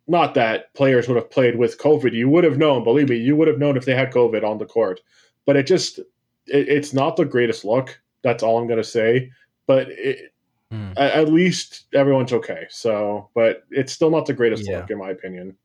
not 0.08 0.34
that 0.34 0.72
players 0.74 1.08
would 1.08 1.16
have 1.16 1.30
played 1.30 1.56
with 1.56 1.78
COVID. 1.78 2.12
You 2.12 2.28
would 2.28 2.44
have 2.44 2.58
known, 2.58 2.84
believe 2.84 3.08
me, 3.08 3.16
you 3.16 3.34
would 3.36 3.48
have 3.48 3.58
known 3.58 3.76
if 3.76 3.84
they 3.84 3.94
had 3.94 4.12
COVID 4.12 4.44
on 4.44 4.58
the 4.58 4.66
court. 4.66 5.00
But 5.44 5.56
it 5.56 5.66
just, 5.66 5.98
it, 5.98 6.06
it's 6.46 6.92
not 6.92 7.16
the 7.16 7.24
greatest 7.24 7.64
look. 7.64 8.00
That's 8.22 8.42
all 8.42 8.58
I'm 8.58 8.68
going 8.68 8.78
to 8.78 8.84
say. 8.84 9.30
But 9.66 9.88
it, 9.90 10.32
Mm. 10.72 10.94
At, 10.96 11.12
at, 11.12 11.28
least 11.28 11.84
everyone's 11.94 12.32
okay. 12.32 12.66
So, 12.70 13.30
but 13.34 13.62
it's 13.70 13.92
still 13.92 14.10
not 14.10 14.26
the 14.26 14.32
greatest 14.32 14.66
yeah. 14.66 14.78
look, 14.78 14.90
in 14.90 14.98
my 14.98 15.10
opinion. 15.10 15.56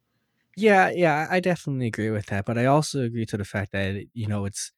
Yeah, 0.55 0.91
yeah, 0.91 1.27
I 1.29 1.39
definitely 1.39 1.87
agree 1.87 2.11
with 2.11 2.27
that. 2.27 2.45
But 2.45 2.57
I 2.57 2.65
also 2.65 3.01
agree 3.01 3.25
to 3.27 3.37
the 3.37 3.45
fact 3.45 3.71
that 3.71 4.05
you 4.13 4.27
know 4.27 4.45
it's 4.45 4.71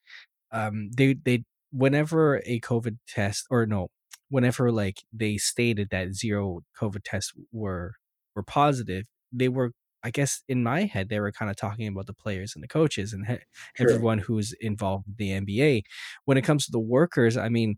um 0.51 0.91
they 0.95 1.15
they 1.15 1.43
whenever 1.71 2.37
a 2.45 2.59
COVID 2.61 2.99
test 3.07 3.47
or 3.49 3.65
no, 3.65 3.89
whenever 4.33 4.71
like 4.71 5.03
they 5.13 5.37
stated 5.37 5.89
that 5.91 6.15
zero 6.15 6.61
COVID 6.79 7.01
tests 7.05 7.33
were 7.51 7.93
were 8.35 8.41
positive, 8.41 9.05
they 9.31 9.47
were 9.47 9.73
I 10.03 10.09
guess 10.09 10.41
in 10.49 10.63
my 10.63 10.85
head 10.85 11.09
they 11.09 11.19
were 11.19 11.31
kind 11.31 11.51
of 11.51 11.55
talking 11.55 11.87
about 11.87 12.07
the 12.07 12.15
players 12.15 12.55
and 12.55 12.63
the 12.63 12.67
coaches 12.67 13.13
and 13.13 13.39
everyone 13.79 14.17
who's 14.17 14.53
involved 14.59 15.05
with 15.07 15.17
the 15.17 15.29
NBA. 15.29 15.83
When 16.25 16.37
it 16.39 16.41
comes 16.41 16.65
to 16.65 16.71
the 16.71 16.79
workers, 16.79 17.37
I 17.37 17.49
mean, 17.49 17.75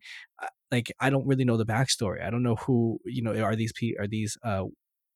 like 0.72 0.94
I 1.02 1.10
don't 1.10 1.28
really 1.28 1.44
know 1.44 1.58
the 1.58 1.66
backstory. 1.66 2.26
I 2.26 2.30
don't 2.30 2.42
know 2.44 2.56
who 2.56 3.00
you 3.06 3.22
know 3.22 3.36
are 3.44 3.58
these 3.58 3.74
are 4.00 4.08
these 4.08 4.38
uh, 4.42 4.64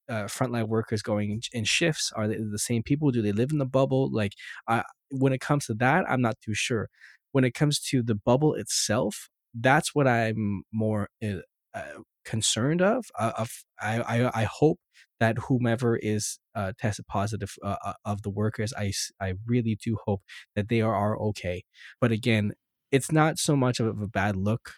uh, 0.10 0.25
frontline 0.25 0.67
workers 0.67 1.02
going 1.02 1.41
in 1.54 1.63
shifts? 1.63 2.12
Are 2.17 2.28
they 2.28 2.36
the 2.36 2.60
same 2.60 2.84
people? 2.84 3.12
Do 3.12 3.21
they 3.21 3.32
live 3.32 3.52
in 3.52 3.60
the 3.60 3.65
bubble? 3.65 4.12
Like, 4.12 4.34
I, 4.67 4.84
when 5.10 5.32
it 5.34 5.39
comes 5.39 5.67
to 5.67 5.73
that, 5.75 6.04
I'm 6.10 6.21
not 6.21 6.36
too 6.41 6.54
sure. 6.54 6.89
When 7.32 7.45
it 7.45 7.54
comes 7.54 7.80
to 7.91 8.04
the 8.04 8.15
bubble 8.15 8.56
itself, 8.56 9.30
that's 9.54 9.94
what 9.94 10.08
I'm 10.08 10.64
more 10.72 11.10
uh, 11.24 11.42
uh 11.74 12.02
concerned 12.26 12.82
of. 12.82 13.06
Uh, 13.18 13.32
of 13.38 13.50
I, 13.82 14.00
I, 14.02 14.42
I 14.42 14.44
hope 14.44 14.80
that 15.20 15.38
whomever 15.48 15.98
is 15.98 16.40
uh, 16.56 16.74
tested 16.80 17.08
positive 17.08 17.56
uh, 17.64 17.76
uh, 17.84 17.94
of 18.06 18.22
the 18.22 18.30
workers, 18.30 18.74
I 18.78 18.94
I 19.20 19.34
really 19.46 19.78
do 19.84 19.98
hope 20.06 20.22
that 20.56 20.70
they 20.70 20.82
are, 20.82 20.96
are 20.96 21.20
okay. 21.30 21.64
But 22.00 22.12
again, 22.12 22.54
it's 22.92 23.12
not 23.12 23.38
so 23.40 23.56
much 23.56 23.80
of 23.80 23.88
a 24.02 24.08
bad 24.08 24.36
look 24.36 24.74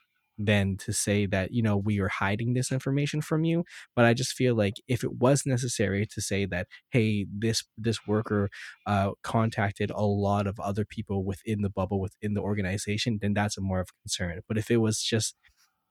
than 0.46 0.78
to 0.78 0.94
say 0.94 1.26
that 1.26 1.52
you 1.52 1.62
know 1.62 1.78
we 1.78 2.00
are 2.00 2.08
hiding 2.08 2.54
this 2.54 2.72
information 2.72 3.22
from 3.22 3.44
you 3.44 3.64
but 3.96 4.06
i 4.06 4.14
just 4.14 4.34
feel 4.34 4.56
like 4.56 4.76
if 4.88 5.04
it 5.04 5.14
was 5.14 5.46
necessary 5.46 6.06
to 6.06 6.22
say 6.22 6.46
that 6.46 6.68
hey 6.90 7.26
this 7.32 7.64
this 7.78 8.00
worker 8.08 8.50
uh, 8.88 9.12
contacted 9.24 9.92
a 9.92 10.06
lot 10.06 10.48
of 10.48 10.60
other 10.60 10.86
people 10.86 11.24
within 11.24 11.62
the 11.62 11.70
bubble 11.70 12.00
within 12.00 12.34
the 12.34 12.42
organization 12.42 13.20
then 13.22 13.34
that's 13.34 13.58
a 13.58 13.62
more 13.62 13.80
of 13.82 13.90
a 13.90 14.02
concern 14.04 14.42
but 14.48 14.58
if 14.58 14.72
it 14.72 14.78
was 14.78 15.02
just 15.02 15.36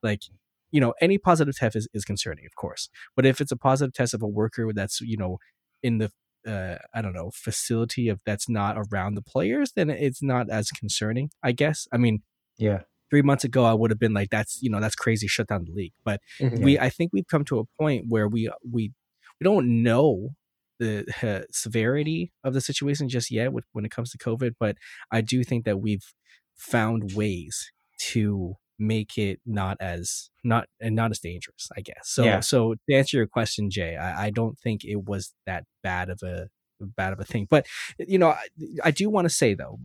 like 0.03 0.23
you 0.71 0.81
know 0.81 0.95
any 1.01 1.19
positive 1.19 1.57
test 1.57 1.77
is, 1.77 1.89
is 1.93 2.05
concerning 2.05 2.47
of 2.47 2.55
course 2.55 2.89
but 3.17 3.27
if 3.27 3.41
it's 3.41 3.53
a 3.53 3.57
positive 3.57 3.93
test 3.93 4.15
of 4.15 4.23
a 4.23 4.29
worker 4.29 4.71
that's 4.75 5.01
you 5.01 5.17
know 5.17 5.39
in 5.83 5.99
the 5.99 6.11
uh, 6.47 6.77
I 6.95 7.03
don't 7.03 7.13
know 7.13 7.31
facility 7.35 8.09
of 8.09 8.21
that's 8.25 8.49
not 8.49 8.77
around 8.77 9.15
the 9.15 9.23
players, 9.23 9.73
then 9.77 9.91
it's 9.91 10.23
not 10.23 10.49
as 10.51 10.71
concerning. 10.71 11.31
I 11.43 11.53
guess. 11.53 11.87
I 11.93 11.99
mean, 11.99 12.23
yeah, 12.57 12.83
three 13.11 13.23
months 13.23 13.45
ago 13.45 13.65
i 13.65 13.75
would 13.75 13.91
have 13.91 13.99
been 13.99 14.15
like 14.15 14.31
that's 14.31 14.63
you 14.63 14.71
know 14.71 14.81
that's 14.81 14.95
crazy 14.95 15.27
shut 15.27 15.47
down 15.49 15.65
the 15.65 15.73
league 15.73 15.93
but 16.05 16.21
mm-hmm. 16.41 16.63
we 16.63 16.79
i 16.79 16.89
think 16.89 17.11
we've 17.13 17.27
come 17.27 17.45
to 17.45 17.59
a 17.59 17.65
point 17.79 18.07
where 18.09 18.29
we 18.29 18.51
we 18.71 18.93
we 19.41 19.45
don't 19.45 19.67
know 19.83 20.31
the 20.79 21.05
uh, 21.23 21.45
severity 21.51 22.33
of 22.45 22.55
the 22.55 22.61
situation 22.61 23.09
just 23.09 23.31
yet 23.31 23.53
with, 23.53 23.65
when 23.73 23.85
it 23.85 23.91
comes 23.91 24.11
to 24.11 24.19
covid 24.19 24.55
but 24.59 24.77
i 25.11 25.21
do 25.21 25.45
think 25.45 25.65
that 25.65 25.81
we've 25.81 26.13
found 26.57 27.13
ways 27.15 27.71
to 27.99 28.55
make 28.79 29.19
it 29.19 29.41
not 29.45 29.77
as 29.79 30.31
not 30.43 30.67
and 30.81 30.97
not 30.97 31.11
as 31.11 31.19
dangerous 31.19 31.69
i 31.77 31.81
guess 31.83 32.05
so 32.05 32.25
yeah. 32.25 32.41
so 32.41 32.75
to 32.89 32.95
answer 32.95 33.19
your 33.19 33.27
question 33.27 33.69
jay 33.71 33.97
I, 33.97 34.27
I 34.27 34.31
don't 34.31 34.59
think 34.59 34.85
it 34.85 35.05
was 35.05 35.35
that 35.47 35.65
bad 35.83 36.09
of 36.09 36.21
a 36.23 36.49
bad 36.87 37.13
of 37.13 37.21
a 37.21 37.25
thing. 37.25 37.47
But 37.49 37.67
you 37.99 38.19
know, 38.19 38.31
I, 38.31 38.47
I 38.85 38.91
do 38.91 39.09
want 39.11 39.27
to 39.27 39.35
say 39.35 39.55
though, 39.55 39.79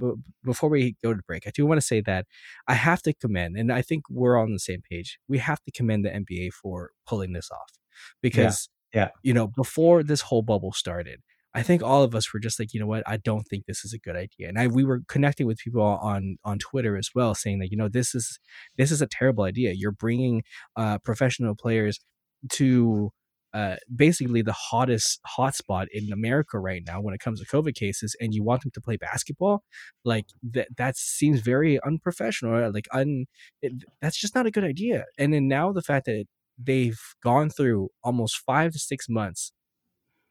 before 0.44 0.70
we 0.70 0.96
go 1.04 1.14
to 1.14 1.22
break, 1.28 1.48
I 1.48 1.52
do 1.54 1.66
want 1.66 1.80
to 1.80 1.86
say 1.86 2.02
that 2.02 2.26
I 2.68 2.74
have 2.74 3.02
to 3.04 3.14
commend, 3.14 3.58
and 3.58 3.72
I 3.72 3.82
think 3.82 4.04
we're 4.10 4.38
on 4.38 4.54
the 4.54 4.60
same 4.60 4.82
page. 4.90 5.20
We 5.28 5.38
have 5.40 5.62
to 5.64 5.72
commend 5.72 6.06
the 6.06 6.10
NBA 6.10 6.54
for 6.54 6.92
pulling 7.08 7.34
this 7.34 7.50
off 7.52 7.72
because, 8.22 8.70
yeah, 8.94 9.02
yeah. 9.02 9.10
you 9.24 9.34
know, 9.34 9.48
before 9.48 10.04
this 10.04 10.22
whole 10.22 10.42
bubble 10.42 10.74
started, 10.74 11.22
I 11.56 11.64
think 11.64 11.82
all 11.82 12.04
of 12.04 12.14
us 12.14 12.34
were 12.34 12.40
just 12.42 12.60
like, 12.60 12.74
you 12.74 12.82
know 12.82 12.86
what, 12.86 13.04
I 13.08 13.16
don't 13.16 13.48
think 13.48 13.66
this 13.66 13.86
is 13.86 13.94
a 13.94 13.98
good 13.98 14.18
idea. 14.18 14.50
And 14.50 14.60
I 14.60 14.68
we 14.68 14.84
were 14.84 15.02
connecting 15.08 15.48
with 15.48 15.58
people 15.58 15.82
on 15.82 16.38
on 16.44 16.60
Twitter 16.60 16.98
as 16.98 17.10
well, 17.16 17.34
saying 17.34 17.60
that 17.60 17.72
you 17.72 17.78
know 17.78 17.88
this 17.88 18.14
is 18.14 18.40
this 18.78 18.92
is 18.92 19.02
a 19.02 19.08
terrible 19.08 19.46
idea. 19.46 19.72
You're 19.74 19.94
bringing 19.94 20.44
uh, 20.76 20.98
professional 21.00 21.56
players 21.56 22.00
to 22.54 23.12
uh, 23.56 23.78
basically 23.96 24.42
the 24.42 24.52
hottest 24.52 25.22
hotspot 25.38 25.86
in 25.94 26.12
America 26.12 26.60
right 26.60 26.84
now 26.86 27.00
when 27.00 27.14
it 27.14 27.22
comes 27.22 27.40
to 27.40 27.48
COVID 27.48 27.74
cases, 27.74 28.14
and 28.20 28.34
you 28.34 28.44
want 28.44 28.64
them 28.64 28.72
to 28.72 28.82
play 28.82 28.98
basketball, 28.98 29.64
like 30.04 30.26
that 30.44 30.68
that 30.78 30.98
seems 30.98 31.40
very 31.40 31.80
unprofessional. 31.84 32.72
Like 32.74 32.88
un, 32.92 33.26
it, 33.62 33.72
that's 34.02 34.20
just 34.20 34.36
not 34.36 34.46
a 34.46 34.52
good 34.52 34.66
idea. 34.66 35.06
And 35.18 35.34
then 35.34 35.48
now 35.48 35.72
the 35.72 35.82
fact 35.82 36.06
that 36.08 36.26
they've 36.62 37.00
gone 37.24 37.50
through 37.50 37.90
almost 38.04 38.38
five 38.46 38.74
to 38.74 38.80
six 38.80 39.08
months 39.08 39.54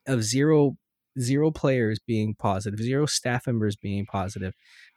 of 0.07 0.23
zero 0.23 0.77
zero 1.19 1.51
players 1.51 1.99
being 2.07 2.35
positive, 2.35 2.81
zero 2.81 3.07
staff 3.07 3.47
members 3.47 3.77
being 3.77 4.05
positive. 4.05 4.53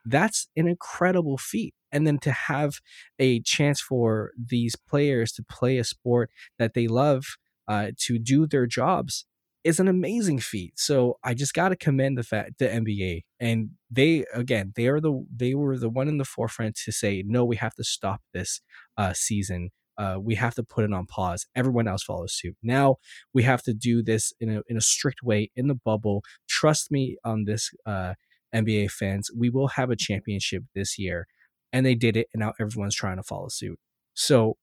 That's 0.05 0.47
an 0.57 0.67
incredible 0.67 1.37
feat. 1.37 1.73
And 1.91 2.05
then 2.05 2.17
to 2.19 2.31
have 2.31 2.79
a 3.19 3.39
chance 3.41 3.79
for 3.79 4.31
these 4.37 4.75
players 4.75 5.31
to 5.33 5.43
play 5.43 5.77
a 5.77 5.83
sport 5.85 6.29
that 6.59 6.73
they 6.73 6.87
love 6.87 7.37
uh, 7.67 7.91
to 7.97 8.19
do 8.19 8.47
their 8.47 8.65
jobs 8.65 9.25
is 9.63 9.79
an 9.79 9.87
amazing 9.87 10.39
feat. 10.39 10.73
So 10.79 11.17
I 11.23 11.33
just 11.33 11.53
got 11.53 11.69
to 11.69 11.75
commend 11.75 12.17
the 12.17 12.23
fact 12.23 12.59
the 12.59 12.67
NBA 12.67 13.23
and 13.39 13.71
they 13.91 14.25
again 14.33 14.73
they 14.75 14.87
are 14.87 15.01
the 15.01 15.25
they 15.35 15.55
were 15.55 15.77
the 15.77 15.89
one 15.89 16.07
in 16.07 16.17
the 16.17 16.25
forefront 16.25 16.75
to 16.85 16.91
say 16.91 17.23
no 17.25 17.43
we 17.43 17.57
have 17.57 17.75
to 17.75 17.83
stop 17.83 18.21
this 18.33 18.61
uh, 18.97 19.13
season. 19.13 19.69
Uh, 19.97 20.17
we 20.21 20.35
have 20.35 20.53
to 20.53 20.63
put 20.63 20.85
it 20.85 20.93
on 20.93 21.07
pause. 21.07 21.47
Everyone 21.55 21.87
else 21.87 22.03
follows 22.03 22.37
suit. 22.37 22.55
Now 22.61 22.97
we 23.33 23.43
have 23.43 23.63
to 23.63 23.73
do 23.73 24.03
this 24.03 24.31
in 24.39 24.49
a 24.57 24.61
in 24.67 24.77
a 24.77 24.81
strict 24.81 25.23
way 25.23 25.51
in 25.55 25.67
the 25.67 25.75
bubble. 25.75 26.23
Trust 26.47 26.91
me 26.91 27.17
on 27.25 27.45
this, 27.45 27.71
uh, 27.85 28.13
NBA 28.55 28.91
fans. 28.91 29.29
We 29.35 29.49
will 29.49 29.69
have 29.69 29.89
a 29.89 29.95
championship 29.95 30.63
this 30.75 30.97
year, 30.97 31.27
and 31.73 31.85
they 31.85 31.95
did 31.95 32.15
it, 32.15 32.27
and 32.33 32.41
now 32.41 32.53
everyone's 32.59 32.95
trying 32.95 33.17
to 33.17 33.23
follow 33.23 33.47
suit. 33.49 33.79
So 34.13 34.57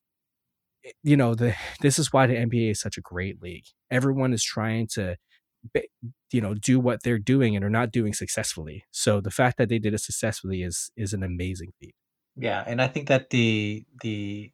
Eh, 0.84 0.90
you 1.02 1.16
know 1.16 1.34
the 1.34 1.54
this 1.80 1.98
is 1.98 2.12
why 2.12 2.26
the 2.26 2.34
NBA 2.34 2.70
is 2.72 2.80
such 2.80 2.98
a 2.98 3.02
great 3.02 3.42
league. 3.42 3.66
Everyone 3.90 4.32
is 4.32 4.44
trying 4.44 4.86
to 4.94 5.16
you 6.32 6.40
know 6.40 6.54
do 6.54 6.78
what 6.78 7.02
they're 7.02 7.18
doing 7.18 7.56
and 7.56 7.64
are 7.64 7.70
not 7.70 7.90
doing 7.90 8.12
successfully. 8.12 8.84
So 8.90 9.20
the 9.20 9.30
fact 9.30 9.56
that 9.58 9.68
they 9.68 9.78
did 9.78 9.94
it 9.94 10.00
successfully 10.00 10.62
is 10.62 10.90
is 10.96 11.12
an 11.12 11.22
amazing 11.22 11.72
feat. 11.80 11.94
Yeah, 12.36 12.62
and 12.66 12.82
I 12.82 12.88
think 12.88 13.08
that 13.08 13.30
the 13.30 13.84
the 14.02 14.50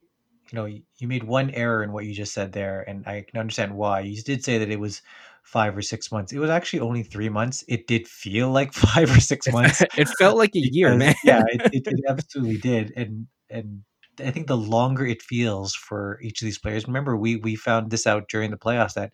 you 0.51 0.57
know 0.57 0.67
you 0.67 1.09
made 1.09 1.25
one 1.25 1.51
error 1.51 1.83
in 1.83 1.93
what 1.93 2.05
you 2.05 2.15
just 2.15 2.35
said 2.35 2.53
there, 2.53 2.83
and 2.83 3.07
I 3.07 3.23
can 3.23 3.41
understand 3.41 3.75
why. 3.75 4.01
You 4.01 4.23
did 4.23 4.45
say 4.45 4.59
that 4.59 4.71
it 4.71 4.79
was 4.79 5.03
five 5.43 5.77
or 5.77 5.83
six 5.83 6.13
months. 6.13 6.33
It 6.33 6.39
was 6.39 6.51
actually 6.51 6.81
only 6.81 7.03
three 7.03 7.29
months. 7.29 7.65
It 7.67 7.87
did 7.87 8.07
feel 8.07 8.51
like 8.51 8.73
five 8.75 9.11
or 9.11 9.21
six 9.21 9.49
months. 9.53 9.83
it 9.97 10.09
felt 10.19 10.37
like 10.37 10.55
a 10.55 10.61
year, 10.61 10.95
man. 10.95 11.15
yeah, 11.25 11.43
it, 11.49 11.63
it, 11.73 11.83
it 11.87 12.05
absolutely 12.09 12.59
did, 12.59 12.93
and 12.97 13.27
and 13.49 13.83
I 14.25 14.31
think 14.31 14.47
the 14.47 14.57
longer 14.57 15.07
it 15.07 15.23
feels 15.23 15.75
for 15.75 16.19
each 16.23 16.41
of 16.43 16.47
these 16.47 16.59
players. 16.59 16.87
Remember, 16.87 17.17
we 17.17 17.37
we 17.37 17.57
found 17.57 17.91
this 17.91 18.07
out 18.07 18.29
during 18.29 18.51
the 18.51 18.59
playoffs 18.59 18.95
that 18.95 19.13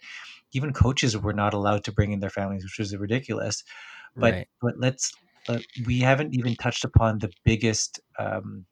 even 0.53 0.73
coaches 0.73 1.17
were 1.17 1.33
not 1.33 1.55
allowed 1.55 1.85
to 1.85 1.93
bring 1.93 2.13
in 2.13 2.21
their 2.21 2.31
families, 2.31 2.65
which 2.65 2.79
was 2.79 2.97
ridiculous. 2.97 3.63
But 4.15 4.35
right. 4.35 4.49
but 4.61 4.75
let's 4.79 5.13
uh, 5.49 5.59
we 5.87 6.01
haven't 6.01 6.35
even 6.35 6.57
touched 6.57 6.85
upon 6.85 7.19
the 7.19 7.31
biggest. 7.45 8.01
Um, 8.19 8.67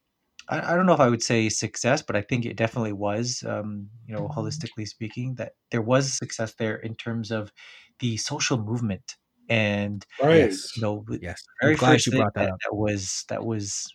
I, 0.47 0.73
I, 0.73 0.75
don't 0.75 0.85
know 0.85 0.93
if 0.93 0.99
I 0.99 1.09
would 1.09 1.23
say 1.23 1.49
success, 1.49 2.01
but 2.01 2.15
I 2.15 2.21
think 2.21 2.45
it 2.45 2.57
definitely 2.57 2.93
was. 2.93 3.43
Um, 3.47 3.89
you 4.07 4.15
know, 4.15 4.27
holistically 4.27 4.87
speaking, 4.87 5.35
that 5.35 5.53
there 5.71 5.81
was 5.81 6.13
success 6.13 6.53
there 6.57 6.75
in 6.75 6.95
terms 6.95 7.31
of 7.31 7.51
the 7.99 8.17
social 8.17 8.57
movement 8.57 9.15
and 9.49 10.05
right. 10.21 10.51
you 10.75 10.81
know, 10.81 11.05
yes, 11.21 11.43
very 11.61 11.75
first 11.75 12.07
you 12.07 12.13
brought 12.13 12.33
that, 12.33 12.45
that, 12.45 12.57
that 12.63 12.75
was 12.75 13.25
that 13.29 13.45
was 13.45 13.87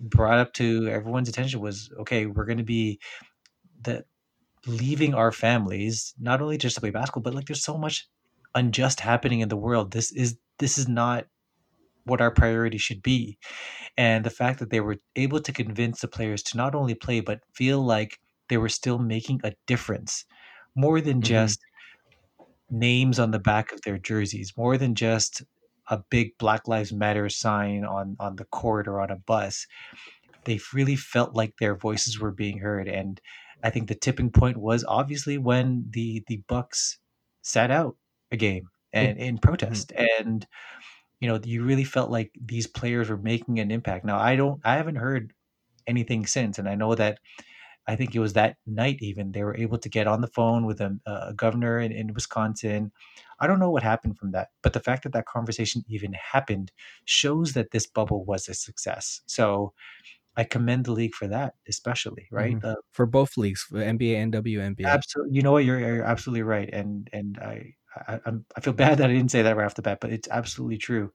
brought 0.00 0.38
up 0.38 0.52
to 0.54 0.88
everyone's 0.88 1.28
attention 1.28 1.60
was 1.60 1.90
okay 1.98 2.26
we're 2.26 2.46
going 2.46 2.58
to 2.58 2.64
be 2.64 2.98
the 3.82 4.04
leaving 4.66 5.14
our 5.14 5.32
families 5.32 6.14
not 6.18 6.40
only 6.40 6.58
just 6.58 6.74
to 6.74 6.80
play 6.80 6.90
basketball 6.90 7.22
but 7.22 7.34
like 7.34 7.46
there's 7.46 7.62
so 7.64 7.78
much 7.78 8.08
unjust 8.54 9.00
happening 9.00 9.40
in 9.40 9.48
the 9.48 9.56
world 9.56 9.92
this 9.92 10.10
is 10.12 10.36
this 10.58 10.78
is 10.78 10.88
not 10.88 11.26
what 12.04 12.20
our 12.20 12.30
priority 12.30 12.78
should 12.78 13.02
be 13.02 13.38
and 13.96 14.24
the 14.24 14.30
fact 14.30 14.58
that 14.58 14.70
they 14.70 14.80
were 14.80 14.96
able 15.16 15.40
to 15.40 15.52
convince 15.52 16.00
the 16.00 16.08
players 16.08 16.42
to 16.42 16.56
not 16.56 16.74
only 16.74 16.94
play 16.94 17.20
but 17.20 17.40
feel 17.54 17.80
like 17.80 18.18
they 18.48 18.56
were 18.56 18.68
still 18.68 18.98
making 18.98 19.40
a 19.44 19.52
difference 19.66 20.24
more 20.74 21.00
than 21.00 21.18
mm-hmm. 21.18 21.34
just 21.34 21.60
names 22.70 23.18
on 23.18 23.30
the 23.30 23.38
back 23.38 23.72
of 23.72 23.82
their 23.82 23.98
jerseys 23.98 24.52
more 24.56 24.78
than 24.78 24.94
just 24.94 25.42
a 25.90 26.02
big 26.10 26.38
Black 26.38 26.66
Lives 26.66 26.92
Matter 26.92 27.28
sign 27.28 27.84
on 27.84 28.16
on 28.18 28.36
the 28.36 28.46
court 28.46 28.88
or 28.88 29.00
on 29.00 29.10
a 29.10 29.16
bus. 29.16 29.66
They 30.44 30.58
really 30.72 30.96
felt 30.96 31.34
like 31.34 31.54
their 31.58 31.76
voices 31.76 32.18
were 32.18 32.30
being 32.30 32.58
heard, 32.58 32.88
and 32.88 33.20
I 33.62 33.70
think 33.70 33.88
the 33.88 33.94
tipping 33.94 34.30
point 34.30 34.56
was 34.56 34.84
obviously 34.86 35.36
when 35.36 35.86
the 35.90 36.24
the 36.26 36.42
Bucks 36.48 36.98
sat 37.42 37.70
out 37.70 37.96
a 38.30 38.36
game 38.36 38.68
and 38.92 39.18
in 39.18 39.38
protest, 39.38 39.92
mm-hmm. 39.94 40.28
and 40.28 40.46
you 41.20 41.28
know 41.28 41.40
you 41.44 41.64
really 41.64 41.84
felt 41.84 42.10
like 42.10 42.30
these 42.40 42.66
players 42.66 43.10
were 43.10 43.18
making 43.18 43.58
an 43.58 43.70
impact. 43.70 44.04
Now 44.04 44.18
I 44.18 44.36
don't, 44.36 44.60
I 44.64 44.76
haven't 44.76 44.96
heard 44.96 45.32
anything 45.86 46.26
since, 46.26 46.58
and 46.58 46.68
I 46.68 46.76
know 46.76 46.94
that 46.94 47.18
I 47.86 47.96
think 47.96 48.14
it 48.14 48.20
was 48.20 48.34
that 48.34 48.56
night 48.66 48.98
even 49.00 49.32
they 49.32 49.42
were 49.42 49.56
able 49.56 49.78
to 49.78 49.88
get 49.88 50.06
on 50.06 50.20
the 50.20 50.28
phone 50.28 50.64
with 50.64 50.80
a, 50.80 50.98
a 51.06 51.34
governor 51.34 51.80
in, 51.80 51.92
in, 51.92 52.14
Wisconsin. 52.14 52.92
I 53.40 53.46
don't 53.46 53.58
know 53.58 53.70
what 53.70 53.82
happened 53.82 54.18
from 54.18 54.32
that, 54.32 54.48
but 54.62 54.72
the 54.72 54.80
fact 54.80 55.02
that 55.04 55.12
that 55.12 55.26
conversation 55.26 55.82
even 55.88 56.12
happened 56.12 56.72
shows 57.04 57.52
that 57.54 57.70
this 57.70 57.86
bubble 57.86 58.24
was 58.24 58.48
a 58.48 58.54
success. 58.54 59.22
So 59.26 59.72
I 60.36 60.44
commend 60.44 60.84
the 60.84 60.92
league 60.92 61.14
for 61.14 61.26
that, 61.28 61.54
especially 61.68 62.28
right 62.30 62.56
mm-hmm. 62.56 62.66
uh, 62.66 62.74
for 62.92 63.06
both 63.06 63.36
leagues, 63.36 63.62
for 63.62 63.78
NBA 63.78 64.16
and 64.16 64.32
WNBA. 64.32 64.86
Absolutely, 64.86 65.36
you 65.36 65.42
know 65.42 65.52
what? 65.52 65.64
You're, 65.64 65.80
you're 65.80 66.04
absolutely 66.04 66.42
right, 66.42 66.68
and 66.72 67.08
and 67.12 67.38
I, 67.38 67.74
I 68.06 68.20
I 68.56 68.60
feel 68.60 68.72
bad 68.84 68.98
that 68.98 69.10
I 69.10 69.12
didn't 69.12 69.30
say 69.30 69.42
that 69.42 69.56
right 69.56 69.66
off 69.66 69.74
the 69.74 69.82
bat, 69.82 69.98
but 70.00 70.12
it's 70.12 70.28
absolutely 70.28 70.78
true 70.78 71.12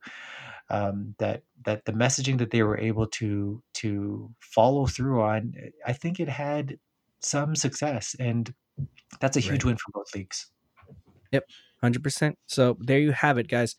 um, 0.70 1.14
that 1.18 1.42
that 1.64 1.84
the 1.84 1.92
messaging 1.92 2.38
that 2.38 2.50
they 2.50 2.62
were 2.62 2.78
able 2.78 3.06
to 3.06 3.62
to 3.74 4.30
follow 4.40 4.86
through 4.86 5.22
on, 5.22 5.54
I 5.86 5.92
think 5.92 6.20
it 6.20 6.28
had 6.28 6.78
some 7.20 7.54
success, 7.54 8.16
and 8.18 8.52
that's 9.20 9.36
a 9.36 9.40
huge 9.40 9.64
right. 9.64 9.70
win 9.70 9.76
for 9.76 9.92
both 9.92 10.14
leagues. 10.14 10.48
Yep, 11.32 11.44
hundred 11.86 12.02
percent. 12.02 12.38
So 12.46 12.76
there 12.80 12.98
you 12.98 13.12
have 13.12 13.38
it, 13.38 13.48
guys. 13.48 13.76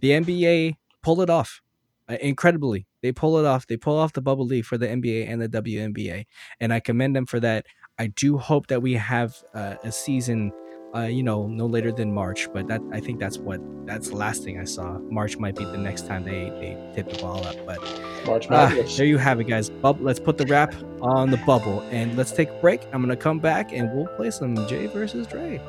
The 0.00 0.10
NBA 0.10 0.76
pulled 1.02 1.20
it 1.20 1.30
off 1.30 1.60
uh, 2.08 2.16
incredibly. 2.20 2.86
They 3.02 3.12
pull 3.12 3.38
it 3.38 3.46
off. 3.46 3.66
They 3.66 3.76
pull 3.76 3.96
off 3.96 4.12
the 4.12 4.22
bubble 4.22 4.46
league 4.46 4.64
for 4.64 4.78
the 4.78 4.86
NBA 4.86 5.28
and 5.28 5.40
the 5.40 5.48
WNBA, 5.48 6.26
and 6.60 6.72
I 6.72 6.80
commend 6.80 7.16
them 7.16 7.26
for 7.26 7.40
that. 7.40 7.66
I 7.98 8.08
do 8.08 8.38
hope 8.38 8.66
that 8.68 8.82
we 8.82 8.94
have 8.94 9.36
uh, 9.54 9.76
a 9.84 9.92
season 9.92 10.52
uh, 10.94 11.06
you 11.06 11.22
know, 11.22 11.48
no 11.48 11.66
later 11.66 11.90
than 11.90 12.12
March. 12.12 12.48
But 12.52 12.68
that 12.68 12.80
I 12.92 13.00
think 13.00 13.18
that's 13.18 13.38
what 13.38 13.60
that's 13.86 14.10
the 14.10 14.16
last 14.16 14.44
thing 14.44 14.60
I 14.60 14.64
saw. 14.64 14.98
March 15.10 15.36
might 15.38 15.56
be 15.56 15.64
the 15.64 15.76
next 15.76 16.06
time 16.06 16.24
they 16.24 16.50
they 16.60 16.92
tip 16.94 17.10
the 17.10 17.18
ball 17.18 17.44
up. 17.44 17.56
But 17.66 17.80
March 18.26 18.46
uh, 18.50 18.82
there 18.96 19.06
you 19.06 19.18
have 19.18 19.40
it, 19.40 19.44
guys. 19.44 19.70
Bub- 19.70 20.00
let's 20.00 20.20
put 20.20 20.38
the 20.38 20.46
wrap 20.46 20.74
on 21.02 21.30
the 21.30 21.38
bubble 21.38 21.80
and 21.90 22.16
let's 22.16 22.32
take 22.32 22.48
a 22.48 22.60
break. 22.60 22.82
I'm 22.92 23.02
gonna 23.02 23.16
come 23.16 23.40
back 23.40 23.72
and 23.72 23.92
we'll 23.92 24.06
play 24.16 24.30
some 24.30 24.54
Jay 24.68 24.86
versus 24.86 25.26
Dre. 25.26 25.60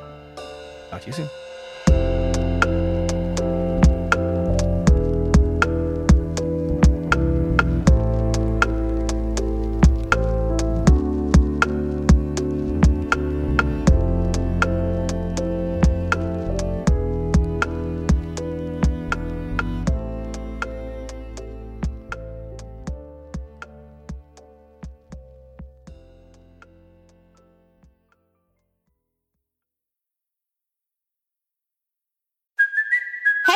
Talk 0.92 1.02
to 1.02 1.08
you 1.08 1.14
soon. 1.14 1.30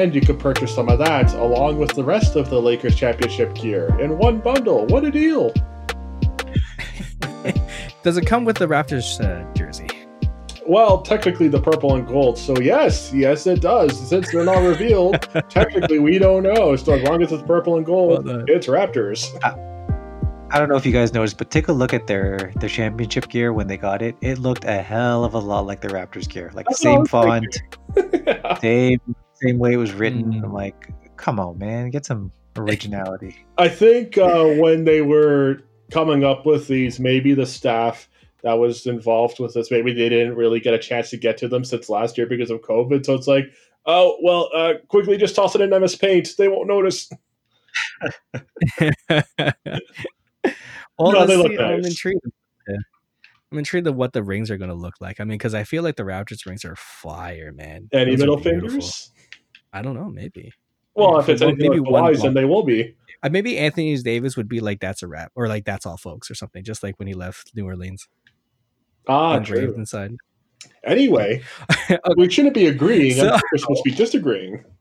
And 0.00 0.14
you 0.14 0.22
could 0.22 0.38
purchase 0.38 0.74
some 0.74 0.88
of 0.88 0.98
that 0.98 1.32
along 1.34 1.78
with 1.78 1.94
the 1.94 2.02
rest 2.02 2.34
of 2.34 2.48
the 2.48 2.60
Lakers 2.60 2.96
championship 2.96 3.54
gear 3.54 3.88
in 4.00 4.16
one 4.16 4.38
bundle. 4.38 4.86
What 4.86 5.04
a 5.04 5.10
deal! 5.10 5.52
Does 8.02 8.16
it 8.16 8.26
come 8.26 8.46
with 8.46 8.56
the 8.56 8.66
Raptors 8.66 9.20
uh, 9.20 9.44
jersey? 9.52 9.88
Well, 10.66 11.02
technically 11.02 11.48
the 11.48 11.60
purple 11.60 11.96
and 11.96 12.06
gold. 12.06 12.38
So 12.38 12.58
yes, 12.60 13.12
yes, 13.12 13.46
it 13.46 13.60
does. 13.60 14.08
Since 14.08 14.32
they're 14.32 14.44
not 14.44 14.60
revealed, 14.60 15.20
technically 15.50 15.98
we 15.98 16.18
don't 16.18 16.44
know. 16.44 16.76
So 16.76 16.94
as 16.94 17.02
long 17.02 17.22
as 17.22 17.32
it's 17.32 17.42
purple 17.42 17.76
and 17.76 17.84
gold, 17.84 18.24
Well, 18.24 18.40
uh, 18.40 18.44
it's 18.46 18.68
Raptors. 18.68 19.28
I 20.52 20.58
don't 20.58 20.68
know 20.68 20.76
if 20.76 20.86
you 20.86 20.92
guys 20.92 21.12
noticed, 21.12 21.38
but 21.38 21.50
take 21.50 21.68
a 21.68 21.72
look 21.72 21.92
at 21.92 22.06
their 22.06 22.52
their 22.56 22.68
championship 22.68 23.28
gear 23.28 23.52
when 23.52 23.66
they 23.66 23.76
got 23.76 24.00
it. 24.00 24.16
It 24.20 24.38
looked 24.38 24.64
a 24.64 24.80
hell 24.80 25.24
of 25.24 25.34
a 25.34 25.38
lot 25.38 25.66
like 25.66 25.80
the 25.80 25.88
Raptors 25.88 26.28
gear, 26.28 26.50
like 26.54 26.66
That's 26.66 26.80
same 26.80 27.04
font, 27.04 27.60
same 28.60 29.00
same 29.42 29.58
way 29.58 29.72
it 29.72 29.76
was 29.78 29.92
written. 29.92 30.32
Mm. 30.32 30.44
I'm 30.44 30.52
like, 30.52 30.92
come 31.16 31.40
on, 31.40 31.58
man, 31.58 31.90
get 31.90 32.06
some 32.06 32.32
originality. 32.56 33.44
I 33.58 33.68
think 33.68 34.18
uh, 34.18 34.44
when 34.44 34.84
they 34.84 35.02
were 35.02 35.62
coming 35.90 36.24
up 36.24 36.46
with 36.46 36.68
these, 36.68 37.00
maybe 37.00 37.34
the 37.34 37.46
staff 37.46 38.08
that 38.42 38.54
was 38.54 38.86
involved 38.86 39.38
with 39.38 39.54
this, 39.54 39.70
maybe 39.70 39.92
they 39.92 40.08
didn't 40.08 40.34
really 40.34 40.60
get 40.60 40.74
a 40.74 40.78
chance 40.78 41.10
to 41.10 41.16
get 41.16 41.36
to 41.38 41.48
them 41.48 41.64
since 41.64 41.88
last 41.88 42.16
year 42.16 42.26
because 42.26 42.50
of 42.50 42.60
COVID. 42.62 43.04
So 43.04 43.14
it's 43.14 43.26
like, 43.26 43.46
oh 43.86 44.16
well, 44.22 44.48
uh, 44.54 44.74
quickly 44.88 45.16
just 45.16 45.36
toss 45.36 45.54
it 45.54 45.60
in 45.60 45.70
MS 45.70 45.96
Paint. 45.96 46.30
They 46.38 46.48
won't 46.48 46.68
notice. 46.68 47.10
well, 49.10 49.22
No, 50.98 51.26
they 51.26 51.36
look 51.36 51.52
see, 51.52 51.58
I'm 51.58 51.80
nice. 51.80 51.90
intrigued. 51.90 52.20
Yeah. 52.68 52.76
I'm 53.52 53.58
intrigued 53.58 53.88
of 53.88 53.96
what 53.96 54.12
the 54.12 54.22
rings 54.22 54.50
are 54.50 54.56
going 54.56 54.70
to 54.70 54.76
look 54.76 54.94
like. 55.00 55.20
I 55.20 55.24
mean, 55.24 55.36
because 55.36 55.54
I 55.54 55.64
feel 55.64 55.82
like 55.82 55.96
the 55.96 56.04
Raptors 56.04 56.46
rings 56.46 56.64
are 56.64 56.76
fire, 56.76 57.52
man. 57.52 57.88
Any 57.92 58.12
Those 58.12 58.20
middle 58.20 58.38
fingers? 58.38 59.10
I 59.72 59.82
don't 59.82 59.94
know. 59.94 60.08
Maybe. 60.08 60.52
Well, 60.94 61.14
Yeah, 61.14 61.20
if 61.20 61.28
it's 61.28 61.42
anything 61.42 61.70
maybe 61.70 61.80
like 61.80 61.90
one 61.90 62.02
Kawhi's, 62.12 62.22
then 62.22 62.34
they 62.34 62.44
will 62.44 62.64
be. 62.64 62.96
Uh, 63.22 63.28
maybe 63.28 63.58
Anthony 63.58 63.96
Davis 63.98 64.36
would 64.36 64.48
be 64.48 64.60
like, 64.60 64.80
"That's 64.80 65.02
a 65.02 65.06
wrap," 65.06 65.30
or 65.34 65.46
like, 65.48 65.64
"That's 65.64 65.86
all, 65.86 65.96
folks," 65.96 66.30
or 66.30 66.34
something. 66.34 66.64
Just 66.64 66.82
like 66.82 66.98
when 66.98 67.06
he 67.08 67.14
left 67.14 67.52
New 67.54 67.64
Orleans, 67.66 68.08
Ah, 69.06 69.38
true. 69.38 69.74
inside. 69.76 70.12
Anyway, 70.84 71.42
Okay. 71.90 71.98
we 72.16 72.28
shouldn't 72.30 72.54
be 72.54 72.66
agreeing. 72.66 73.14
So- 73.16 73.36
We're 73.52 73.58
supposed 73.58 73.82
to 73.84 73.90
be 73.90 73.96
disagreeing. 73.96 74.64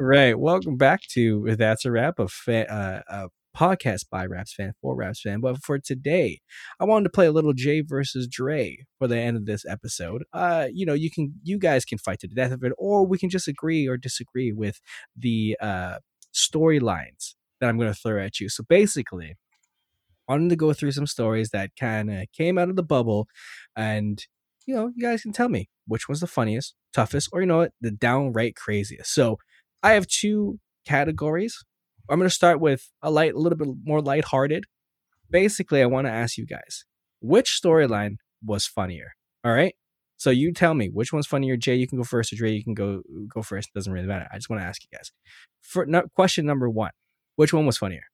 Right. 0.00 0.36
Welcome 0.36 0.78
back 0.78 1.02
to 1.10 1.54
That's 1.54 1.84
a 1.84 1.90
Wrap, 1.90 2.18
of 2.18 2.32
fa- 2.32 2.68
uh, 2.72 3.02
a 3.08 3.28
podcast 3.56 4.06
by 4.10 4.24
Raps 4.26 4.54
fan 4.54 4.72
for 4.80 4.94
Raps 4.94 5.20
fan. 5.20 5.40
But 5.40 5.58
for 5.62 5.78
today, 5.78 6.40
I 6.80 6.84
wanted 6.84 7.04
to 7.04 7.10
play 7.10 7.26
a 7.26 7.32
little 7.32 7.52
Jay 7.52 7.80
versus 7.80 8.26
Dre 8.26 8.78
for 8.98 9.08
the 9.08 9.18
end 9.18 9.36
of 9.36 9.46
this 9.46 9.64
episode. 9.64 10.24
Uh, 10.32 10.68
you 10.72 10.86
know, 10.86 10.94
you 10.94 11.10
can, 11.10 11.34
you 11.42 11.58
guys 11.58 11.84
can 11.84 11.98
fight 11.98 12.20
to 12.20 12.28
the 12.28 12.34
death 12.34 12.52
of 12.52 12.62
it, 12.64 12.72
or 12.78 13.06
we 13.06 13.18
can 13.18 13.30
just 13.30 13.48
agree 13.48 13.86
or 13.86 13.96
disagree 13.96 14.52
with 14.52 14.80
the 15.16 15.56
uh, 15.60 15.98
storylines 16.34 17.34
that 17.60 17.68
I'm 17.68 17.78
going 17.78 17.92
to 17.92 17.98
throw 17.98 18.22
at 18.22 18.40
you. 18.40 18.48
So 18.48 18.64
basically, 18.68 19.36
I 20.28 20.32
wanted 20.32 20.50
to 20.50 20.56
go 20.56 20.72
through 20.72 20.92
some 20.92 21.06
stories 21.06 21.50
that 21.50 21.70
kind 21.78 22.10
of 22.10 22.26
came 22.36 22.58
out 22.58 22.70
of 22.70 22.76
the 22.76 22.82
bubble, 22.82 23.28
and 23.76 24.24
you 24.66 24.74
know, 24.74 24.92
you 24.94 25.02
guys 25.02 25.22
can 25.22 25.32
tell 25.32 25.48
me 25.48 25.68
which 25.86 26.08
was 26.08 26.20
the 26.20 26.26
funniest, 26.26 26.74
toughest, 26.92 27.28
or 27.32 27.40
you 27.40 27.46
know 27.46 27.58
what, 27.58 27.72
the 27.80 27.90
downright 27.90 28.54
craziest. 28.54 29.12
So 29.12 29.38
I 29.82 29.92
have 29.92 30.06
two 30.06 30.58
categories. 30.86 31.64
I'm 32.08 32.18
going 32.18 32.28
to 32.28 32.34
start 32.34 32.60
with 32.60 32.90
a 33.02 33.10
light, 33.10 33.34
a 33.34 33.38
little 33.38 33.58
bit 33.58 33.68
more 33.84 34.00
lighthearted. 34.00 34.64
Basically, 35.30 35.82
I 35.82 35.86
want 35.86 36.06
to 36.06 36.12
ask 36.12 36.36
you 36.36 36.46
guys 36.46 36.84
which 37.20 37.58
storyline 37.62 38.16
was 38.44 38.66
funnier. 38.66 39.12
All 39.44 39.52
right. 39.52 39.74
So 40.16 40.30
you 40.30 40.52
tell 40.52 40.74
me 40.74 40.88
which 40.88 41.12
one's 41.12 41.26
funnier. 41.26 41.56
Jay, 41.56 41.74
you 41.74 41.88
can 41.88 41.98
go 41.98 42.04
first, 42.04 42.32
or 42.32 42.36
Dre, 42.36 42.52
you 42.52 42.62
can 42.62 42.74
go 42.74 43.02
go 43.26 43.42
first. 43.42 43.70
It 43.74 43.78
doesn't 43.78 43.92
really 43.92 44.06
matter. 44.06 44.28
I 44.32 44.36
just 44.36 44.48
want 44.48 44.62
to 44.62 44.66
ask 44.66 44.82
you 44.82 44.96
guys. 44.96 45.10
For 45.60 45.84
no, 45.86 46.02
question 46.14 46.46
number 46.46 46.68
one, 46.68 46.92
which 47.36 47.52
one 47.52 47.66
was 47.66 47.78
funnier? 47.78 48.04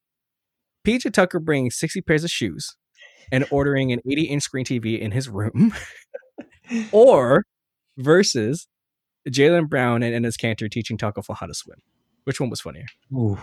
PJ 0.86 1.12
Tucker 1.12 1.38
bringing 1.38 1.70
60 1.70 2.00
pairs 2.02 2.24
of 2.24 2.30
shoes 2.30 2.76
and 3.30 3.44
ordering 3.50 3.92
an 3.92 4.00
80 4.10 4.22
inch 4.22 4.42
screen 4.42 4.64
TV 4.64 4.98
in 4.98 5.10
his 5.10 5.28
room, 5.28 5.74
or 6.92 7.44
versus 7.98 8.68
Jaylen 9.28 9.68
Brown 9.68 10.02
and 10.02 10.24
Enes 10.24 10.36
Kanter 10.40 10.70
teaching 10.70 10.96
Tacko 10.96 11.22
Fall 11.22 11.36
how 11.36 11.46
to 11.46 11.54
swim. 11.54 11.78
Which 12.28 12.40
one 12.40 12.50
was 12.50 12.60
funnier? 12.60 12.84
Ooh. 13.14 13.38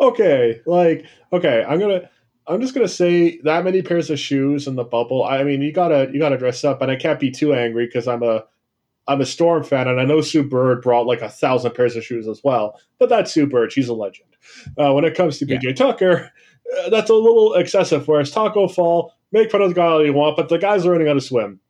Okay, 0.00 0.60
like 0.66 1.06
okay, 1.32 1.64
I'm 1.64 1.78
gonna 1.78 2.10
I'm 2.48 2.60
just 2.60 2.74
gonna 2.74 2.88
say 2.88 3.38
that 3.44 3.62
many 3.62 3.82
pairs 3.82 4.10
of 4.10 4.18
shoes 4.18 4.66
in 4.66 4.74
the 4.74 4.82
bubble. 4.82 5.22
I 5.22 5.44
mean, 5.44 5.62
you 5.62 5.72
gotta 5.72 6.10
you 6.12 6.18
gotta 6.18 6.36
dress 6.36 6.64
up, 6.64 6.82
and 6.82 6.90
I 6.90 6.96
can't 6.96 7.20
be 7.20 7.30
too 7.30 7.54
angry 7.54 7.86
because 7.86 8.08
I'm 8.08 8.24
a 8.24 8.42
I'm 9.06 9.20
a 9.20 9.26
Storm 9.26 9.62
fan, 9.62 9.86
and 9.86 10.00
I 10.00 10.04
know 10.04 10.22
Sue 10.22 10.42
Bird 10.42 10.82
brought 10.82 11.06
like 11.06 11.22
a 11.22 11.28
thousand 11.28 11.74
pairs 11.74 11.94
of 11.94 12.02
shoes 12.04 12.26
as 12.26 12.40
well. 12.42 12.80
But 12.98 13.10
that's 13.10 13.30
Sue 13.30 13.46
Bird; 13.46 13.70
she's 13.70 13.88
a 13.88 13.94
legend. 13.94 14.30
Uh, 14.76 14.92
when 14.92 15.04
it 15.04 15.14
comes 15.14 15.38
to 15.38 15.46
Yeah. 15.46 15.58
PJ 15.58 15.76
Tucker, 15.76 16.32
uh, 16.80 16.90
that's 16.90 17.10
a 17.10 17.14
little 17.14 17.54
excessive. 17.54 18.08
Whereas 18.08 18.32
Tacko 18.32 18.66
Fall, 18.74 19.12
make 19.30 19.52
fun 19.52 19.62
of 19.62 19.68
the 19.68 19.74
guy 19.76 19.86
all 19.86 20.04
you 20.04 20.14
want, 20.14 20.36
but 20.36 20.48
the 20.48 20.58
guy's 20.58 20.84
learning 20.84 21.06
how 21.06 21.14
to 21.14 21.20
swim. 21.20 21.60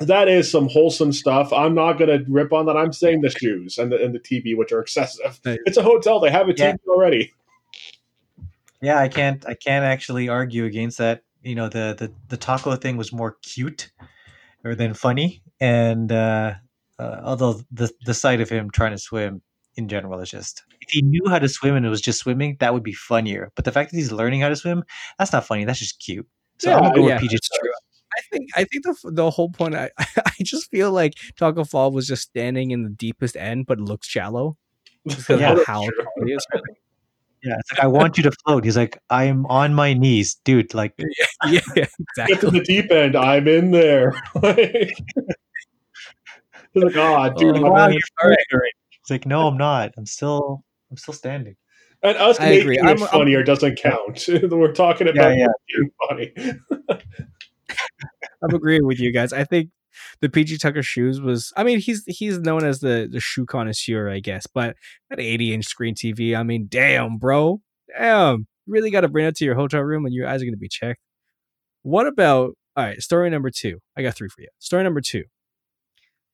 That 0.00 0.28
is 0.28 0.50
some 0.50 0.68
wholesome 0.68 1.12
stuff. 1.12 1.52
I'm 1.52 1.74
not 1.74 1.94
gonna 1.94 2.18
rip 2.28 2.52
on 2.52 2.66
that. 2.66 2.76
I'm 2.76 2.92
saying 2.92 3.20
the 3.20 3.30
shoes 3.30 3.78
and 3.78 3.92
the 3.92 4.04
and 4.04 4.14
the 4.14 4.18
TV, 4.18 4.56
which 4.56 4.72
are 4.72 4.80
excessive. 4.80 5.40
It's 5.44 5.76
a 5.76 5.82
hotel; 5.82 6.20
they 6.20 6.30
have 6.30 6.48
a 6.48 6.52
TV 6.52 6.58
Yeah. 6.58 6.76
already. 6.88 7.32
Yeah, 8.80 8.98
I 8.98 9.08
can't 9.08 9.46
I 9.46 9.54
can't 9.54 9.84
actually 9.84 10.28
argue 10.28 10.64
against 10.64 10.98
that. 10.98 11.22
You 11.42 11.54
know, 11.54 11.68
the 11.68 11.94
the, 11.96 12.12
the 12.28 12.36
taco 12.36 12.74
thing 12.76 12.96
was 12.96 13.12
more 13.12 13.36
cute 13.42 13.92
or 14.64 14.74
than 14.74 14.94
funny. 14.94 15.42
And 15.60 16.10
uh, 16.10 16.54
uh 16.98 17.20
although 17.22 17.60
the 17.70 17.90
the 18.04 18.14
sight 18.14 18.40
of 18.40 18.48
him 18.48 18.70
trying 18.70 18.92
to 18.92 18.98
swim 18.98 19.42
in 19.76 19.88
general 19.88 20.20
is 20.20 20.30
just 20.30 20.64
if 20.80 20.90
he 20.90 21.02
knew 21.02 21.22
how 21.28 21.38
to 21.38 21.48
swim 21.48 21.76
and 21.76 21.86
it 21.86 21.88
was 21.88 22.00
just 22.00 22.18
swimming, 22.18 22.56
that 22.60 22.74
would 22.74 22.82
be 22.82 22.92
funnier. 22.92 23.52
But 23.54 23.64
the 23.64 23.72
fact 23.72 23.90
that 23.90 23.96
he's 23.96 24.12
learning 24.12 24.40
how 24.40 24.48
to 24.48 24.56
swim, 24.56 24.84
that's 25.18 25.32
not 25.32 25.46
funny. 25.46 25.64
That's 25.64 25.78
just 25.78 26.00
cute. 26.00 26.26
So 26.58 26.72
I'm 26.72 26.82
gonna 26.82 26.94
go 26.94 27.08
yeah, 27.08 27.14
with 27.14 27.24
PJ 27.24 27.32
that's 27.32 27.48
true. 27.58 27.70
I 28.16 28.20
think 28.32 28.50
I 28.56 28.64
think 28.64 28.84
the 28.84 28.94
the 29.12 29.30
whole 29.30 29.50
point. 29.50 29.74
I 29.74 29.90
I 29.98 30.32
just 30.42 30.70
feel 30.70 30.92
like 30.92 31.14
Tacko 31.36 31.64
Fall 31.68 31.90
was 31.92 32.06
just 32.06 32.22
standing 32.22 32.70
in 32.70 32.82
the 32.82 32.90
deepest 32.90 33.36
end, 33.36 33.66
but 33.66 33.78
looks 33.80 34.06
shallow 34.08 34.56
Yeah. 35.04 35.52
of 35.52 35.64
how 35.66 35.82
tall 35.82 35.88
he 36.24 36.32
is. 36.32 36.46
Yeah, 37.46 37.56
it's 37.58 37.72
like 37.72 37.80
I 37.84 37.88
want 37.88 38.16
you 38.16 38.22
to 38.22 38.30
float. 38.46 38.64
He's 38.64 38.74
like, 38.74 38.98
I'm 39.10 39.44
on 39.46 39.74
my 39.74 39.92
knees, 39.92 40.36
dude. 40.46 40.72
Like, 40.72 40.94
yeah, 41.44 41.60
exactly. 41.76 42.24
Get 42.26 42.40
to 42.40 42.50
the 42.50 42.62
deep 42.64 42.90
end. 42.90 43.14
I'm 43.14 43.46
in 43.46 43.70
there. 43.70 44.14
Like, 44.36 44.94
He's 46.72 46.82
like, 46.84 46.96
ah, 46.96 47.30
oh, 47.30 47.38
dude. 47.38 47.56
Oh, 47.58 47.66
I'm 47.66 47.72
wow, 47.72 47.88
you're 47.88 48.00
floating. 48.18 48.70
It's 49.02 49.10
like, 49.10 49.26
no, 49.26 49.46
I'm 49.46 49.58
not. 49.58 49.92
I'm 49.98 50.06
still, 50.06 50.64
I'm 50.90 50.96
still 50.96 51.12
standing. 51.12 51.56
and 52.02 52.16
us 52.16 52.40
I 52.40 52.44
making 52.46 52.60
agree. 52.62 52.78
it 52.78 52.84
I'm- 52.86 52.98
I'm- 53.02 53.08
funnier 53.08 53.42
doesn't 53.42 53.76
count. 53.76 54.24
We're 54.50 54.72
talking 54.72 55.08
about 55.08 55.36
yeah. 55.36 55.46
being 55.68 55.90
funny. 56.08 56.32
I'm 58.44 58.54
agreeing 58.54 58.86
with 58.86 59.00
you 59.00 59.12
guys. 59.12 59.32
I 59.32 59.44
think 59.44 59.70
the 60.20 60.28
PJ 60.28 60.60
Tucker 60.60 60.82
shoes 60.82 61.20
was. 61.20 61.52
I 61.56 61.64
mean, 61.64 61.80
he's 61.80 62.04
he's 62.06 62.38
known 62.38 62.64
as 62.64 62.80
the 62.80 63.08
the 63.10 63.20
shoe 63.20 63.46
connoisseur, 63.46 64.08
I 64.08 64.20
guess. 64.20 64.46
But 64.46 64.76
that 65.10 65.20
80 65.20 65.54
inch 65.54 65.66
screen 65.66 65.94
TV. 65.94 66.36
I 66.36 66.42
mean, 66.42 66.66
damn, 66.68 67.18
bro, 67.18 67.60
damn. 67.96 68.46
You 68.66 68.72
really 68.72 68.90
got 68.90 69.02
to 69.02 69.08
bring 69.08 69.26
it 69.26 69.36
to 69.36 69.44
your 69.44 69.54
hotel 69.54 69.82
room, 69.82 70.04
and 70.06 70.14
your 70.14 70.26
eyes 70.26 70.42
are 70.42 70.46
going 70.46 70.54
to 70.54 70.58
be 70.58 70.68
checked. 70.68 71.00
What 71.82 72.06
about? 72.06 72.54
All 72.76 72.84
right, 72.84 73.00
story 73.00 73.30
number 73.30 73.50
two. 73.50 73.78
I 73.96 74.02
got 74.02 74.16
three 74.16 74.28
for 74.28 74.40
you. 74.40 74.48
Story 74.58 74.82
number 74.82 75.00
two. 75.00 75.24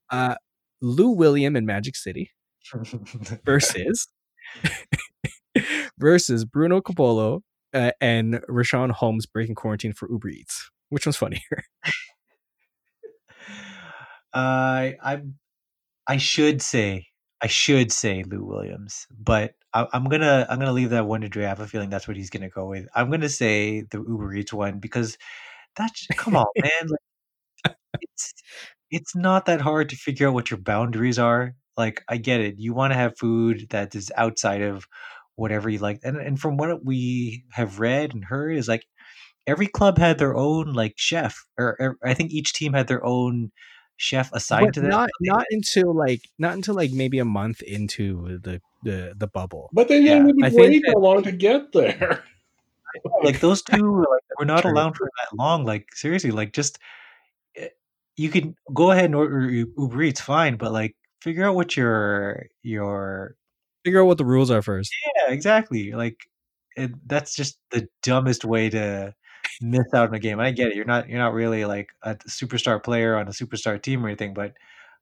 Uh, 0.08 0.36
Lou 0.80 1.10
William 1.10 1.56
in 1.56 1.66
Magic 1.66 1.96
City 1.96 2.30
versus 3.44 4.08
versus 5.98 6.44
Bruno 6.44 6.80
Caboclo 6.80 7.42
uh, 7.74 7.92
and 8.00 8.34
Richaun 8.48 8.90
Holmes 8.90 9.26
breaking 9.26 9.54
quarantine 9.54 9.92
for 9.92 10.10
Uber 10.10 10.28
Eats. 10.28 10.70
Which 10.90 11.06
one's 11.06 11.16
funnier? 11.16 11.40
I 14.34 14.96
I 15.02 15.22
I 16.06 16.16
should 16.18 16.62
say 16.62 17.06
I 17.42 17.46
should 17.48 17.92
say 17.92 18.22
Lou 18.24 18.44
Williams, 18.44 19.06
but 19.18 19.54
I, 19.74 19.86
I'm 19.92 20.04
gonna 20.04 20.46
I'm 20.50 20.58
gonna 20.58 20.72
leave 20.72 20.90
that 20.90 21.06
one 21.06 21.22
to 21.22 21.28
Dre. 21.28 21.44
I 21.46 21.48
have 21.48 21.60
a 21.60 21.66
feeling 21.66 21.90
that's 21.90 22.08
what 22.08 22.16
he's 22.16 22.30
gonna 22.30 22.50
go 22.50 22.66
with. 22.66 22.86
I'm 22.94 23.10
gonna 23.10 23.28
say 23.28 23.82
the 23.82 23.98
Uber 23.98 24.34
Eats 24.34 24.52
one 24.52 24.78
because 24.80 25.16
that's 25.76 26.06
come 26.16 26.36
on, 26.36 26.46
man. 26.62 26.88
Like, 26.88 27.00
it's 28.00 28.34
it's 28.90 29.14
not 29.16 29.46
that 29.46 29.60
hard 29.60 29.88
to 29.90 29.96
figure 29.96 30.28
out 30.28 30.34
what 30.34 30.50
your 30.50 30.58
boundaries 30.60 31.18
are. 31.18 31.54
Like 31.76 32.02
I 32.08 32.16
get 32.18 32.40
it. 32.40 32.56
You 32.58 32.74
want 32.74 32.92
to 32.92 32.98
have 32.98 33.18
food 33.18 33.66
that 33.70 33.94
is 33.94 34.12
outside 34.16 34.62
of 34.62 34.86
whatever 35.36 35.70
you 35.70 35.78
like, 35.78 36.00
and 36.04 36.16
and 36.16 36.38
from 36.40 36.56
what 36.56 36.84
we 36.84 37.44
have 37.52 37.80
read 37.80 38.14
and 38.14 38.24
heard 38.24 38.56
is 38.56 38.68
like 38.68 38.84
every 39.46 39.66
club 39.66 39.98
had 39.98 40.18
their 40.18 40.36
own 40.36 40.72
like 40.72 40.94
chef, 40.96 41.46
or, 41.58 41.76
or 41.80 41.98
I 42.04 42.14
think 42.14 42.30
each 42.32 42.52
team 42.52 42.72
had 42.72 42.88
their 42.88 43.04
own 43.04 43.52
chef 43.96 44.30
assigned 44.32 44.66
But 44.68 44.74
to 44.74 44.80
them. 44.80 44.90
not 44.90 45.10
not 45.20 45.44
until 45.50 45.94
like 45.94 46.22
not 46.38 46.54
until 46.54 46.74
like 46.74 46.92
maybe 46.92 47.18
a 47.18 47.24
month 47.24 47.62
into 47.62 48.38
the 48.42 48.60
the, 48.82 49.14
the 49.16 49.26
bubble. 49.26 49.70
But 49.72 49.88
they 49.88 50.00
Yeah, 50.00 50.14
didn't 50.22 50.38
even 50.38 50.44
I 50.44 50.56
wait 50.56 50.82
that- 50.84 50.92
that 50.94 51.00
long 51.00 51.22
to 51.24 51.32
get 51.32 51.72
there. 51.72 52.24
like 53.22 53.40
those 53.40 53.62
two 53.62 53.90
were, 53.90 54.00
like 54.10 54.22
were 54.38 54.44
not 54.44 54.62
True. 54.62 54.72
allowed 54.72 54.96
for 54.96 55.04
that 55.18 55.36
long. 55.36 55.64
Like 55.64 55.86
seriously, 55.94 56.30
like 56.30 56.52
just 56.52 56.78
eh, 57.56 57.68
you 58.16 58.30
can 58.30 58.54
go 58.74 58.90
ahead 58.90 59.06
and 59.06 59.14
order 59.14 59.48
U- 59.50 59.72
Uber 59.78 60.02
Eats, 60.02 60.20
fine, 60.20 60.56
but 60.56 60.72
like 60.72 60.96
figure 61.22 61.44
out 61.44 61.54
what 61.54 61.76
your 61.76 62.46
your 62.62 63.36
Figure 63.84 64.02
out 64.02 64.06
what 64.08 64.18
the 64.18 64.26
rules 64.26 64.50
are 64.50 64.60
first. 64.60 64.92
Yeah, 65.16 65.32
exactly. 65.32 65.92
Like 65.92 66.18
it, 66.76 66.90
that's 67.08 67.34
just 67.34 67.58
the 67.70 67.88
dumbest 68.02 68.44
way 68.44 68.68
to 68.68 69.14
miss 69.60 69.92
out 69.94 70.08
on 70.08 70.14
a 70.14 70.18
game. 70.18 70.40
I 70.40 70.50
get 70.50 70.68
it. 70.68 70.76
You're 70.76 70.84
not 70.84 71.08
you're 71.08 71.18
not 71.18 71.34
really 71.34 71.64
like 71.64 71.90
a 72.02 72.16
superstar 72.16 72.82
player 72.82 73.16
on 73.16 73.28
a 73.28 73.32
superstar 73.32 73.80
team 73.80 74.04
or 74.04 74.08
anything, 74.08 74.34
but 74.34 74.54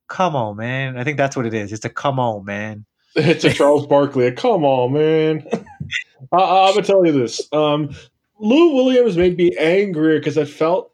come 0.08 0.34
on, 0.34 0.56
man. 0.56 0.96
I 0.96 1.04
think 1.04 1.16
that's 1.16 1.36
what 1.36 1.46
it 1.46 1.54
is. 1.54 1.72
It's 1.72 1.84
a 1.84 1.90
come 1.90 2.18
on, 2.18 2.44
man. 2.44 2.84
It's 3.16 3.42
a 3.42 3.52
Charles 3.52 3.86
Barkley. 3.86 4.30
Come 4.32 4.64
on, 4.64 4.92
man. 4.92 5.46
I, 6.32 6.68
I'm 6.68 6.74
gonna 6.74 6.82
tell 6.82 7.04
you 7.04 7.12
this. 7.12 7.40
Um, 7.52 7.90
Lou 8.38 8.74
Williams 8.74 9.16
made 9.16 9.36
me 9.36 9.56
angrier 9.58 10.18
because 10.18 10.36
it 10.36 10.48
felt 10.48 10.92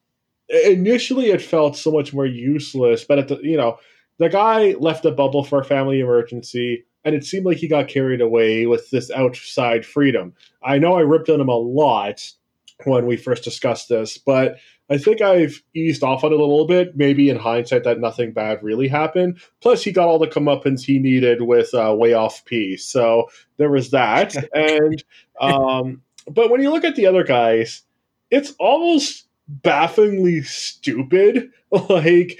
initially 0.48 1.30
it 1.30 1.42
felt 1.42 1.76
so 1.76 1.90
much 1.90 2.14
more 2.14 2.24
useless, 2.24 3.04
but 3.04 3.18
at 3.18 3.28
the 3.28 3.36
you 3.42 3.56
know 3.56 3.78
the 4.18 4.28
guy 4.28 4.74
left 4.78 5.02
the 5.02 5.10
bubble 5.10 5.44
for 5.44 5.60
a 5.60 5.64
family 5.64 6.00
emergency, 6.00 6.84
and 7.04 7.14
it 7.14 7.24
seemed 7.24 7.44
like 7.44 7.58
he 7.58 7.68
got 7.68 7.88
carried 7.88 8.20
away 8.20 8.66
with 8.66 8.88
this 8.90 9.10
outside 9.10 9.84
freedom. 9.84 10.32
I 10.62 10.78
know 10.78 10.94
I 10.94 11.00
ripped 11.00 11.28
on 11.28 11.40
him 11.40 11.48
a 11.48 11.56
lot 11.56 12.30
when 12.84 13.06
we 13.06 13.16
first 13.16 13.44
discussed 13.44 13.88
this, 13.88 14.18
but 14.18 14.56
I 14.90 14.98
think 14.98 15.22
I've 15.22 15.62
eased 15.74 16.02
off 16.02 16.24
on 16.24 16.32
it 16.32 16.36
a 16.36 16.40
little 16.40 16.66
bit. 16.66 16.96
Maybe 16.96 17.30
in 17.30 17.38
hindsight, 17.38 17.84
that 17.84 18.00
nothing 18.00 18.32
bad 18.32 18.62
really 18.62 18.88
happened. 18.88 19.38
Plus, 19.62 19.82
he 19.82 19.92
got 19.92 20.08
all 20.08 20.18
the 20.18 20.26
comeuppance 20.26 20.82
he 20.82 20.98
needed 20.98 21.42
with 21.42 21.72
uh, 21.72 21.94
way 21.96 22.12
off 22.12 22.44
P. 22.44 22.76
so 22.76 23.30
there 23.56 23.70
was 23.70 23.90
that. 23.90 24.34
and 24.54 25.02
um, 25.40 26.02
but 26.30 26.50
when 26.50 26.60
you 26.60 26.70
look 26.70 26.84
at 26.84 26.96
the 26.96 27.06
other 27.06 27.24
guys, 27.24 27.82
it's 28.30 28.52
almost 28.58 29.26
bafflingly 29.48 30.42
stupid. 30.42 31.50
like 31.88 32.38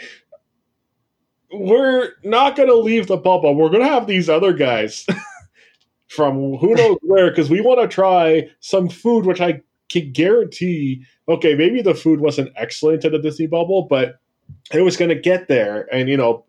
we're 1.51 2.13
not 2.25 2.57
going 2.57 2.69
to 2.69 2.77
leave 2.77 3.07
the 3.07 3.17
bubble. 3.17 3.55
We're 3.55 3.71
going 3.71 3.83
to 3.83 3.89
have 3.89 4.07
these 4.07 4.29
other 4.29 4.53
guys 4.53 5.07
from 6.09 6.57
who 6.57 6.75
knows 6.75 6.99
where 7.03 7.31
because 7.31 7.49
we 7.49 7.61
want 7.61 7.81
to 7.81 7.89
try 7.89 8.51
some 8.61 8.89
food, 8.89 9.25
which 9.25 9.41
I 9.41 9.63
can 9.89 10.13
guarantee. 10.13 11.05
Okay, 11.29 11.55
maybe 11.55 11.83
the 11.83 11.95
food 11.95 12.21
wasn't 12.21 12.53
excellent 12.57 13.05
at 13.05 13.13
the 13.13 13.19
Disney 13.19 13.47
bubble, 13.47 13.83
but 13.83 14.21
it 14.73 14.83
was 14.83 14.97
going 14.97 15.11
to 15.11 15.15
get 15.15 15.49
there. 15.49 15.89
And 15.93 16.09
you 16.09 16.17
know, 16.17 16.45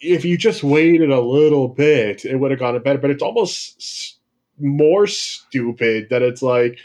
if 0.00 0.24
you 0.24 0.38
just 0.38 0.62
waited 0.62 1.10
a 1.10 1.20
little 1.20 1.68
bit, 1.68 2.24
it 2.24 2.36
would 2.36 2.50
have 2.50 2.60
gotten 2.60 2.82
better. 2.82 2.98
But 2.98 3.10
it's 3.10 3.22
almost 3.22 4.18
more 4.58 5.06
stupid 5.06 6.08
that 6.10 6.22
it's 6.22 6.42
like 6.42 6.78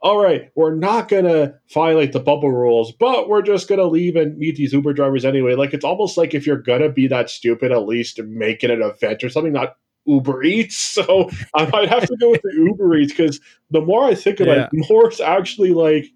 all 0.00 0.22
right, 0.22 0.50
we're 0.54 0.74
not 0.74 1.08
going 1.08 1.24
to 1.24 1.54
violate 1.72 2.12
the 2.12 2.20
bubble 2.20 2.52
rules, 2.52 2.92
but 2.92 3.28
we're 3.28 3.42
just 3.42 3.66
going 3.66 3.80
to 3.80 3.86
leave 3.86 4.14
and 4.14 4.36
meet 4.38 4.56
these 4.56 4.72
Uber 4.72 4.92
drivers 4.92 5.24
anyway. 5.24 5.54
Like, 5.54 5.72
it's 5.72 5.84
almost 5.84 6.16
like 6.16 6.34
if 6.34 6.46
you're 6.46 6.62
going 6.62 6.82
to 6.82 6.90
be 6.90 7.08
that 7.08 7.30
stupid, 7.30 7.72
at 7.72 7.86
least 7.86 8.22
make 8.22 8.62
it 8.62 8.70
an 8.70 8.82
event 8.82 9.24
or 9.24 9.30
something, 9.30 9.52
not 9.52 9.76
Uber 10.06 10.42
Eats. 10.42 10.96
So 11.06 11.28
I 11.54 11.66
might 11.66 11.88
have 11.90 12.06
to 12.06 12.16
go 12.16 12.30
with 12.30 12.40
the 12.42 12.52
Uber 12.54 12.96
Eats 12.96 13.12
because 13.12 13.38
the 13.70 13.82
more 13.82 14.04
I 14.04 14.14
think 14.14 14.40
about 14.40 14.56
yeah. 14.56 14.68
it, 14.72 14.88
more 14.88 15.08
it's 15.08 15.20
actually 15.20 15.72
like, 15.72 16.06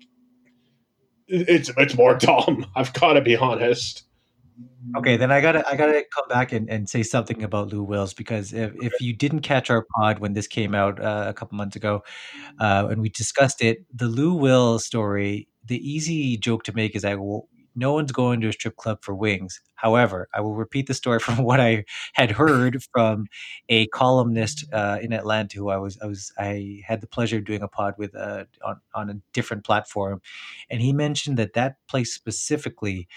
it's, 1.28 1.70
it's 1.76 1.94
more 1.94 2.16
dumb. 2.16 2.66
I've 2.76 2.92
got 2.94 3.12
to 3.14 3.20
be 3.20 3.36
honest. 3.36 4.04
Okay, 4.96 5.16
then 5.18 5.30
I 5.30 5.40
gotta 5.42 5.66
I 5.68 5.76
gotta 5.76 6.04
come 6.14 6.26
back 6.28 6.52
and, 6.52 6.68
and 6.70 6.88
say 6.88 7.02
something 7.02 7.42
about 7.42 7.68
Lou 7.68 7.82
Wills 7.82 8.14
because 8.14 8.52
if, 8.52 8.72
if 8.80 8.92
you 9.00 9.12
didn't 9.12 9.40
catch 9.40 9.68
our 9.68 9.86
pod 9.94 10.18
when 10.18 10.32
this 10.32 10.46
came 10.46 10.74
out 10.74 10.98
uh, 10.98 11.26
a 11.28 11.34
couple 11.34 11.56
months 11.56 11.76
ago, 11.76 12.02
uh, 12.58 12.88
and 12.90 13.00
we 13.02 13.10
discussed 13.10 13.62
it, 13.62 13.84
the 13.94 14.06
Lou 14.06 14.34
Wills 14.34 14.84
story. 14.84 15.48
The 15.66 15.76
easy 15.88 16.36
joke 16.38 16.64
to 16.64 16.72
make 16.72 16.96
is 16.96 17.02
that 17.02 17.20
well, 17.20 17.46
no 17.74 17.92
one's 17.92 18.12
going 18.12 18.40
to 18.40 18.48
a 18.48 18.52
strip 18.52 18.76
club 18.76 18.98
for 19.02 19.14
wings. 19.14 19.60
However, 19.74 20.28
I 20.34 20.40
will 20.40 20.54
repeat 20.54 20.86
the 20.86 20.94
story 20.94 21.18
from 21.20 21.38
what 21.38 21.60
I 21.60 21.84
had 22.14 22.30
heard 22.30 22.82
from 22.92 23.26
a 23.68 23.86
columnist 23.88 24.64
uh, 24.72 24.98
in 25.00 25.12
Atlanta 25.12 25.56
who 25.56 25.68
I 25.70 25.76
was 25.76 25.98
I 26.02 26.06
was 26.06 26.32
I 26.38 26.82
had 26.84 27.00
the 27.00 27.06
pleasure 27.06 27.38
of 27.38 27.44
doing 27.44 27.62
a 27.62 27.68
pod 27.68 27.94
with 27.98 28.14
uh, 28.14 28.44
on 28.64 28.80
on 28.94 29.10
a 29.10 29.20
different 29.32 29.64
platform, 29.64 30.20
and 30.68 30.80
he 30.80 30.92
mentioned 30.92 31.36
that 31.38 31.54
that 31.54 31.76
place 31.88 32.14
specifically 32.14 33.08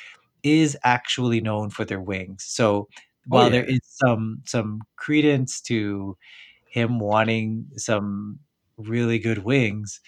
is 0.44 0.78
actually 0.84 1.42
known 1.42 1.70
for 1.70 1.86
their 1.86 2.02
wings. 2.02 2.44
So 2.44 2.66
oh, 2.66 2.88
while 3.28 3.44
oh, 3.44 3.46
yeah. 3.46 3.52
there 3.52 3.66
is 3.66 3.82
some 3.84 4.42
some 4.46 4.82
credence 4.96 5.62
to 5.62 6.18
him 6.66 7.00
wanting 7.00 7.68
some 7.78 8.40
really 8.78 9.20
good 9.20 9.40
wings, 9.40 10.00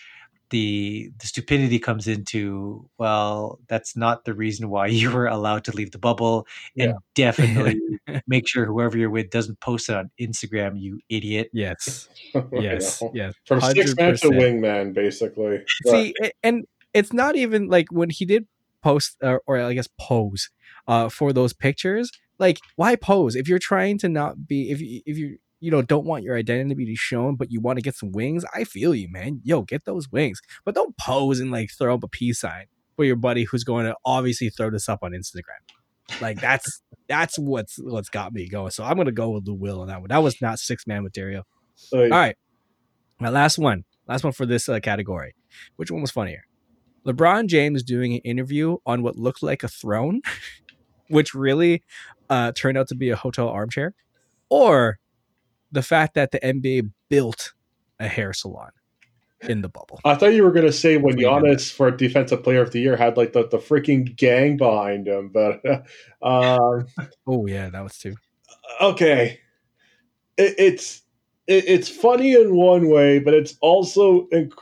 the 0.49 1.11
the 1.19 1.27
stupidity 1.27 1.79
comes 1.79 2.07
into 2.07 2.87
well, 2.97 3.59
that's 3.67 3.95
not 3.95 4.25
the 4.25 4.33
reason 4.33 4.69
why 4.69 4.87
you 5.01 5.11
were 5.11 5.27
allowed 5.27 5.63
to 5.65 5.75
leave 5.75 5.91
the 5.91 5.97
bubble, 5.97 6.47
and 6.77 6.91
yeah. 6.91 6.93
definitely 7.13 7.79
make 8.27 8.47
sure 8.47 8.65
whoever 8.65 8.97
you're 8.97 9.09
with 9.09 9.29
doesn't 9.29 9.59
post 9.59 9.89
it 9.89 9.95
on 9.95 10.11
Instagram. 10.19 10.79
You 10.79 10.99
idiot. 11.09 11.49
Yes. 11.53 12.09
yes. 12.51 13.01
yes. 13.13 13.33
From 13.45 13.59
100%. 13.59 13.73
six 13.73 13.95
man 13.95 14.15
to 14.17 14.29
wingman, 14.29 14.93
basically. 14.93 15.63
See, 15.87 16.13
and 16.43 16.65
it's 16.93 17.13
not 17.13 17.35
even 17.35 17.67
like 17.67 17.87
when 17.91 18.09
he 18.09 18.25
did 18.25 18.47
post 18.81 19.17
or, 19.21 19.41
or 19.47 19.59
I 19.59 19.73
guess 19.73 19.89
pose 19.99 20.49
uh, 20.87 21.09
for 21.09 21.33
those 21.33 21.53
pictures. 21.53 22.11
Like, 22.37 22.59
why 22.75 22.95
pose 22.95 23.35
if 23.35 23.47
you're 23.47 23.59
trying 23.59 23.97
to 23.99 24.09
not 24.09 24.47
be 24.47 24.69
if 24.69 24.81
you 24.81 25.01
if 25.05 25.17
you 25.17 25.37
you 25.65 25.71
know 25.71 25.81
don't 25.81 26.05
want 26.05 26.23
your 26.23 26.37
identity 26.37 26.69
to 26.69 26.75
be 26.75 26.95
shown, 26.95 27.35
but 27.35 27.51
you 27.51 27.59
want 27.59 27.77
to 27.77 27.81
get 27.81 27.95
some 27.95 28.11
wings? 28.11 28.45
I 28.53 28.63
feel 28.63 28.93
you, 28.93 29.09
man. 29.09 29.41
Yo, 29.43 29.63
get 29.63 29.85
those 29.85 30.11
wings, 30.11 30.39
but 30.63 30.75
don't 30.75 30.95
pose 30.97 31.39
and 31.39 31.51
like 31.51 31.71
throw 31.75 31.95
up 31.95 32.03
a 32.03 32.07
peace 32.07 32.39
sign 32.39 32.65
for 32.95 33.03
your 33.03 33.15
buddy 33.15 33.45
who's 33.45 33.63
going 33.63 33.85
to 33.85 33.95
obviously 34.05 34.49
throw 34.49 34.69
this 34.69 34.87
up 34.87 34.99
on 35.01 35.11
Instagram. 35.11 36.21
Like 36.21 36.39
that's 36.39 36.83
that's 37.09 37.39
what's 37.39 37.77
what's 37.79 38.09
got 38.09 38.31
me 38.31 38.47
going. 38.47 38.69
So 38.69 38.83
I'm 38.83 38.95
gonna 38.95 39.11
go 39.11 39.31
with 39.31 39.45
the 39.45 39.55
will 39.55 39.81
on 39.81 39.87
that 39.87 40.01
one. 40.01 40.09
That 40.09 40.21
was 40.21 40.39
not 40.39 40.59
six 40.59 40.85
man 40.85 41.01
material. 41.03 41.43
All 42.11 42.19
right, 42.19 42.37
my 43.19 43.29
last 43.29 43.57
one, 43.57 43.85
last 44.07 44.23
one 44.23 44.33
for 44.33 44.45
this 44.45 44.69
uh, 44.69 44.79
category. 44.79 45.33
Which 45.77 45.89
one 45.89 46.01
was 46.01 46.11
funnier? 46.11 46.43
LeBron 47.07 47.47
James 47.47 47.81
doing 47.81 48.13
an 48.13 48.19
interview 48.19 48.77
on 48.85 49.01
what 49.01 49.15
looked 49.15 49.41
like 49.41 49.63
a 49.63 49.67
throne, 49.67 50.21
which 51.09 51.33
really 51.33 51.83
uh, 52.29 52.51
turned 52.51 52.77
out 52.77 52.87
to 52.89 52.95
be 52.95 53.09
a 53.09 53.15
hotel 53.15 53.49
armchair, 53.49 53.95
or 54.49 54.99
the 55.75 55.83
fact 55.83 56.15
that 56.15 56.31
the 56.31 56.39
NBA 56.39 56.89
built 57.09 57.53
a 57.99 58.07
hair 58.07 58.33
salon 58.33 58.71
in 59.41 59.61
the 59.61 59.69
bubble. 59.69 59.99
I 60.03 60.15
thought 60.15 60.33
you 60.33 60.43
were 60.43 60.51
going 60.51 60.65
to 60.65 60.71
say 60.71 60.97
when 60.97 61.17
Giannis 61.17 61.71
for 61.71 61.91
Defensive 61.91 62.43
Player 62.43 62.61
of 62.61 62.71
the 62.71 62.79
Year 62.79 62.95
had 62.95 63.17
like 63.17 63.33
the, 63.33 63.47
the 63.47 63.57
freaking 63.57 64.15
gang 64.15 64.57
behind 64.57 65.07
him, 65.07 65.29
but 65.29 65.61
uh, 66.21 66.81
oh 67.27 67.45
yeah, 67.45 67.69
that 67.69 67.83
was 67.83 67.97
too 67.97 68.15
okay. 68.81 69.39
It, 70.37 70.55
it's 70.57 71.01
it, 71.47 71.65
it's 71.67 71.89
funny 71.89 72.33
in 72.33 72.55
one 72.55 72.89
way, 72.89 73.19
but 73.19 73.33
it's 73.33 73.55
also 73.61 74.27
inc- 74.33 74.53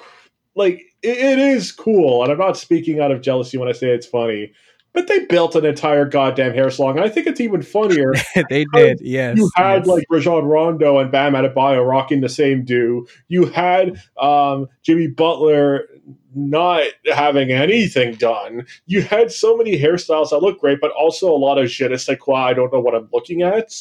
like 0.55 0.82
it, 1.01 1.18
it 1.18 1.39
is 1.39 1.72
cool, 1.72 2.24
and 2.24 2.32
I'm 2.32 2.39
not 2.39 2.57
speaking 2.57 2.99
out 2.99 3.11
of 3.11 3.22
jealousy 3.22 3.57
when 3.57 3.70
I 3.70 3.74
say 3.74 3.89
it's 3.89 4.07
funny. 4.07 4.53
But 4.94 5.08
they 5.08 5.26
built 5.26 5.56
an 5.56 5.66
entire 5.66 6.06
goddamn 6.06 6.54
hair 6.54 6.70
salon. 6.70 6.98
And 6.98 7.06
I 7.06 7.10
think 7.10 7.26
it's 7.26 7.41
even 7.41 7.64
funnier. 7.64 8.14
they 8.50 8.66
did, 8.74 9.00
yes. 9.02 9.38
You 9.38 9.50
had 9.56 9.80
yes. 9.80 9.88
like 9.88 10.06
Rajon 10.10 10.46
Rondo 10.46 11.00
and 11.00 11.12
Bam 11.12 11.34
Adebayo 11.34 11.88
rocking 11.88 12.22
the 12.22 12.30
same 12.30 12.64
do. 12.64 13.08
You 13.28 13.46
had 13.48 14.00
um, 14.18 14.68
Jimmy 14.84 15.08
Butler 15.08 15.88
not 16.36 16.84
having 17.12 17.52
anything 17.52 18.16
done. 18.16 18.66
You 18.86 19.02
had 19.02 19.32
so 19.32 19.58
many 19.58 19.80
hairstyles 19.80 20.30
that 20.30 20.39
look 20.39 20.60
great, 20.60 20.80
but 20.80 20.91
also 20.91 21.32
a 21.32 21.38
lot 21.38 21.58
of 21.58 21.72
shit. 21.72 21.91
It's 21.91 22.08
like, 22.08 22.28
well, 22.28 22.41
I 22.41 22.54
don't 22.54 22.72
know 22.72 22.80
what 22.80 22.96
I'm 22.96 23.10
looking 23.12 23.41
at. 23.41 23.74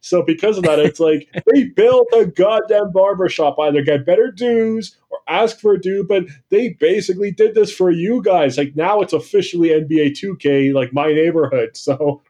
So 0.00 0.22
because 0.22 0.58
of 0.58 0.64
that, 0.64 0.78
it's 0.78 1.00
like 1.00 1.28
they 1.52 1.64
built 1.64 2.08
a 2.14 2.26
goddamn 2.26 2.92
barbershop. 2.92 3.58
Either 3.58 3.82
get 3.82 4.06
better 4.06 4.30
dues 4.30 4.96
or 5.10 5.18
ask 5.28 5.60
for 5.60 5.74
a 5.74 5.80
due, 5.80 6.04
but 6.08 6.24
they 6.50 6.70
basically 6.80 7.30
did 7.30 7.54
this 7.54 7.72
for 7.72 7.90
you 7.90 8.22
guys. 8.22 8.56
Like 8.56 8.76
now 8.76 9.00
it's 9.00 9.12
officially 9.12 9.68
NBA 9.68 10.18
2K, 10.20 10.72
like 10.72 10.92
my 10.92 11.08
neighborhood. 11.12 11.76
So 11.76 12.22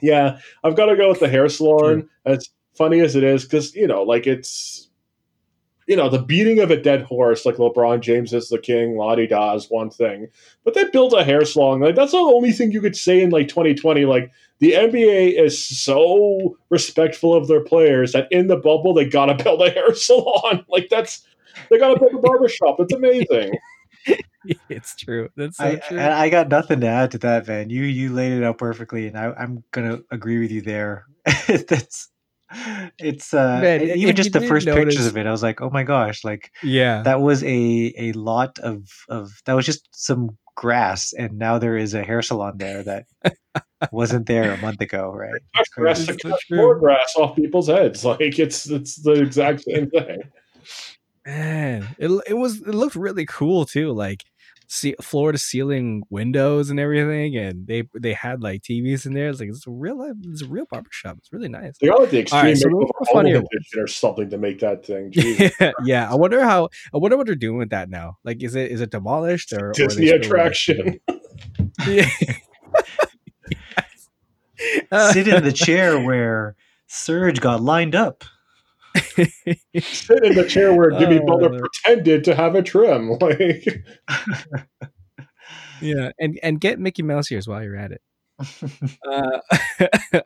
yeah, 0.00 0.38
I've 0.64 0.76
got 0.76 0.86
to 0.86 0.96
go 0.96 1.08
with 1.08 1.20
the 1.20 1.28
hair 1.28 1.48
salon. 1.48 2.08
As 2.24 2.48
funny 2.76 3.00
as 3.00 3.16
it 3.16 3.24
is, 3.24 3.44
because 3.44 3.74
you 3.74 3.86
know, 3.86 4.02
like 4.02 4.26
it's 4.26 4.88
you 5.92 5.96
know, 5.96 6.08
the 6.08 6.22
beating 6.22 6.58
of 6.60 6.70
a 6.70 6.80
dead 6.80 7.02
horse, 7.02 7.44
like 7.44 7.56
LeBron 7.56 8.00
James 8.00 8.32
is 8.32 8.48
the 8.48 8.56
king, 8.56 8.96
Lottie 8.96 9.26
da 9.26 9.54
is 9.54 9.68
one 9.68 9.90
thing. 9.90 10.26
But 10.64 10.72
they 10.72 10.84
built 10.84 11.12
a 11.12 11.22
hair 11.22 11.44
salon. 11.44 11.80
Like 11.80 11.96
that's 11.96 12.12
the 12.12 12.16
only 12.16 12.50
thing 12.50 12.72
you 12.72 12.80
could 12.80 12.96
say 12.96 13.20
in 13.20 13.28
like 13.28 13.48
2020. 13.48 14.06
Like 14.06 14.32
the 14.60 14.72
NBA 14.72 15.38
is 15.38 15.62
so 15.62 16.56
respectful 16.70 17.34
of 17.34 17.46
their 17.46 17.60
players 17.60 18.12
that 18.12 18.26
in 18.30 18.46
the 18.46 18.56
bubble 18.56 18.94
they 18.94 19.04
gotta 19.04 19.34
build 19.34 19.60
a 19.60 19.68
hair 19.68 19.94
salon. 19.94 20.64
Like 20.70 20.88
that's 20.88 21.26
they 21.68 21.76
gotta 21.78 22.00
build 22.00 22.14
a 22.14 22.18
barbershop. 22.18 22.80
It's 22.80 22.94
amazing. 22.94 23.52
it's 24.70 24.96
true. 24.96 25.28
That's 25.36 25.58
so 25.58 25.64
I, 25.66 25.74
true. 25.76 26.00
I 26.00 26.30
got 26.30 26.48
nothing 26.48 26.80
to 26.80 26.86
add 26.86 27.10
to 27.10 27.18
that, 27.18 27.44
Van. 27.44 27.68
You 27.68 27.82
you 27.82 28.14
laid 28.14 28.32
it 28.32 28.42
out 28.42 28.56
perfectly, 28.56 29.08
and 29.08 29.18
I, 29.18 29.34
I'm 29.38 29.62
gonna 29.72 30.00
agree 30.10 30.40
with 30.40 30.50
you 30.50 30.62
there. 30.62 31.04
That's 31.46 32.08
it's 32.98 33.34
uh 33.34 33.60
Man, 33.60 33.82
even 33.82 34.16
just 34.16 34.32
the 34.32 34.40
first 34.40 34.66
notice... 34.66 34.94
pictures 34.94 35.06
of 35.06 35.16
it 35.16 35.26
i 35.26 35.30
was 35.30 35.42
like 35.42 35.60
oh 35.60 35.70
my 35.70 35.82
gosh 35.82 36.24
like 36.24 36.52
yeah 36.62 37.02
that 37.02 37.20
was 37.20 37.42
a 37.44 37.94
a 37.96 38.12
lot 38.12 38.58
of 38.58 38.88
of 39.08 39.30
that 39.46 39.54
was 39.54 39.66
just 39.66 39.88
some 39.92 40.36
grass 40.54 41.12
and 41.12 41.38
now 41.38 41.58
there 41.58 41.76
is 41.76 41.94
a 41.94 42.04
hair 42.04 42.22
salon 42.22 42.58
there 42.58 42.82
that 42.82 43.06
wasn't 43.90 44.26
there 44.26 44.52
a 44.52 44.56
month 44.58 44.80
ago, 44.80 45.12
right? 45.12 45.40
It's 45.54 45.68
grass 45.70 46.06
to 46.06 46.16
cut 46.16 46.38
more 46.50 46.78
grass 46.78 47.14
off 47.16 47.36
people's 47.36 47.68
heads. 47.68 48.04
Like 48.12 48.38
it's 48.38 48.68
it's 48.68 48.96
the 48.96 49.12
exact 49.12 49.62
same 49.62 49.88
thing. 49.88 50.22
Man, 51.26 51.88
it 51.98 52.10
it 52.26 52.34
was 52.34 52.60
it 52.60 52.74
looked 52.74 52.96
really 52.96 53.26
cool 53.26 53.64
too. 53.64 53.92
Like 53.92 54.24
see 54.72 54.94
floor 55.02 55.32
to 55.32 55.38
ceiling 55.38 56.02
windows 56.08 56.70
and 56.70 56.80
everything, 56.80 57.36
and 57.36 57.66
they 57.66 57.84
they 57.94 58.14
had 58.14 58.42
like 58.42 58.62
TVs 58.62 59.04
in 59.04 59.12
there. 59.12 59.28
It's 59.28 59.38
like 59.38 59.50
it's 59.50 59.66
a 59.66 59.70
real 59.70 59.98
life, 59.98 60.14
it's 60.24 60.42
a 60.42 60.46
real 60.46 60.64
barber 60.70 60.88
shop. 60.90 61.16
It's 61.18 61.32
really 61.32 61.48
nice. 61.48 61.74
They 61.78 61.88
got 61.88 62.00
like 62.00 62.10
the 62.10 62.16
All 62.16 62.22
extreme 62.22 62.44
right, 62.44 62.56
so 62.56 62.68
makeover 62.68 62.80
those 62.80 62.82
are 62.82 63.04
home 63.04 63.14
funnier 63.14 63.36
edition 63.36 63.80
or 63.80 63.86
something 63.86 64.30
to 64.30 64.38
make 64.38 64.60
that 64.60 64.86
thing. 64.86 65.12
Jesus. 65.12 65.52
yeah, 65.84 66.10
I 66.10 66.14
wonder 66.14 66.42
how. 66.42 66.70
I 66.94 66.96
wonder 66.96 67.16
what 67.16 67.26
they're 67.26 67.34
doing 67.34 67.58
with 67.58 67.70
that 67.70 67.90
now. 67.90 68.16
Like, 68.24 68.42
is 68.42 68.54
it 68.54 68.70
is 68.70 68.80
it 68.80 68.90
demolished 68.90 69.52
or 69.52 69.62
or 69.62 69.70
are 69.70 69.72
they 69.74 69.84
Disney 69.84 70.06
still, 70.06 70.16
like, 70.18 70.26
attraction. 70.26 71.00
Yeah. 71.86 72.08
Yes. 74.92 75.12
Sit 75.12 75.28
in 75.28 75.42
the 75.42 75.52
chair 75.52 75.98
where 75.98 76.54
Serge 76.86 77.40
got 77.40 77.62
lined 77.62 77.94
up. 77.94 78.24
Sit 79.80 80.24
in 80.24 80.34
the 80.34 80.46
chair 80.48 80.74
where 80.74 80.90
Jimmy 80.90 81.20
Oh, 81.20 81.26
Butler 81.26 81.58
pretended 81.58 82.24
to 82.24 82.34
have 82.34 82.54
a 82.54 82.62
trim. 82.62 83.10
Like 83.20 83.84
yeah, 85.80 86.10
and 86.18 86.38
and 86.42 86.60
get 86.60 86.78
Mickey 86.78 87.02
Mouse 87.02 87.30
ears 87.32 87.48
while 87.48 87.62
you're 87.62 87.76
at 87.76 87.92
it. 87.92 88.02
Uh, 89.06 89.38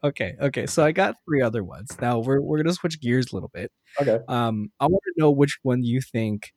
okay, 0.05 0.35
okay. 0.41 0.67
So 0.67 0.85
I 0.85 0.93
got 0.93 1.17
three 1.27 1.43
other 1.43 1.63
ones. 1.63 1.97
Now 2.01 2.19
we're 2.19 2.41
we're 2.41 2.59
gonna 2.59 2.73
switch 2.73 3.01
gears 3.01 3.33
a 3.33 3.37
little 3.37 3.51
bit. 3.53 3.71
okay. 4.01 4.21
Um, 4.29 4.71
I 4.81 4.87
want 4.87 5.03
to 5.05 5.13
know 5.17 5.31
which 5.31 5.59
one 5.63 5.83
you 5.83 6.01
think 6.01 6.53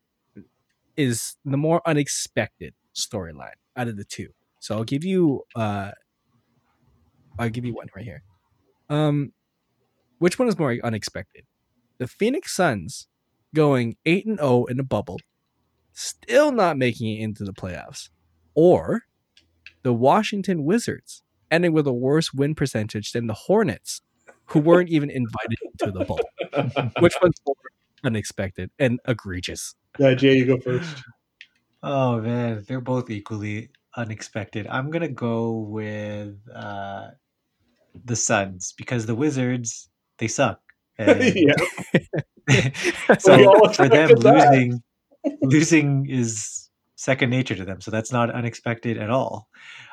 is 0.95 1.35
the 1.45 1.57
more 1.57 1.81
unexpected 1.85 2.73
storyline 2.95 3.53
out 3.75 3.87
of 3.87 3.97
the 3.97 4.03
two. 4.05 4.29
So 4.59 4.75
I'll 4.75 4.83
give 4.83 5.03
you 5.03 5.43
uh, 5.55 5.91
I'll 7.37 7.49
give 7.49 7.65
you 7.65 7.73
one 7.73 7.87
right 7.95 8.05
here. 8.05 8.23
Um, 8.89 9.33
which 10.19 10.37
one 10.39 10.47
is 10.47 10.57
more 10.57 10.75
unexpected? 10.83 11.43
The 11.99 12.07
Phoenix 12.07 12.55
Suns 12.55 13.07
going 13.53 13.97
eight 14.05 14.25
and 14.25 14.39
zero 14.39 14.65
in 14.65 14.77
the 14.77 14.83
bubble, 14.83 15.19
still 15.91 16.51
not 16.51 16.77
making 16.77 17.15
it 17.15 17.21
into 17.21 17.43
the 17.43 17.53
playoffs, 17.53 18.09
or 18.55 19.03
the 19.83 19.93
Washington 19.93 20.63
Wizards 20.63 21.23
ending 21.51 21.73
with 21.73 21.87
a 21.87 21.93
worse 21.93 22.33
win 22.33 22.55
percentage 22.55 23.11
than 23.11 23.27
the 23.27 23.33
Hornets, 23.33 24.01
who 24.45 24.59
weren't 24.59 24.89
even 24.89 25.09
invited 25.09 25.57
to 25.79 25.91
the 25.91 25.99
bubble. 25.99 26.19
Which 26.99 27.15
one's 27.21 27.41
more 27.45 27.55
unexpected 28.03 28.71
and 28.79 28.99
egregious? 29.07 29.75
Yeah, 29.97 30.13
Jay, 30.13 30.35
you 30.37 30.45
go 30.45 30.57
first. 30.57 31.03
Oh 31.83 32.21
man, 32.21 32.63
they're 32.67 32.81
both 32.81 33.09
equally 33.09 33.71
unexpected. 33.95 34.67
I'm 34.67 34.89
gonna 34.89 35.09
go 35.09 35.51
with 35.51 36.37
uh, 36.53 37.09
the 38.05 38.15
Suns 38.15 38.73
because 38.77 39.05
the 39.05 39.15
Wizards 39.15 39.89
they 40.17 40.27
suck. 40.27 40.61
Yeah. 41.35 41.55
so 43.19 43.69
for 43.73 43.87
them 43.89 44.09
losing 44.09 44.83
losing 45.41 46.09
is 46.09 46.69
second 46.95 47.29
nature 47.29 47.55
to 47.55 47.63
them 47.63 47.79
so 47.79 47.91
that's 47.91 48.11
not 48.11 48.31
unexpected 48.31 48.97
at 48.97 49.09
all 49.09 49.47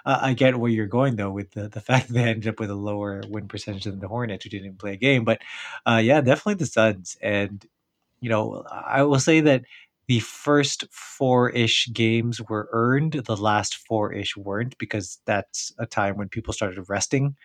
uh, 0.06 0.18
i 0.22 0.32
get 0.32 0.56
where 0.56 0.70
you're 0.70 0.86
going 0.86 1.16
though 1.16 1.30
with 1.30 1.50
the, 1.52 1.68
the 1.68 1.80
fact 1.80 2.08
that 2.08 2.14
they 2.14 2.22
ended 2.22 2.48
up 2.48 2.58
with 2.58 2.70
a 2.70 2.74
lower 2.74 3.22
win 3.28 3.46
percentage 3.46 3.84
than 3.84 4.00
the 4.00 4.08
hornets 4.08 4.44
who 4.44 4.50
didn't 4.50 4.78
play 4.78 4.94
a 4.94 4.96
game 4.96 5.24
but 5.24 5.40
uh, 5.86 6.00
yeah 6.02 6.20
definitely 6.20 6.54
the 6.54 6.66
suns 6.66 7.16
and 7.20 7.66
you 8.20 8.28
know 8.28 8.64
i 8.72 9.02
will 9.02 9.20
say 9.20 9.40
that 9.40 9.62
the 10.08 10.20
first 10.20 10.84
four-ish 10.90 11.92
games 11.92 12.40
were 12.48 12.68
earned 12.72 13.12
the 13.12 13.36
last 13.36 13.76
four-ish 13.76 14.36
weren't 14.36 14.76
because 14.78 15.18
that's 15.26 15.72
a 15.78 15.86
time 15.86 16.16
when 16.16 16.28
people 16.28 16.54
started 16.54 16.82
resting 16.88 17.36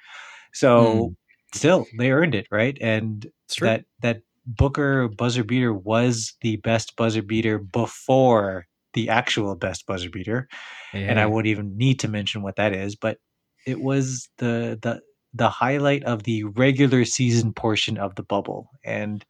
so 0.54 1.14
still 1.54 1.86
they 1.98 2.12
earned 2.12 2.34
it 2.34 2.48
right 2.50 2.78
and. 2.80 3.30
That 3.58 3.86
that 4.02 4.22
Booker 4.48 5.08
buzzer 5.08 5.44
beater 5.44 5.72
was 5.74 6.34
the 6.42 6.56
best 6.58 6.96
buzzer 6.96 7.22
beater 7.22 7.60
before 7.60 8.66
the 8.94 9.08
actual 9.10 9.56
best 9.56 9.86
buzzer 9.86 10.10
beater, 10.10 10.48
and 10.94 11.20
I 11.20 11.24
Yeah. 11.24 11.26
won't 11.28 11.46
even 11.48 11.78
need 11.78 12.00
to 12.00 12.08
mention 12.08 12.42
what 12.42 12.56
that 12.56 12.74
is. 12.74 12.96
But 12.96 13.20
it 13.68 13.82
was 13.82 14.30
the 14.40 14.80
the 14.82 15.02
the 15.34 15.50
highlight 15.50 16.04
of 16.04 16.24
the 16.24 16.44
regular 16.44 17.06
season 17.06 17.54
portion 17.54 17.98
of 17.98 18.16
the 18.16 18.24
bubble, 18.24 18.70
and 18.84 19.24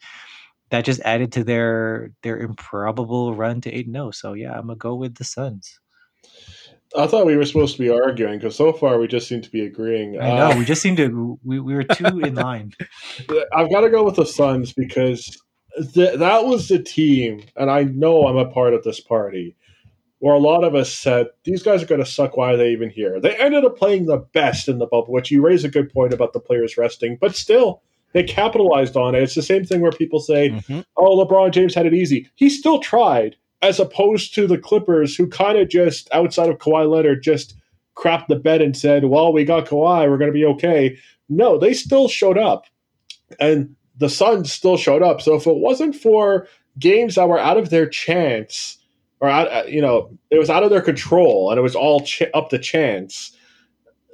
that 0.69 0.85
just 0.85 1.01
added 1.01 1.33
to 1.33 1.43
their 1.43 2.11
their 2.23 2.39
improbable 2.39 3.35
run 3.35 3.59
to 3.61 3.71
eight 3.71 3.87
zero. 3.91 4.07
Oh. 4.07 4.11
So 4.11 4.33
yeah, 4.33 4.53
I'm 4.57 4.67
gonna 4.67 4.77
go 4.77 4.95
with 4.95 5.15
the 5.15 5.25
Suns. 5.25 5.77
I 6.97 7.07
thought 7.07 7.25
we 7.25 7.37
were 7.37 7.45
supposed 7.45 7.75
to 7.77 7.81
be 7.81 7.89
arguing 7.89 8.37
because 8.39 8.55
so 8.55 8.73
far 8.73 8.99
we 8.99 9.07
just 9.07 9.27
seem 9.27 9.41
to 9.41 9.49
be 9.49 9.61
agreeing. 9.65 10.19
I 10.19 10.27
know 10.35 10.51
Uh, 10.51 10.57
we 10.57 10.65
just 10.65 10.81
seemed 10.81 10.97
to 10.97 11.39
we, 11.43 11.59
we 11.59 11.73
were 11.73 11.83
two 11.83 12.19
in 12.19 12.35
line. 12.47 12.73
I've 13.53 13.71
got 13.71 13.81
to 13.81 13.89
go 13.89 14.03
with 14.03 14.15
the 14.15 14.25
Suns 14.25 14.73
because 14.73 15.41
th- 15.93 16.17
that 16.19 16.45
was 16.45 16.67
the 16.67 16.79
team, 16.81 17.43
and 17.55 17.71
I 17.71 17.83
know 17.83 18.27
I'm 18.27 18.37
a 18.37 18.45
part 18.49 18.73
of 18.73 18.83
this 18.83 18.99
party 18.99 19.55
where 20.19 20.35
a 20.35 20.39
lot 20.39 20.63
of 20.63 20.75
us 20.75 20.91
said 20.93 21.27
these 21.45 21.63
guys 21.63 21.81
are 21.81 21.87
going 21.87 22.03
to 22.03 22.05
suck. 22.09 22.37
Why 22.37 22.53
are 22.53 22.57
they 22.57 22.71
even 22.71 22.89
here? 22.89 23.19
They 23.19 23.35
ended 23.37 23.65
up 23.65 23.77
playing 23.77 24.05
the 24.05 24.17
best 24.33 24.67
in 24.67 24.77
the 24.77 24.85
bubble, 24.85 25.13
which 25.13 25.31
you 25.31 25.41
raise 25.41 25.63
a 25.63 25.69
good 25.69 25.91
point 25.91 26.13
about 26.13 26.33
the 26.33 26.39
players 26.39 26.77
resting, 26.77 27.17
but 27.19 27.35
still. 27.35 27.81
They 28.13 28.23
capitalized 28.23 28.97
on 28.97 29.15
it. 29.15 29.23
It's 29.23 29.35
the 29.35 29.41
same 29.41 29.63
thing 29.63 29.79
where 29.79 29.93
people 29.93 30.19
say, 30.19 30.49
Mhm. 30.49 30.83
oh, 30.97 31.25
LeBron 31.25 31.51
James 31.51 31.73
had 31.73 31.85
it 31.85 31.93
easy. 31.93 32.27
He 32.35 32.49
still 32.49 32.79
tried, 32.79 33.37
as 33.61 33.79
opposed 33.79 34.33
to 34.35 34.47
the 34.47 34.57
Clippers, 34.57 35.15
who 35.15 35.27
kind 35.27 35.57
of 35.57 35.69
just, 35.69 36.09
outside 36.13 36.49
of 36.49 36.57
Kawhi 36.57 36.89
Leonard, 36.89 37.23
just 37.23 37.55
crapped 37.95 38.27
the 38.27 38.35
bed 38.35 38.61
and 38.61 38.75
said, 38.75 39.05
well, 39.05 39.31
we 39.31 39.43
got 39.43 39.67
Kawhi, 39.67 40.09
we're 40.09 40.17
going 40.17 40.31
to 40.31 40.33
be 40.33 40.45
okay. 40.45 40.97
No, 41.29 41.57
they 41.57 41.73
still 41.73 42.07
showed 42.07 42.37
up. 42.37 42.65
And 43.39 43.75
the 43.97 44.09
Suns 44.09 44.51
still 44.51 44.77
showed 44.77 45.03
up. 45.03 45.21
So 45.21 45.35
if 45.35 45.45
it 45.45 45.57
wasn't 45.57 45.95
for 45.95 46.47
games 46.79 47.15
that 47.15 47.29
were 47.29 47.39
out 47.39 47.57
of 47.57 47.69
their 47.69 47.87
chance, 47.87 48.77
or 49.19 49.29
out, 49.29 49.51
uh, 49.51 49.63
you 49.67 49.81
know, 49.81 50.09
it 50.31 50.39
was 50.39 50.49
out 50.49 50.63
of 50.63 50.71
their 50.71 50.81
control 50.81 51.51
and 51.51 51.59
it 51.59 51.61
was 51.61 51.75
all 51.75 52.01
ch- 52.01 52.23
up 52.33 52.49
to 52.49 52.57
chance, 52.57 53.37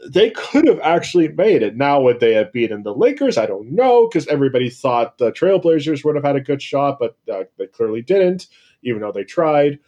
they 0.09 0.29
could 0.31 0.67
have 0.67 0.79
actually 0.81 1.29
made 1.29 1.63
it. 1.63 1.77
Now, 1.77 2.01
would 2.01 2.19
they 2.19 2.33
have 2.33 2.51
beaten 2.51 2.83
the 2.83 2.93
Lakers? 2.93 3.37
I 3.37 3.45
don't 3.45 3.71
know 3.71 4.07
because 4.07 4.27
everybody 4.27 4.69
thought 4.69 5.17
the 5.17 5.31
Trailblazers 5.31 6.03
would 6.03 6.15
have 6.15 6.25
had 6.25 6.35
a 6.35 6.41
good 6.41 6.61
shot, 6.61 6.97
but 6.99 7.15
uh, 7.31 7.45
they 7.57 7.67
clearly 7.67 8.01
didn't, 8.01 8.47
even 8.84 9.01
though 9.01 9.11
they 9.11 9.23
tried. 9.23 9.80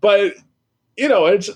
But, 0.00 0.34
you 0.96 1.08
know, 1.08 1.26
it's 1.26 1.50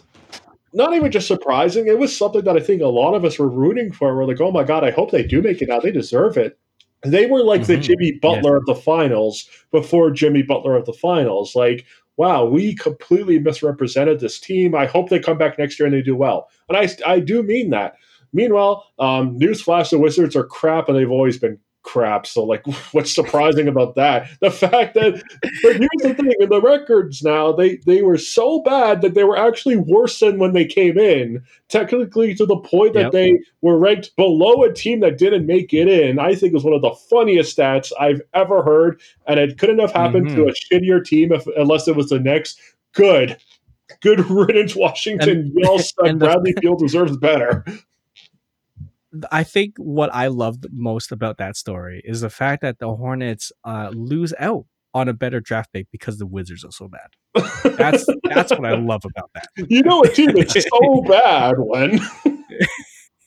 not 0.72 0.94
even 0.94 1.11
just 1.11 1.26
surprising. 1.26 1.86
It 1.86 1.98
was 1.98 2.16
something 2.16 2.42
that 2.44 2.56
I 2.56 2.61
think 2.61 2.82
a 2.82 2.86
lot 2.86 3.14
of 3.14 3.24
us 3.24 3.38
were 3.38 3.48
rooting 3.48 3.92
for. 3.92 4.14
We're 4.14 4.26
like, 4.26 4.40
oh 4.40 4.52
my 4.52 4.64
God, 4.64 4.84
I 4.84 4.90
hope 4.90 5.11
they 5.11 5.24
do 5.24 5.42
make 5.42 5.62
it 5.62 5.70
out. 5.70 5.82
They 5.82 5.90
deserve 5.90 6.36
it. 6.36 6.58
They 7.02 7.26
were 7.26 7.42
like 7.42 7.66
the 7.66 7.76
Mhm. 7.76 7.82
Jimmy 7.82 8.12
Butler 8.20 8.56
of 8.56 8.66
the 8.66 8.74
finals 8.74 9.48
before 9.72 10.11
Jimmy 10.11 10.42
Butler 10.42 10.76
of 10.76 10.84
the 10.84 10.92
finals. 10.92 11.56
Like, 11.56 11.86
wow, 12.16 12.44
we 12.44 12.74
completely 12.74 13.38
misrepresented 13.38 14.20
this 14.20 14.38
team. 14.38 14.74
I 14.74 14.84
hope 14.84 15.08
they 15.08 15.18
come 15.18 15.38
back 15.38 15.58
next 15.58 15.78
year 15.80 15.86
and 15.86 15.94
they 15.94 16.02
do 16.02 16.14
well. 16.14 16.50
And 16.68 16.76
I, 16.76 16.88
I 17.06 17.18
do 17.20 17.42
mean 17.42 17.70
that. 17.70 17.94
Meanwhile, 18.32 18.84
um, 18.98 19.38
newsflash: 19.38 19.90
the 19.90 19.98
Wizards 19.98 20.36
are 20.36 20.44
crap, 20.44 20.88
and 20.88 20.96
they've 20.96 21.11
always 21.11 21.38
been 21.38 21.58
crap. 21.82 22.26
So, 22.26 22.44
like, 22.44 22.66
what's 22.92 23.14
surprising 23.14 23.68
about 23.68 23.94
that? 23.96 24.28
The 24.40 24.50
fact 24.50 24.94
that, 24.94 25.22
but 25.62 25.76
here's 25.76 25.88
the 26.02 26.14
thing: 26.14 26.32
in 26.38 26.48
the 26.48 26.60
records 26.60 27.22
now, 27.22 27.52
they 27.52 27.76
they 27.86 28.02
were 28.02 28.18
so 28.18 28.62
bad 28.62 29.02
that 29.02 29.14
they 29.14 29.24
were 29.24 29.36
actually 29.36 29.76
worse 29.76 30.18
than 30.20 30.38
when 30.38 30.52
they 30.52 30.64
came 30.64 30.98
in. 30.98 31.42
Technically, 31.68 32.34
to 32.34 32.46
the 32.46 32.56
point 32.56 32.94
that 32.94 33.00
Yep. 33.00 33.12
they 33.12 33.38
were 33.62 33.78
ranked 33.78 34.14
below 34.16 34.62
a 34.62 34.72
team 34.72 35.00
that 35.00 35.18
didn't 35.18 35.46
make 35.46 35.72
it 35.72 35.88
in. 35.88 36.18
I 36.18 36.34
think 36.34 36.54
is 36.54 36.64
one 36.64 36.74
of 36.74 36.82
the 36.82 36.94
funniest 37.08 37.56
stats 37.56 37.92
I've 37.98 38.22
ever 38.34 38.62
heard, 38.62 39.00
and 39.26 39.38
it 39.38 39.58
couldn't 39.58 39.78
have 39.78 39.92
happened 39.92 40.28
to 40.30 40.34
mm-hmm. 40.34 40.48
a 40.48 40.52
shittier 40.52 41.04
team 41.04 41.32
if, 41.32 41.46
unless 41.56 41.88
it 41.88 41.96
was 41.96 42.08
the 42.08 42.18
Knicks. 42.18 42.56
Good. 42.92 43.36
Good 44.02 44.28
riddance, 44.30 44.74
Washington. 44.76 45.52
Y'all 45.56 45.78
suck. 45.78 45.94
the- 46.06 46.14
Bradley 46.14 46.54
Beal 46.60 46.76
deserves 46.76 47.16
better. 47.16 47.64
I 49.30 49.42
think 49.44 49.74
what 49.76 50.14
I 50.14 50.28
loved 50.28 50.66
most 50.72 51.12
about 51.12 51.38
that 51.38 51.56
story 51.56 52.02
is 52.04 52.20
the 52.20 52.30
fact 52.30 52.62
that 52.62 52.78
the 52.78 52.94
Hornets 52.94 53.50
uh, 53.64 53.90
lose 53.92 54.32
out 54.38 54.66
on 54.94 55.08
a 55.08 55.12
better 55.12 55.40
draft 55.40 55.72
pick 55.72 55.86
because 55.92 56.18
the 56.18 56.26
Wizards 56.26 56.64
are 56.64 56.72
so 56.72 56.88
bad. 56.88 57.76
That's 57.76 58.06
that's 58.24 58.50
what 58.52 58.66
I 58.66 58.74
love 58.76 59.04
about 59.04 59.30
that. 59.34 59.48
You 59.68 59.82
know 59.82 59.98
what, 59.98 60.14
team 60.14 60.30
It's 60.36 60.54
so 60.54 61.02
bad 61.08 61.54
when 61.58 62.00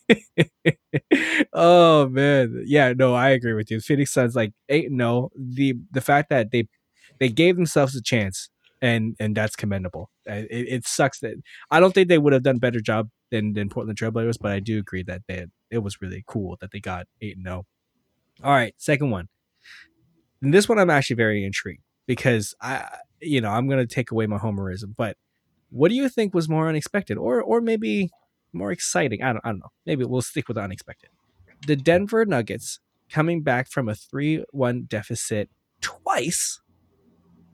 oh 1.53 2.07
man, 2.09 2.63
yeah, 2.65 2.93
no, 2.95 3.13
I 3.13 3.29
agree 3.29 3.53
with 3.53 3.71
you. 3.71 3.79
Phoenix 3.79 4.11
Suns 4.11 4.36
like 4.36 4.53
eight 4.69 4.91
no. 4.91 5.29
The 5.36 5.75
the 5.91 6.01
fact 6.01 6.29
that 6.29 6.51
they 6.51 6.67
they 7.19 7.29
gave 7.29 7.55
themselves 7.55 7.95
a 7.95 8.01
chance 8.01 8.49
and 8.81 9.15
and 9.19 9.36
that's 9.36 9.55
commendable. 9.55 10.09
It, 10.25 10.47
it 10.49 10.88
sucks 10.88 11.19
that 11.21 11.36
I 11.71 11.79
don't 11.79 11.93
think 11.93 12.09
they 12.09 12.17
would 12.17 12.34
have 12.34 12.43
done 12.43 12.57
a 12.57 12.59
better 12.59 12.81
job 12.81 13.09
than 13.31 13.53
than 13.53 13.69
Portland 13.69 13.97
Trailblazers, 13.97 14.38
but 14.39 14.51
I 14.51 14.59
do 14.59 14.77
agree 14.77 15.03
that 15.03 15.21
they 15.27 15.45
it 15.74 15.84
was 15.84 16.01
really 16.01 16.24
cool 16.28 16.57
that 16.61 16.71
they 16.71 16.80
got 16.80 17.07
eight 17.21 17.38
and 17.38 17.47
oh. 17.47 17.65
no. 18.41 18.45
All 18.45 18.51
right, 18.51 18.74
second 18.78 19.09
one. 19.09 19.30
And 20.41 20.53
this 20.53 20.67
one 20.67 20.80
I'm 20.80 20.89
actually 20.89 21.15
very 21.15 21.45
intrigued 21.45 21.84
because 22.05 22.55
I 22.61 22.88
you 23.21 23.41
know 23.41 23.49
I'm 23.49 23.67
gonna 23.67 23.88
take 23.88 24.11
away 24.11 24.28
my 24.28 24.38
homerism, 24.38 24.95
but 24.95 25.17
what 25.69 25.89
do 25.89 25.95
you 25.95 26.09
think 26.09 26.34
was 26.34 26.47
more 26.49 26.67
unexpected, 26.69 27.17
or 27.17 27.41
or 27.41 27.61
maybe 27.61 28.09
more 28.53 28.71
exciting. 28.71 29.21
I 29.24 29.34
don't, 29.34 29.41
I 29.43 29.49
don't 29.49 29.59
know. 29.59 29.71
Maybe 29.86 30.05
we'll 30.05 30.21
stick 30.21 30.47
with 30.47 30.55
the 30.55 30.61
unexpected. 30.61 31.09
The 31.65 31.76
Denver 31.76 32.26
Nuggets 32.26 32.80
coming 33.09 33.41
back 33.41 33.69
from 33.69 33.89
a 33.89 33.95
3 33.95 34.43
1 34.51 34.84
deficit 34.84 35.49
twice, 35.82 36.61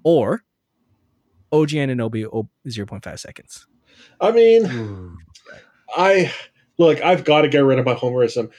or 0.03 0.43
OG 1.51 1.69
Anunoby 1.69 2.25
0.5 2.67 3.19
seconds. 3.19 3.67
I 4.21 4.31
mean, 4.31 5.17
I 5.95 6.33
look, 6.79 6.99
I've 7.01 7.23
got 7.23 7.41
to 7.41 7.49
get 7.49 7.59
rid 7.59 7.77
of 7.77 7.85
my 7.85 7.93
homerism. 7.93 8.49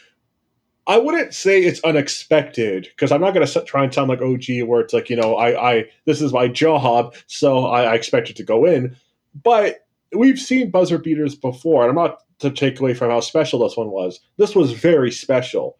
I 0.86 0.98
wouldn't 0.98 1.34
say 1.34 1.60
it's 1.62 1.82
unexpected 1.82 2.84
because 2.84 3.10
I'm 3.10 3.20
not 3.20 3.34
going 3.34 3.46
to 3.46 3.64
try 3.64 3.82
and 3.82 3.92
sound 3.92 4.08
like 4.08 4.22
OG, 4.22 4.62
where 4.66 4.80
it's 4.80 4.94
like 4.94 5.10
you 5.10 5.16
know, 5.16 5.34
I, 5.34 5.72
I 5.72 5.84
this 6.04 6.20
is 6.20 6.32
my 6.32 6.46
job, 6.46 7.14
so 7.26 7.66
I, 7.66 7.82
I 7.84 7.94
expect 7.94 8.30
it 8.30 8.36
to 8.36 8.44
go 8.44 8.64
in. 8.64 8.96
But 9.42 9.86
we've 10.14 10.38
seen 10.38 10.70
buzzer 10.70 10.98
beaters 10.98 11.34
before, 11.34 11.82
and 11.82 11.90
I'm 11.90 12.04
not 12.04 12.18
to 12.40 12.50
take 12.50 12.80
away 12.80 12.94
from 12.94 13.10
how 13.10 13.20
special 13.20 13.60
this 13.60 13.76
one 13.76 13.90
was. 13.90 14.20
This 14.36 14.54
was 14.54 14.72
very 14.72 15.10
special, 15.10 15.76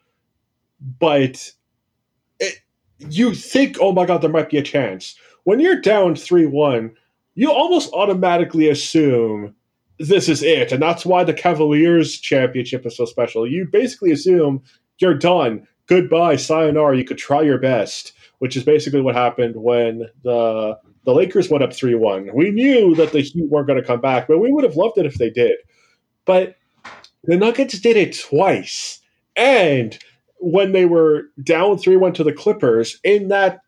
but 0.99 1.53
it, 2.39 2.61
you 2.99 3.35
think, 3.35 3.79
oh 3.81 3.93
my 3.93 4.07
god, 4.07 4.23
there 4.23 4.31
might 4.31 4.51
be 4.51 4.59
a 4.59 4.63
chance. 4.63 5.17
When 5.45 5.61
you're 5.61 5.81
down 5.81 6.15
three 6.15 6.47
one, 6.47 6.93
you 7.35 7.51
almost 7.51 7.93
automatically 7.93 8.69
assume 8.69 9.55
this 10.01 10.31
is 10.31 10.43
it, 10.43 10.73
and 10.73 10.83
that's 10.83 11.05
why 11.05 11.25
the 11.25 11.35
Cavaliers 11.35 12.19
championship 12.19 12.87
is 12.87 12.97
so 12.97 13.05
special. 13.05 13.47
You 13.47 13.69
basically 13.71 14.11
assume 14.11 14.63
you're 14.99 15.15
done. 15.15 15.67
Goodbye, 15.87 16.37
sayonara. 16.37 16.97
You 16.97 17.05
could 17.05 17.19
try 17.19 17.43
your 17.43 17.59
best, 17.59 18.13
which 18.39 18.57
is 18.57 18.65
basically 18.65 19.03
what 19.03 19.15
happened 19.15 19.57
when 19.57 20.07
the 20.25 20.79
the 21.05 21.13
Lakers 21.13 21.51
went 21.51 21.63
up 21.63 21.75
three 21.75 21.95
one. 21.95 22.31
We 22.35 22.51
knew 22.51 22.95
that 22.95 23.13
the 23.13 23.21
Heat 23.21 23.51
weren't 23.51 23.67
going 23.67 23.81
to 23.81 23.87
come 23.87 24.01
back, 24.01 24.27
but 24.27 24.39
we 24.39 24.51
would 24.51 24.65
have 24.65 24.77
loved 24.77 24.97
it 24.97 25.05
if 25.05 25.17
they 25.17 25.29
did. 25.29 25.57
But 26.25 26.57
the 27.25 27.37
Nuggets 27.37 27.79
did 27.79 27.97
it 27.99 28.19
twice, 28.19 29.01
and 29.37 29.99
when 30.39 30.73
they 30.73 30.87
were 30.87 31.25
down 31.43 31.77
three 31.77 31.97
one 31.97 32.15
to 32.15 32.25
the 32.25 32.33
Clippers 32.33 32.99
in 33.05 33.29
that 33.29 33.61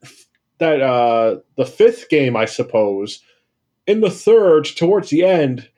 that 0.58 0.80
uh, 0.80 1.40
the 1.58 1.66
fifth 1.66 2.08
game, 2.08 2.36
I 2.36 2.46
suppose. 2.46 3.20
In 3.84 4.00
the 4.00 4.10
third, 4.10 4.64
towards 4.64 5.10
the 5.10 5.24
end, 5.24 5.68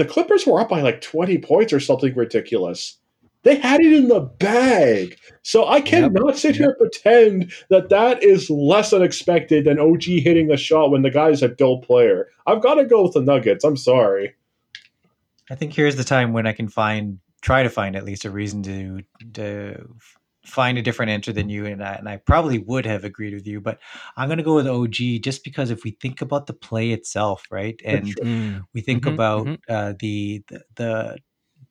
the 0.00 0.06
Clippers 0.06 0.46
were 0.46 0.60
up 0.60 0.70
by 0.70 0.80
like 0.80 1.02
twenty 1.02 1.36
points 1.36 1.74
or 1.74 1.78
something 1.78 2.14
ridiculous. 2.14 2.96
They 3.42 3.56
had 3.56 3.80
it 3.80 3.92
in 3.92 4.08
the 4.08 4.20
bag. 4.20 5.18
So 5.42 5.68
I 5.68 5.82
cannot 5.82 6.12
yep. 6.26 6.36
sit 6.36 6.56
here 6.56 6.70
and 6.70 6.78
pretend 6.78 7.52
that 7.68 7.90
that 7.90 8.22
is 8.22 8.48
less 8.48 8.92
unexpected 8.92 9.64
than 9.64 9.78
OG 9.78 10.04
hitting 10.04 10.50
a 10.50 10.56
shot 10.56 10.90
when 10.90 11.02
the 11.02 11.10
guy's 11.10 11.42
a 11.42 11.48
dull 11.48 11.82
player. 11.82 12.28
I've 12.46 12.62
got 12.62 12.74
to 12.74 12.84
go 12.84 13.02
with 13.02 13.12
the 13.12 13.20
Nuggets. 13.20 13.64
I'm 13.64 13.76
sorry. 13.76 14.34
I 15.50 15.54
think 15.54 15.74
here's 15.74 15.96
the 15.96 16.04
time 16.04 16.32
when 16.32 16.46
I 16.46 16.52
can 16.52 16.68
find, 16.68 17.18
try 17.42 17.62
to 17.62 17.70
find 17.70 17.96
at 17.96 18.04
least 18.04 18.24
a 18.24 18.30
reason 18.30 18.62
to 18.62 19.00
to 19.34 19.86
find 20.44 20.78
a 20.78 20.82
different 20.82 21.10
answer 21.10 21.32
than 21.32 21.48
you, 21.48 21.66
and 21.66 21.82
I, 21.82 21.94
and 21.94 22.08
I 22.08 22.16
probably 22.16 22.58
would 22.58 22.86
have 22.86 23.04
agreed 23.04 23.34
with 23.34 23.46
you, 23.46 23.60
but 23.60 23.78
I'm 24.16 24.28
going 24.28 24.38
to 24.38 24.44
go 24.44 24.54
with 24.54 24.66
OG 24.66 25.22
just 25.22 25.44
because 25.44 25.70
if 25.70 25.84
we 25.84 25.92
think 25.92 26.20
about 26.20 26.46
the 26.46 26.54
play 26.54 26.90
itself, 26.90 27.44
right, 27.50 27.80
and 27.84 28.06
mm. 28.16 28.62
we 28.72 28.80
think 28.80 29.04
mm-hmm, 29.04 29.14
about 29.14 29.46
mm-hmm. 29.46 29.54
Uh, 29.68 29.94
the, 29.98 30.42
the 30.48 30.62
the 30.76 31.18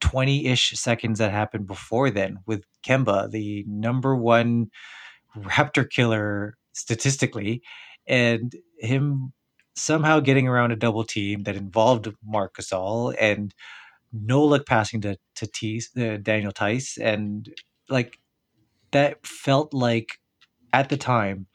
20 0.01 0.45
ish 0.47 0.71
seconds 0.79 1.19
that 1.19 1.31
happened 1.31 1.67
before 1.67 2.09
then 2.09 2.37
with 2.45 2.63
Kemba, 2.85 3.29
the 3.31 3.65
number 3.67 4.15
one 4.15 4.69
Raptor 5.35 5.89
killer 5.89 6.55
statistically, 6.73 7.61
and 8.07 8.53
him 8.77 9.33
somehow 9.75 10.19
getting 10.19 10.47
around 10.47 10.71
a 10.71 10.75
double 10.75 11.03
team 11.03 11.43
that 11.43 11.55
involved 11.55 12.07
Marc 12.23 12.57
Gasol 12.57 13.15
and 13.19 13.53
no 14.11 14.43
look 14.43 14.65
passing 14.65 15.01
to 15.01 15.17
to 15.35 15.47
Tease, 15.47 15.89
uh, 15.97 16.17
Daniel 16.21 16.51
Theis 16.51 16.97
and 16.97 17.49
like 17.89 18.18
that 18.91 19.25
felt 19.25 19.73
like 19.73 20.19
at 20.73 20.89
the 20.89 20.97
time 20.97 21.47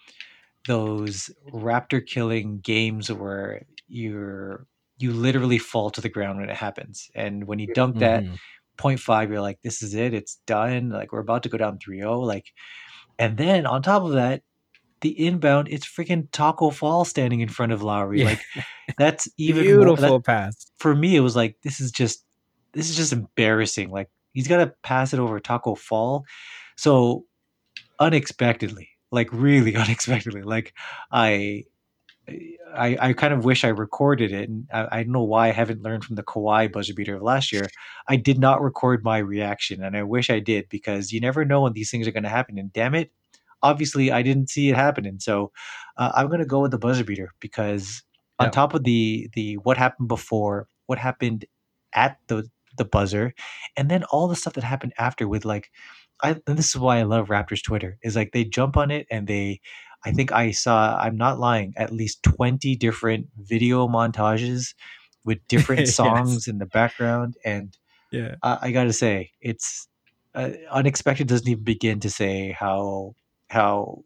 those 0.66 1.30
Raptor 1.52 2.04
killing 2.04 2.60
games 2.60 3.12
where 3.12 3.66
you're 3.88 4.66
you 4.98 5.12
literally 5.12 5.58
fall 5.58 5.90
to 5.90 6.00
the 6.00 6.08
ground 6.08 6.40
when 6.40 6.48
it 6.48 6.56
happens. 6.56 7.10
And 7.14 7.46
when 7.46 7.58
you 7.58 7.72
dunk 7.74 7.98
that 7.98 8.22
mm-hmm. 8.22 8.34
0.5, 8.78 9.28
you're 9.28 9.40
like, 9.40 9.60
this 9.62 9.82
is 9.82 9.94
it, 9.94 10.14
it's 10.14 10.36
done. 10.46 10.90
Like 10.90 11.12
we're 11.12 11.20
about 11.20 11.42
to 11.44 11.48
go 11.48 11.58
down 11.58 11.78
3-0. 11.78 12.24
Like, 12.24 12.52
and 13.18 13.36
then 13.36 13.66
on 13.66 13.82
top 13.82 14.04
of 14.04 14.12
that, 14.12 14.42
the 15.00 15.10
inbound, 15.26 15.68
it's 15.70 15.86
freaking 15.86 16.30
Tacko 16.30 16.70
Fall 16.70 17.04
standing 17.04 17.40
in 17.40 17.48
front 17.48 17.72
of 17.72 17.82
Lowry. 17.82 18.20
Yeah. 18.20 18.26
Like 18.26 18.40
that's 18.96 19.28
even 19.36 19.64
beautiful 19.64 20.08
more, 20.08 20.18
that, 20.18 20.24
pass. 20.24 20.70
For 20.78 20.94
me, 20.94 21.14
it 21.16 21.20
was 21.20 21.36
like 21.36 21.56
this 21.62 21.80
is 21.80 21.90
just 21.90 22.24
this 22.72 22.88
is 22.88 22.96
just 22.96 23.12
embarrassing. 23.12 23.90
Like 23.90 24.08
he's 24.32 24.48
got 24.48 24.58
to 24.58 24.72
pass 24.82 25.12
it 25.12 25.20
over 25.20 25.38
Tacko 25.40 25.74
Fall. 25.74 26.24
So 26.76 27.26
unexpectedly, 27.98 28.90
like 29.10 29.28
really 29.32 29.76
unexpectedly, 29.84 30.42
like 30.42 30.74
I 31.10 31.64
I, 32.74 32.96
I 33.00 33.12
kind 33.12 33.34
of 33.34 33.44
wish 33.44 33.64
I 33.64 33.68
recorded 33.68 34.32
it, 34.32 34.48
and 34.48 34.66
I, 34.72 34.88
I, 34.90 35.02
don't 35.02 35.12
know 35.12 35.22
why 35.22 35.48
I 35.48 35.52
haven't 35.52 35.82
learned 35.82 36.04
from 36.04 36.16
the 36.16 36.22
Kawhi 36.22 36.72
buzzer 36.72 36.94
beater 36.94 37.16
of 37.16 37.22
last 37.22 37.52
year. 37.52 37.68
I 38.08 38.16
did 38.16 38.38
not 38.38 38.62
record 38.62 39.04
my 39.04 39.18
reaction, 39.18 39.82
and 39.82 39.94
I 39.94 40.02
wish 40.04 40.30
I 40.30 40.40
did 40.40 40.70
because 40.70 41.12
you 41.12 41.20
never 41.20 41.44
know 41.44 41.62
when 41.62 41.74
these 41.74 41.90
things 41.90 42.08
are 42.08 42.12
going 42.12 42.22
to 42.22 42.30
happen. 42.30 42.58
And 42.58 42.72
damn 42.72 42.94
it, 42.94 43.12
obviously 43.62 44.10
I 44.10 44.22
didn't 44.22 44.50
see 44.50 44.70
it 44.70 44.76
happening. 44.76 45.18
So 45.18 45.52
uh, 45.96 46.12
I'm 46.14 46.28
going 46.28 46.40
to 46.40 46.46
go 46.46 46.60
with 46.60 46.70
the 46.70 46.78
buzzer 46.78 47.04
beater 47.04 47.32
because 47.40 48.02
on 48.38 48.50
top 48.50 48.74
of 48.74 48.84
the 48.84 49.28
the 49.34 49.54
what 49.58 49.76
happened 49.76 50.08
before, 50.08 50.68
what 50.86 50.98
happened 50.98 51.44
at 51.92 52.18
the 52.28 52.48
the 52.76 52.84
buzzer, 52.84 53.34
and 53.76 53.90
then 53.90 54.04
all 54.04 54.28
the 54.28 54.36
stuff 54.36 54.54
that 54.54 54.64
happened 54.64 54.92
after 54.98 55.28
with 55.28 55.44
like, 55.44 55.70
I 56.22 56.36
and 56.46 56.56
this 56.58 56.68
is 56.68 56.76
why 56.76 56.98
I 56.98 57.02
love 57.02 57.28
Raptors 57.28 57.62
Twitter 57.62 57.98
is 58.02 58.16
like 58.16 58.32
they 58.32 58.44
jump 58.44 58.76
on 58.76 58.90
it 58.90 59.06
and 59.10 59.26
they 59.26 59.60
I 60.04 60.12
think 60.12 60.32
I 60.32 60.50
saw, 60.50 60.96
I'm 60.98 61.16
not 61.16 61.38
lying, 61.38 61.72
at 61.76 61.92
least 61.92 62.22
20 62.24 62.76
different 62.76 63.26
video 63.38 63.88
montages 63.88 64.74
with 65.24 65.38
different 65.48 65.88
songs 66.00 66.32
yes. 66.32 66.48
in 66.48 66.58
the 66.58 66.66
background. 66.66 67.36
And 67.44 67.76
yeah, 68.12 68.34
I, 68.42 68.58
I 68.62 68.70
got 68.72 68.84
to 68.84 68.92
say, 68.92 69.30
it's 69.40 69.88
uh, 70.34 70.50
unexpected 70.70 71.26
doesn't 71.26 71.48
even 71.48 71.64
begin 71.64 72.00
to 72.00 72.10
say 72.10 72.52
how, 72.52 73.14
how, 73.48 74.02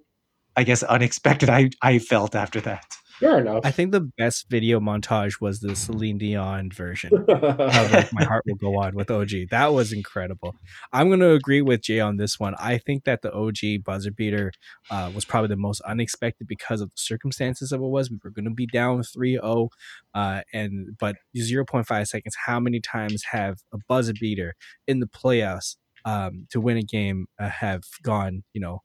I 0.57 0.63
guess, 0.63 0.83
unexpected 0.85 1.51
I, 1.51 1.71
I 1.83 1.99
felt 1.99 2.37
after 2.37 2.61
that. 2.61 2.87
Fair 3.21 3.41
enough. 3.41 3.62
I 3.64 3.71
think 3.73 3.91
the 3.91 4.01
best 4.01 4.49
video 4.49 4.79
montage 4.79 5.41
was 5.41 5.61
the 5.61 5.75
Celine 5.75 6.19
Dion 6.19 6.71
version 6.71 7.12
of 7.29 7.93
like, 7.93 8.12
My 8.12 8.25
Heart 8.25 8.45
Will 8.47 8.55
Go 8.55 8.81
On 8.81 8.95
with 8.95 9.11
OG. 9.11 9.31
That 9.51 9.73
was 9.73 9.93
incredible. 9.93 10.55
I'm 10.93 11.09
going 11.09 11.21
to 11.21 11.33
agree 11.33 11.61
with 11.61 11.83
Jay 11.83 11.99
on 11.99 12.16
this 12.16 12.39
one. 12.39 12.55
I 12.59 12.79
think 12.79 13.05
that 13.05 13.23
the 13.23 13.33
OG 13.33 13.85
buzzer 13.85 14.12
beater 14.12 14.53
uh, 14.91 15.11
was 15.14 15.25
probably 15.25 15.49
the 15.49 15.57
most 15.57 15.81
unexpected 15.81 16.47
because 16.47 16.81
of 16.81 16.91
the 16.91 16.97
circumstances 16.97 17.73
of 17.73 17.81
it 17.81 17.87
was. 17.87 18.11
We 18.11 18.19
were 18.23 18.31
going 18.31 18.45
to 18.45 18.51
be 18.51 18.66
down 18.66 19.03
3-0 19.03 19.69
uh, 20.14 20.43
and 20.53 20.97
but 20.99 21.16
0.5 21.37 22.07
seconds. 22.07 22.37
How 22.47 22.61
many 22.61 22.81
times 22.81 23.25
have 23.33 23.59
a 23.73 23.79
buzzer 23.89 24.14
beater 24.19 24.55
in 24.87 25.01
the 25.01 25.07
playoffs 25.07 25.77
um, 26.05 26.47
to 26.51 26.61
win 26.61 26.77
a 26.77 26.83
game 26.83 27.27
uh, 27.39 27.49
have 27.49 27.83
gone, 28.03 28.45
you 28.53 28.61
know, 28.61 28.83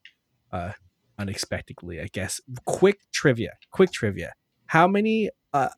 uh, 0.51 0.71
unexpectedly, 1.17 1.99
I 1.99 2.07
guess. 2.11 2.41
Quick 2.65 2.99
trivia. 3.13 3.53
Quick 3.71 3.91
trivia. 3.91 4.33
How 4.67 4.87
many 4.87 5.29
uh 5.53 5.69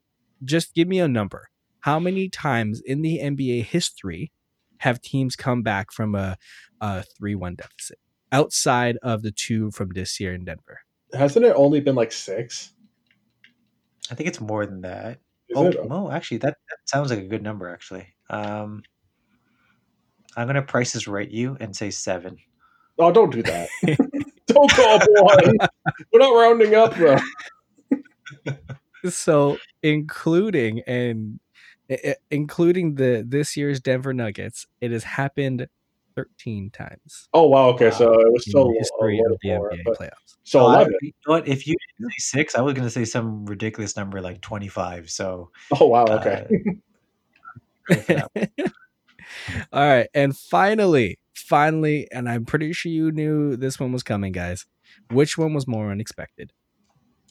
just 0.43 0.73
give 0.73 0.87
me 0.87 0.99
a 0.99 1.07
number. 1.07 1.49
How 1.81 1.99
many 1.99 2.29
times 2.29 2.81
in 2.85 3.01
the 3.01 3.19
NBA 3.19 3.63
history 3.65 4.31
have 4.79 5.01
teams 5.01 5.35
come 5.35 5.61
back 5.61 5.91
from 5.91 6.15
a, 6.15 6.37
a 6.81 7.03
3-1 7.21 7.57
deficit 7.57 7.99
outside 8.31 8.97
of 9.01 9.21
the 9.21 9.31
two 9.31 9.71
from 9.71 9.89
this 9.89 10.19
year 10.19 10.33
in 10.33 10.45
Denver? 10.45 10.79
Hasn't 11.13 11.45
it 11.45 11.53
only 11.55 11.79
been 11.79 11.95
like 11.95 12.11
6? 12.11 12.73
I 14.11 14.15
think 14.15 14.27
it's 14.27 14.41
more 14.41 14.65
than 14.65 14.81
that. 14.81 15.19
Is 15.47 15.57
oh, 15.57 15.67
it? 15.67 15.87
no, 15.87 16.11
actually 16.11 16.37
that, 16.37 16.57
that 16.69 16.77
sounds 16.85 17.11
like 17.11 17.19
a 17.19 17.27
good 17.27 17.43
number 17.43 17.69
actually. 17.69 18.07
Um 18.29 18.83
I'm 20.35 20.47
gonna 20.47 20.63
price 20.63 20.93
this 20.93 21.07
right 21.07 21.29
you 21.29 21.55
and 21.59 21.75
say 21.75 21.91
seven. 21.91 22.37
Oh, 22.97 23.11
don't 23.11 23.31
do 23.31 23.43
that. 23.43 23.69
Don't 24.55 24.71
call 24.71 24.99
boy. 24.99 25.67
We're 26.11 26.19
not 26.19 26.33
rounding 26.33 26.75
up 26.75 26.95
though. 26.95 28.51
so, 29.09 29.57
including 29.83 30.81
and 30.87 31.39
including 32.31 32.95
the 32.95 33.23
this 33.27 33.55
year's 33.57 33.79
Denver 33.79 34.13
Nuggets, 34.13 34.67
it 34.81 34.91
has 34.91 35.03
happened 35.03 35.67
13 36.15 36.69
times. 36.69 37.27
Oh 37.33 37.47
wow! 37.47 37.69
Okay, 37.69 37.91
so 37.91 38.13
it 38.13 38.31
was 38.31 38.49
so 38.49 38.73
history 38.77 39.19
of 39.29 39.37
the 39.43 39.49
NBA 39.49 39.83
playoffs. 39.83 40.37
So 40.43 40.61
oh, 40.61 40.69
11. 40.71 40.93
you 41.01 41.11
know 41.27 41.33
what? 41.33 41.47
If 41.47 41.67
you 41.67 41.75
say 41.99 42.07
six, 42.17 42.55
I 42.55 42.61
was 42.61 42.73
going 42.73 42.85
to 42.85 42.91
say 42.91 43.05
some 43.05 43.45
ridiculous 43.45 43.97
number 43.97 44.21
like 44.21 44.41
25. 44.41 45.09
So. 45.09 45.51
Oh 45.79 45.87
wow! 45.87 46.05
Okay. 46.05 46.47
Uh, 47.87 48.27
All 49.71 49.87
right, 49.87 50.07
and 50.15 50.35
finally, 50.35 51.19
finally, 51.45 52.07
and 52.11 52.27
I'm 52.27 52.45
pretty 52.45 52.73
sure 52.73 52.91
you 52.91 53.11
knew 53.11 53.55
this 53.55 53.79
one 53.79 53.91
was 53.91 54.03
coming, 54.03 54.31
guys. 54.31 54.65
Which 55.11 55.37
one 55.37 55.53
was 55.53 55.67
more 55.67 55.91
unexpected? 55.91 56.51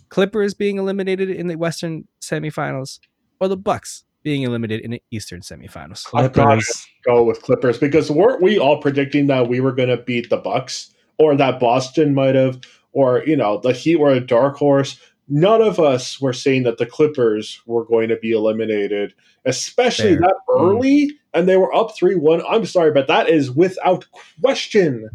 Clippers 0.09 0.55
being 0.55 0.79
eliminated 0.79 1.31
in 1.31 1.49
the 1.49 1.57
Western 1.57 2.07
semifinals 2.21 3.01
or 3.41 3.49
the 3.49 3.57
Bucks 3.57 4.05
being 4.23 4.43
eliminated 4.43 4.85
in 4.85 4.93
the 4.93 5.03
Eastern 5.11 5.41
semifinals. 5.41 6.07
I've 6.15 6.33
got 6.33 6.61
to 6.61 6.87
go 7.05 7.25
with 7.25 7.43
Clippers 7.43 7.79
because 7.79 8.11
weren't 8.11 8.43
we 8.43 8.59
all 8.59 8.81
predicting 8.81 9.27
that 9.27 9.49
we 9.49 9.61
were 9.61 9.73
going 9.73 9.91
to 9.91 9.99
beat 9.99 10.31
the 10.31 10.37
Bucks 10.37 10.95
or 11.19 11.37
that 11.37 11.61
Boston 11.61 12.15
might 12.15 12.35
have, 12.35 12.61
or 12.93 13.23
you 13.27 13.37
know, 13.37 13.59
the 13.59 13.73
Heat 13.73 13.97
were 13.97 14.13
a 14.13 14.21
dark 14.21 14.57
horse. 14.57 14.99
None 15.29 15.63
of 15.63 15.81
us 15.81 16.21
were 16.21 16.33
saying 16.33 16.65
that 16.65 16.79
the 16.79 16.87
Clippers 16.87 17.61
were 17.67 17.85
going 17.85 18.09
to 18.11 18.17
be 18.17 18.33
eliminated, 18.33 19.15
especially 19.45 20.17
Fair. 20.17 20.21
that 20.21 20.37
hmm. 20.49 20.65
early, 20.65 21.19
and 21.33 21.49
they 21.49 21.57
were 21.57 21.75
up 21.75 21.97
three 21.97 22.15
one. 22.15 22.43
I'm 22.49 22.67
sorry, 22.67 22.93
but 22.93 23.09
that 23.09 23.29
is 23.29 23.51
without 23.51 24.07
question 24.41 25.09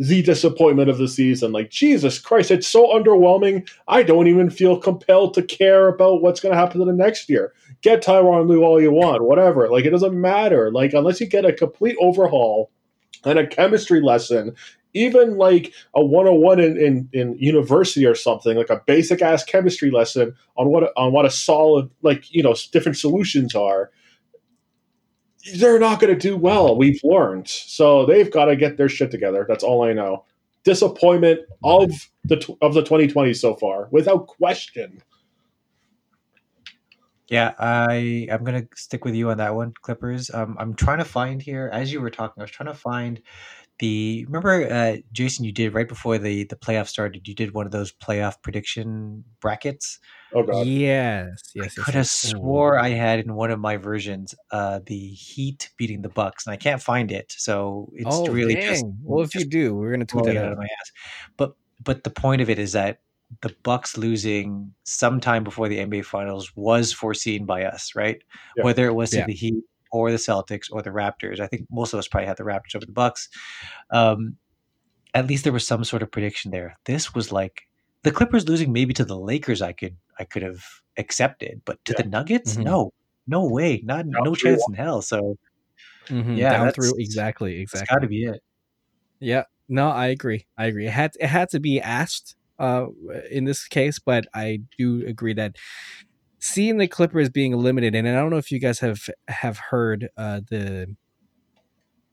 the 0.00 0.22
disappointment 0.22 0.88
of 0.88 0.98
the 0.98 1.08
season. 1.08 1.50
Like 1.50 1.70
Jesus 1.70 2.20
Christ, 2.20 2.52
it's 2.52 2.68
so 2.68 2.86
underwhelming. 2.94 3.68
I 3.88 4.04
don't 4.04 4.28
even 4.28 4.48
feel 4.48 4.78
compelled 4.78 5.34
to 5.34 5.42
care 5.42 5.88
about 5.88 6.22
what's 6.22 6.38
going 6.38 6.52
to 6.52 6.58
happen 6.58 6.78
to 6.78 6.84
the 6.86 6.92
next 6.92 7.28
year 7.28 7.52
get 7.82 8.02
Tyronn 8.02 8.48
Lue 8.48 8.62
all 8.62 8.80
you 8.80 8.90
want, 8.90 9.22
whatever. 9.22 9.68
Like 9.68 9.84
it 9.84 9.90
doesn't 9.90 10.18
matter. 10.18 10.70
Like 10.70 10.92
unless 10.92 11.20
you 11.20 11.26
get 11.26 11.44
a 11.44 11.52
complete 11.52 11.96
overhaul 12.00 12.70
and 13.24 13.38
a 13.38 13.46
chemistry 13.46 14.00
lesson, 14.00 14.54
even 14.94 15.36
like 15.36 15.72
a 15.94 16.04
101 16.04 16.60
in, 16.60 16.76
in, 16.76 17.08
in 17.12 17.38
university 17.38 18.06
or 18.06 18.14
something, 18.14 18.56
like 18.56 18.70
a 18.70 18.82
basic 18.86 19.22
ass 19.22 19.44
chemistry 19.44 19.90
lesson 19.90 20.34
on 20.56 20.68
what 20.68 20.92
on 20.96 21.12
what 21.12 21.26
a 21.26 21.30
solid 21.30 21.90
like 22.02 22.32
you 22.32 22.42
know 22.42 22.54
different 22.72 22.98
solutions 22.98 23.54
are. 23.54 23.90
They're 25.56 25.78
not 25.78 26.00
going 26.00 26.12
to 26.12 26.18
do 26.18 26.36
well. 26.36 26.76
We've 26.76 27.00
learned, 27.02 27.48
so 27.48 28.04
they've 28.04 28.30
got 28.30 28.46
to 28.46 28.56
get 28.56 28.76
their 28.76 28.88
shit 28.88 29.10
together. 29.10 29.46
That's 29.48 29.64
all 29.64 29.84
I 29.84 29.92
know. 29.92 30.24
Disappointment 30.64 31.40
of 31.62 31.90
the 32.24 32.36
of 32.60 32.74
the 32.74 32.82
2020 32.82 33.32
so 33.34 33.54
far, 33.54 33.88
without 33.90 34.26
question. 34.26 35.02
Yeah, 37.28 37.52
I 37.58 38.26
I'm 38.32 38.42
gonna 38.42 38.66
stick 38.74 39.04
with 39.04 39.14
you 39.14 39.30
on 39.30 39.36
that 39.36 39.54
one, 39.54 39.74
Clippers. 39.82 40.30
Um, 40.32 40.56
I'm 40.58 40.74
trying 40.74 40.98
to 40.98 41.04
find 41.04 41.42
here 41.42 41.68
as 41.72 41.92
you 41.92 42.00
were 42.00 42.10
talking. 42.10 42.40
I 42.40 42.44
was 42.44 42.50
trying 42.50 42.72
to 42.72 42.78
find 42.78 43.20
the 43.78 44.24
remember 44.26 44.70
uh, 44.72 44.96
Jason. 45.12 45.44
You 45.44 45.52
did 45.52 45.74
right 45.74 45.88
before 45.88 46.18
the 46.18 46.44
the 46.44 46.56
playoff 46.56 46.88
started. 46.88 47.26
You 47.28 47.34
did 47.34 47.54
one 47.54 47.66
of 47.66 47.72
those 47.72 47.92
playoff 47.92 48.40
prediction 48.42 49.24
brackets. 49.40 49.98
Oh 50.34 50.42
god. 50.42 50.66
Yes, 50.66 51.28
yes, 51.54 51.76
yes. 51.76 51.84
Could 51.84 51.94
have 51.94 52.00
yes. 52.02 52.10
Swore 52.10 52.78
I 52.78 52.88
had 52.90 53.20
in 53.20 53.34
one 53.34 53.50
of 53.50 53.60
my 53.60 53.76
versions 53.76 54.34
uh, 54.50 54.80
the 54.86 55.08
Heat 55.10 55.70
beating 55.76 56.02
the 56.02 56.08
Bucks, 56.08 56.46
and 56.46 56.52
I 56.52 56.56
can't 56.56 56.82
find 56.82 57.12
it. 57.12 57.32
So 57.36 57.90
it's 57.94 58.08
Oh, 58.14 58.26
really 58.26 58.54
dang. 58.54 58.68
just 58.68 58.84
well, 59.02 59.24
if 59.24 59.34
you 59.34 59.44
do, 59.44 59.74
we're 59.74 59.92
gonna 59.92 60.04
tweet 60.06 60.24
blowing 60.24 60.36
that 60.36 60.44
out 60.44 60.46
out. 60.48 60.52
of 60.52 60.58
my 60.58 60.64
ass. 60.80 60.92
But 61.36 61.54
but 61.84 62.04
the 62.04 62.10
point 62.10 62.42
of 62.42 62.50
it 62.50 62.58
is 62.58 62.72
that 62.72 63.00
the 63.42 63.54
Bucks 63.62 63.96
losing 63.98 64.72
sometime 64.84 65.44
before 65.44 65.68
the 65.68 65.78
NBA 65.78 66.04
Finals 66.04 66.50
was 66.56 66.92
foreseen 66.92 67.44
by 67.44 67.62
us, 67.64 67.94
right? 67.94 68.22
Yeah. 68.56 68.64
Whether 68.64 68.86
it 68.86 68.94
was 68.94 69.10
to 69.10 69.18
Yeah. 69.18 69.26
the 69.26 69.34
Heat 69.34 69.62
or 69.92 70.10
the 70.10 70.16
Celtics 70.18 70.66
or 70.72 70.82
the 70.82 70.90
Raptors. 70.90 71.40
I 71.40 71.46
think 71.46 71.66
most 71.70 71.92
of 71.92 71.98
us 71.98 72.08
probably 72.08 72.26
had 72.28 72.36
the 72.38 72.44
Raptors 72.44 72.74
over 72.76 72.86
the 72.86 72.92
Bucks. 72.92 73.28
Um, 73.90 74.36
at 75.14 75.26
least 75.26 75.44
there 75.44 75.52
was 75.52 75.66
some 75.66 75.84
sort 75.84 76.02
of 76.02 76.10
prediction 76.12 76.50
there. 76.50 76.76
This 76.86 77.14
was 77.14 77.32
like 77.32 77.62
the 78.04 78.10
Clippers 78.12 78.48
losing 78.48 78.72
maybe 78.72 78.94
to 78.94 79.04
the 79.04 79.18
Lakers. 79.18 79.62
I 79.62 79.72
could 79.72 79.96
I 80.18 80.24
could 80.24 80.42
have 80.42 80.64
accepted, 80.98 81.62
but 81.64 81.78
to 81.86 81.94
Yeah. 81.94 82.02
the 82.02 82.08
Nuggets, 82.08 82.56
Mhm. 82.56 82.64
no, 82.64 82.92
no 83.26 83.46
way, 83.46 83.80
not 83.84 84.06
Down 84.10 84.24
no 84.24 84.34
chance 84.34 84.66
in 84.68 84.74
hell. 84.74 85.02
So 85.02 85.36
Mhm, 86.10 86.36
Yeah, 86.36 86.50
down 86.50 86.70
through 86.70 86.94
exactly, 86.98 87.60
exactly. 87.60 87.94
got 87.94 88.00
to 88.02 88.08
be 88.08 88.24
it. 88.24 88.40
Yeah, 89.20 89.44
no, 89.68 89.88
I 89.90 90.08
agree. 90.08 90.46
I 90.58 90.66
agree. 90.66 90.86
It 90.86 90.92
had 90.92 91.12
it 91.20 91.28
had 91.28 91.48
to 91.50 91.60
be 91.60 91.80
asked 91.80 92.36
uh, 92.58 92.86
in 93.30 93.44
this 93.44 93.66
case, 93.68 93.98
but 93.98 94.26
I 94.34 94.60
do 94.78 95.04
agree 95.06 95.34
that 95.34 95.56
seeing 96.38 96.78
the 96.78 96.88
Clippers 96.88 97.28
being 97.30 97.52
eliminated, 97.52 98.04
and 98.04 98.16
I 98.16 98.20
don't 98.20 98.30
know 98.30 98.36
if 98.38 98.50
you 98.52 98.58
guys 98.58 98.80
have 98.80 99.08
have 99.28 99.58
heard 99.70 100.08
uh, 100.16 100.40
the 100.48 100.94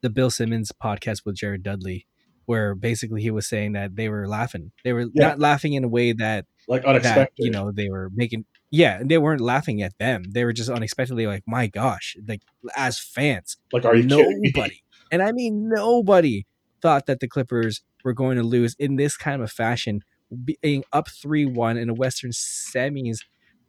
the 0.01 0.09
Bill 0.09 0.29
Simmons 0.29 0.71
podcast 0.71 1.25
with 1.25 1.35
Jared 1.35 1.63
Dudley, 1.63 2.05
where 2.45 2.75
basically 2.75 3.21
he 3.21 3.31
was 3.31 3.47
saying 3.47 3.73
that 3.73 3.95
they 3.95 4.09
were 4.09 4.27
laughing. 4.27 4.71
They 4.83 4.93
were 4.93 5.01
Yeah. 5.13 5.27
not 5.29 5.39
laughing 5.39 5.73
in 5.73 5.83
a 5.83 5.87
way 5.87 6.13
that 6.13 6.45
Like 6.67 6.83
that 6.83 6.89
unexpected. 6.89 7.43
you 7.45 7.51
know 7.51 7.71
they 7.71 7.89
were 7.89 8.09
making. 8.13 8.45
Yeah, 8.71 9.01
they 9.03 9.17
weren't 9.17 9.41
laughing 9.41 9.81
at 9.81 9.97
them. 9.99 10.23
They 10.31 10.43
were 10.43 10.53
just 10.53 10.69
unexpectedly 10.69 11.27
like, 11.27 11.43
"My 11.47 11.67
gosh!" 11.67 12.15
Like 12.27 12.41
as 12.75 12.99
fans, 12.99 13.57
like, 13.71 13.85
are 13.85 13.95
you 13.95 14.03
nobody, 14.03 14.81
and 15.11 15.21
I 15.21 15.31
mean 15.31 15.69
nobody, 15.69 16.45
thought 16.81 17.05
that 17.05 17.19
the 17.19 17.27
Clippers 17.27 17.81
were 18.03 18.13
going 18.13 18.37
to 18.37 18.43
lose 18.43 18.75
in 18.77 18.97
this 18.97 19.15
kind 19.17 19.41
of 19.41 19.51
fashion, 19.51 20.01
being 20.61 20.83
up 20.91 21.09
three 21.09 21.45
one 21.45 21.77
in 21.77 21.87
the 21.87 21.93
Western 21.93 22.31
semis. 22.31 23.19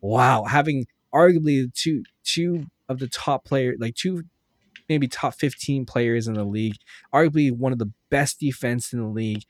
Wow, 0.06 0.44
having 0.44 0.86
arguably 1.12 1.72
two 1.74 2.04
two 2.24 2.66
of 2.88 2.98
the 2.98 3.08
top 3.08 3.44
players, 3.44 3.78
like 3.80 3.94
two 3.94 4.24
maybe 4.88 5.08
top 5.08 5.34
fifteen 5.34 5.84
players 5.84 6.28
in 6.28 6.34
the 6.34 6.44
league, 6.44 6.76
arguably 7.12 7.50
one 7.50 7.72
of 7.72 7.78
the 7.78 7.92
best 8.10 8.38
defense 8.38 8.92
in 8.92 9.00
the 9.00 9.08
league, 9.08 9.42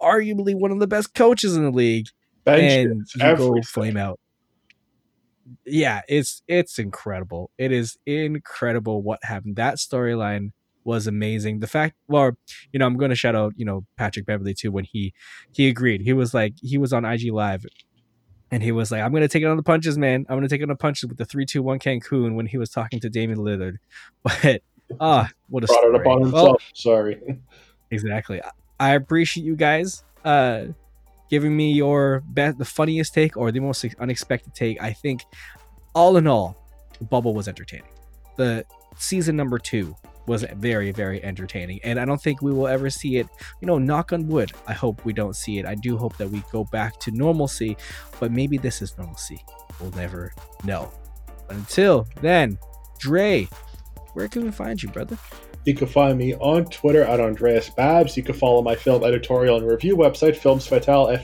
arguably 0.00 0.54
one 0.54 0.70
of 0.70 0.80
the 0.80 0.86
best 0.86 1.14
coaches 1.14 1.56
in 1.56 1.64
the 1.64 1.70
league, 1.70 2.06
and 2.46 2.88
Benches, 2.88 3.14
you 3.14 3.36
go 3.36 3.62
flame 3.62 3.96
out. 3.96 4.18
Yeah, 5.66 6.02
it's 6.08 6.42
it's 6.48 6.78
incredible. 6.78 7.50
It 7.58 7.72
is 7.72 7.98
incredible 8.06 9.02
what 9.02 9.20
happened. 9.22 9.56
That 9.56 9.76
storyline 9.76 10.52
was 10.84 11.06
amazing. 11.06 11.60
The 11.60 11.66
fact, 11.66 11.96
well, 12.08 12.32
you 12.72 12.78
know, 12.78 12.86
I'm 12.86 12.96
going 12.96 13.10
to 13.10 13.16
shout 13.16 13.34
out, 13.34 13.52
you 13.56 13.64
know, 13.64 13.84
Patrick 13.96 14.26
Beverley 14.26 14.54
too 14.54 14.72
when 14.72 14.84
he 14.84 15.12
he 15.52 15.68
agreed. 15.68 16.02
He 16.02 16.12
was 16.12 16.32
like, 16.32 16.54
he 16.60 16.78
was 16.78 16.92
on 16.92 17.04
IG 17.04 17.32
Live, 17.32 17.66
and 18.50 18.62
he 18.62 18.72
was 18.72 18.90
like, 18.90 19.02
"I'm 19.02 19.10
going 19.10 19.22
to 19.22 19.28
take 19.28 19.42
it 19.42 19.46
on 19.46 19.56
the 19.56 19.62
punches, 19.62 19.96
man. 19.98 20.26
I'm 20.28 20.36
going 20.36 20.42
to 20.42 20.48
take 20.48 20.60
it 20.60 20.64
on 20.64 20.68
the 20.70 20.76
punches 20.76 21.08
with 21.08 21.18
the 21.18 21.24
three 21.24 21.46
two 21.46 21.62
one 21.62 21.78
Cancun." 21.78 22.34
When 22.34 22.46
he 22.46 22.58
was 22.58 22.70
talking 22.70 23.00
to 23.00 23.08
Damian 23.10 23.38
Lillard, 23.38 23.76
but 24.22 24.62
ah, 25.00 25.28
what 25.48 25.64
a 25.64 25.66
Brought 25.66 25.76
it 25.76 25.80
story. 25.82 26.00
upon 26.00 26.20
Well, 26.20 26.30
himself. 26.30 26.70
Sorry. 26.74 27.18
Exactly. 27.92 28.40
I- 28.78 28.94
appreciate 28.94 29.42
you 29.44 29.56
guys 29.56 30.04
uh 30.24 30.66
giving 31.28 31.56
me 31.56 31.72
your 31.72 32.22
best 32.28 32.56
the 32.58 32.64
funniest 32.64 33.12
take 33.14 33.36
or 33.36 33.50
the 33.50 33.58
most 33.60 33.84
unexpected 33.98 34.54
take. 34.54 34.80
I 34.80 34.92
think 34.92 35.22
all 35.94 36.16
in 36.16 36.26
all, 36.28 36.56
bubble 37.10 37.34
was 37.34 37.48
entertaining. 37.48 37.88
The 38.36 38.64
season 38.96 39.34
number 39.36 39.58
2 39.58 39.94
was 40.30 40.44
very 40.54 40.92
very 40.92 41.22
entertaining 41.24 41.80
and 41.82 41.98
I 41.98 42.04
don't 42.04 42.22
think 42.22 42.40
we 42.40 42.52
will 42.52 42.68
ever 42.68 42.88
see 42.88 43.16
it, 43.16 43.26
you 43.60 43.66
know, 43.66 43.78
knock 43.78 44.12
on 44.12 44.28
wood. 44.28 44.52
I 44.68 44.72
hope 44.72 45.04
we 45.04 45.12
don't 45.12 45.34
see 45.34 45.58
it. 45.58 45.66
I 45.66 45.74
do 45.74 45.96
hope 45.96 46.16
that 46.18 46.30
we 46.30 46.44
go 46.52 46.62
back 46.62 47.00
to 47.00 47.10
normalcy, 47.10 47.76
but 48.20 48.30
maybe 48.30 48.56
this 48.56 48.80
is 48.80 48.96
normalcy. 48.96 49.44
We'll 49.80 49.90
never 49.90 50.32
know. 50.62 50.92
But 51.48 51.56
until 51.56 52.06
then, 52.20 52.58
Dre, 53.00 53.48
where 54.12 54.28
can 54.28 54.44
we 54.44 54.52
find 54.52 54.80
you, 54.80 54.88
brother? 54.90 55.18
You 55.66 55.74
can 55.74 55.86
find 55.88 56.16
me 56.16 56.34
on 56.36 56.64
Twitter 56.66 57.02
at 57.04 57.20
Andreas 57.20 57.68
Babs. 57.70 58.16
You 58.16 58.22
can 58.22 58.34
follow 58.34 58.62
my 58.62 58.74
film 58.74 59.04
editorial 59.04 59.58
and 59.58 59.66
review 59.66 59.94
website, 59.96 60.36
Films 60.36 60.66
Fatale, 60.66 61.16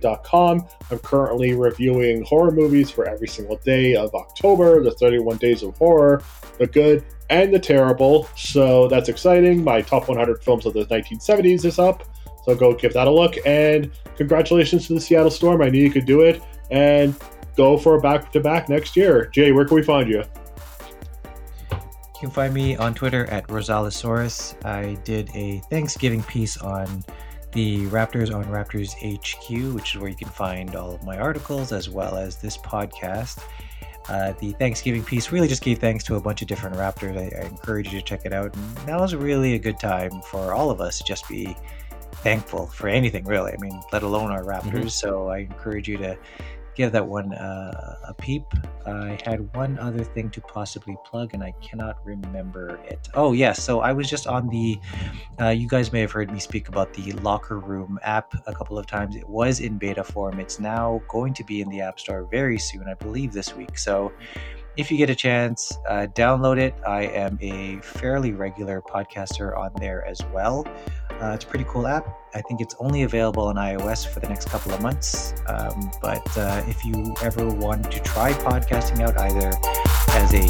dot 0.00 0.24
com. 0.24 0.66
I'm 0.90 0.98
currently 0.98 1.54
reviewing 1.54 2.24
horror 2.24 2.50
movies 2.50 2.90
for 2.90 3.06
every 3.06 3.28
single 3.28 3.56
day 3.58 3.94
of 3.94 4.12
October, 4.14 4.82
the 4.82 4.90
31 4.90 5.36
Days 5.36 5.62
of 5.62 5.76
Horror, 5.76 6.22
the 6.58 6.66
good 6.66 7.04
and 7.30 7.54
the 7.54 7.58
terrible. 7.58 8.28
So 8.36 8.88
that's 8.88 9.08
exciting. 9.08 9.62
My 9.62 9.80
top 9.80 10.08
100 10.08 10.42
films 10.42 10.66
of 10.66 10.74
the 10.74 10.86
1970s 10.86 11.64
is 11.64 11.78
up. 11.78 12.02
So 12.44 12.54
go 12.54 12.74
give 12.74 12.92
that 12.94 13.06
a 13.06 13.10
look. 13.10 13.36
And 13.46 13.90
congratulations 14.16 14.86
to 14.88 14.94
the 14.94 15.00
Seattle 15.00 15.30
Storm. 15.30 15.62
I 15.62 15.68
knew 15.68 15.80
you 15.80 15.90
could 15.90 16.04
do 16.04 16.22
it. 16.22 16.42
And 16.70 17.14
go 17.56 17.78
for 17.78 17.94
a 17.94 18.00
back 18.00 18.32
to 18.32 18.40
back 18.40 18.68
next 18.68 18.96
year. 18.96 19.26
Jay, 19.26 19.52
where 19.52 19.64
can 19.64 19.76
we 19.76 19.82
find 19.82 20.10
you? 20.10 20.24
Can 22.24 22.30
find 22.30 22.54
me 22.54 22.74
on 22.74 22.94
Twitter 22.94 23.26
at 23.26 23.46
Rosalosaurus. 23.48 24.64
I 24.64 24.94
did 25.04 25.28
a 25.34 25.58
Thanksgiving 25.68 26.22
piece 26.22 26.56
on 26.56 27.04
the 27.52 27.84
Raptors 27.88 28.34
on 28.34 28.46
Raptors 28.46 28.94
HQ, 28.94 29.74
which 29.74 29.94
is 29.94 30.00
where 30.00 30.08
you 30.08 30.16
can 30.16 30.30
find 30.30 30.74
all 30.74 30.94
of 30.94 31.04
my 31.04 31.18
articles 31.18 31.70
as 31.70 31.90
well 31.90 32.16
as 32.16 32.36
this 32.36 32.56
podcast. 32.56 33.42
Uh, 34.08 34.32
the 34.40 34.52
Thanksgiving 34.52 35.04
piece 35.04 35.32
really 35.32 35.48
just 35.48 35.62
gave 35.62 35.80
thanks 35.80 36.02
to 36.04 36.16
a 36.16 36.20
bunch 36.20 36.40
of 36.40 36.48
different 36.48 36.76
Raptors. 36.76 37.18
I, 37.18 37.42
I 37.42 37.44
encourage 37.44 37.92
you 37.92 38.00
to 38.00 38.02
check 38.02 38.22
it 38.24 38.32
out. 38.32 38.56
And 38.56 38.88
that 38.88 38.98
was 38.98 39.14
really 39.14 39.52
a 39.52 39.58
good 39.58 39.78
time 39.78 40.22
for 40.22 40.54
all 40.54 40.70
of 40.70 40.80
us 40.80 40.96
to 40.96 41.04
just 41.04 41.28
be 41.28 41.54
thankful 42.22 42.68
for 42.68 42.88
anything, 42.88 43.26
really. 43.26 43.52
I 43.52 43.58
mean, 43.58 43.78
let 43.92 44.02
alone 44.02 44.30
our 44.30 44.44
Raptors. 44.44 44.92
So 44.92 45.28
I 45.28 45.40
encourage 45.40 45.88
you 45.88 45.98
to 45.98 46.16
give 46.74 46.92
that 46.92 47.06
one 47.06 47.32
uh, 47.34 47.96
a 48.08 48.14
peep. 48.14 48.44
I 48.86 49.18
had 49.24 49.54
one 49.54 49.78
other 49.78 50.04
thing 50.04 50.30
to 50.30 50.40
possibly 50.40 50.96
plug, 51.04 51.34
and 51.34 51.42
I 51.42 51.52
cannot 51.62 52.04
remember 52.04 52.80
it. 52.84 53.08
Oh, 53.14 53.32
yes. 53.32 53.62
So 53.62 53.80
I 53.80 53.92
was 53.92 54.08
just 54.08 54.26
on 54.26 54.48
the. 54.48 54.78
Uh, 55.40 55.48
you 55.48 55.68
guys 55.68 55.92
may 55.92 56.00
have 56.00 56.12
heard 56.12 56.30
me 56.30 56.38
speak 56.38 56.68
about 56.68 56.92
the 56.92 57.12
Locker 57.12 57.58
Room 57.58 57.98
app 58.02 58.34
a 58.46 58.54
couple 58.54 58.78
of 58.78 58.86
times. 58.86 59.16
It 59.16 59.28
was 59.28 59.60
in 59.60 59.78
beta 59.78 60.04
form. 60.04 60.38
It's 60.40 60.60
now 60.60 61.02
going 61.08 61.34
to 61.34 61.44
be 61.44 61.60
in 61.60 61.68
the 61.68 61.80
App 61.80 61.98
Store 61.98 62.26
very 62.30 62.58
soon, 62.58 62.88
I 62.88 62.94
believe 62.94 63.32
this 63.32 63.54
week. 63.54 63.78
So 63.78 64.12
if 64.76 64.90
you 64.90 64.98
get 64.98 65.08
a 65.08 65.14
chance, 65.14 65.78
uh, 65.88 66.08
download 66.14 66.58
it. 66.58 66.74
I 66.86 67.02
am 67.02 67.38
a 67.40 67.80
fairly 67.80 68.32
regular 68.32 68.82
podcaster 68.82 69.56
on 69.56 69.70
there 69.78 70.04
as 70.04 70.20
well. 70.32 70.66
Uh, 71.20 71.32
it's 71.34 71.44
a 71.44 71.46
pretty 71.46 71.64
cool 71.68 71.86
app. 71.86 72.06
I 72.34 72.40
think 72.42 72.60
it's 72.60 72.74
only 72.80 73.04
available 73.04 73.44
on 73.44 73.56
iOS 73.56 74.06
for 74.06 74.20
the 74.20 74.28
next 74.28 74.48
couple 74.48 74.72
of 74.72 74.80
months. 74.82 75.32
Um, 75.46 75.90
but 76.02 76.26
uh, 76.36 76.62
if 76.66 76.84
you 76.84 77.14
ever 77.22 77.48
want 77.48 77.90
to 77.92 78.00
try 78.00 78.32
podcasting 78.32 79.00
out, 79.00 79.16
either 79.18 79.52
as 80.16 80.34
a 80.34 80.44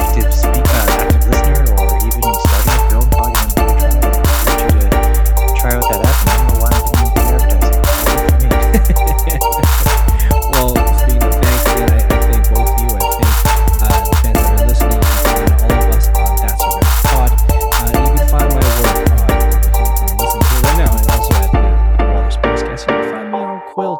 active 0.00 0.32
speaker, 0.32 0.62
uh, 0.62 0.86
active 0.90 1.28
listener, 1.28 1.66
or 1.74 1.96
even 2.06 2.22
starting 2.22 2.90
your 2.90 3.02
own 3.02 3.10
pod, 3.10 3.36
you 3.36 3.42
want 3.64 3.78
to 3.80 3.86
give 3.90 4.04
it 4.04 4.06
a 4.06 4.22
try, 4.22 4.38
I 4.38 4.52
encourage 4.52 4.74
you 4.74 4.88
to 4.88 5.54
try 5.60 5.72
out 5.74 5.84
that 5.90 6.00
app. 6.06 6.16
And 6.20 6.30
I 6.30 6.36
don't 6.36 6.46
know 6.48 6.60
why 6.62 6.70
I'm 6.70 6.84
you 6.94 7.34
advertising. 8.80 9.70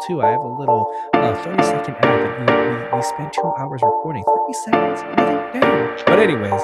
too. 0.07 0.23
I 0.23 0.31
have 0.31 0.41
a 0.41 0.49
little 0.49 0.87
uh, 1.15 1.35
30 1.43 1.63
second 1.63 1.95
ad 1.97 2.03
that 2.03 2.91
we, 2.93 2.97
we, 2.97 3.03
spent 3.03 3.33
two 3.33 3.53
hours 3.59 3.81
recording. 3.83 4.25
30 4.25 4.53
seconds? 4.53 5.01
Damn. 5.53 5.97
But 6.07 6.19
anyways, 6.19 6.63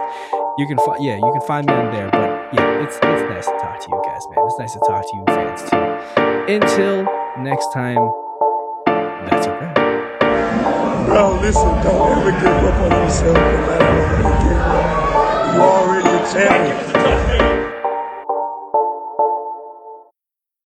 you 0.58 0.66
can 0.66 0.76
find 0.78 1.02
yeah, 1.04 1.16
you 1.16 1.30
can 1.32 1.46
find 1.46 1.66
me 1.66 1.72
on 1.72 1.92
there. 1.92 2.10
But 2.10 2.54
yeah, 2.54 2.82
it's 2.84 2.96
it's 2.96 3.24
nice 3.30 3.46
to 3.46 3.56
talk 3.60 3.80
to 3.80 3.88
you 3.90 4.02
guys, 4.04 4.22
man. 4.30 4.44
It's 4.46 4.58
nice 4.58 4.72
to 4.74 4.80
talk 4.80 5.02
to 5.02 5.16
you 5.16 5.24
fans 5.26 5.62
too. 5.70 6.52
Until 6.52 7.04
next 7.38 7.72
time, 7.72 8.02
that's 9.28 9.46
a 9.46 9.50
wrap. 9.50 9.76
Bro, 11.06 11.40
listen, 11.40 11.68
don't 11.82 12.18
ever 12.18 12.30
give 12.30 12.44
up 12.44 12.80
on 12.80 12.90
yourself 13.02 13.36
no 13.36 13.42
matter 13.66 14.06
how 14.06 14.20
you 14.20 14.34
give. 14.44 15.54
You 15.54 15.60
already 15.62 16.08
a 16.08 16.32
champion. 16.32 17.79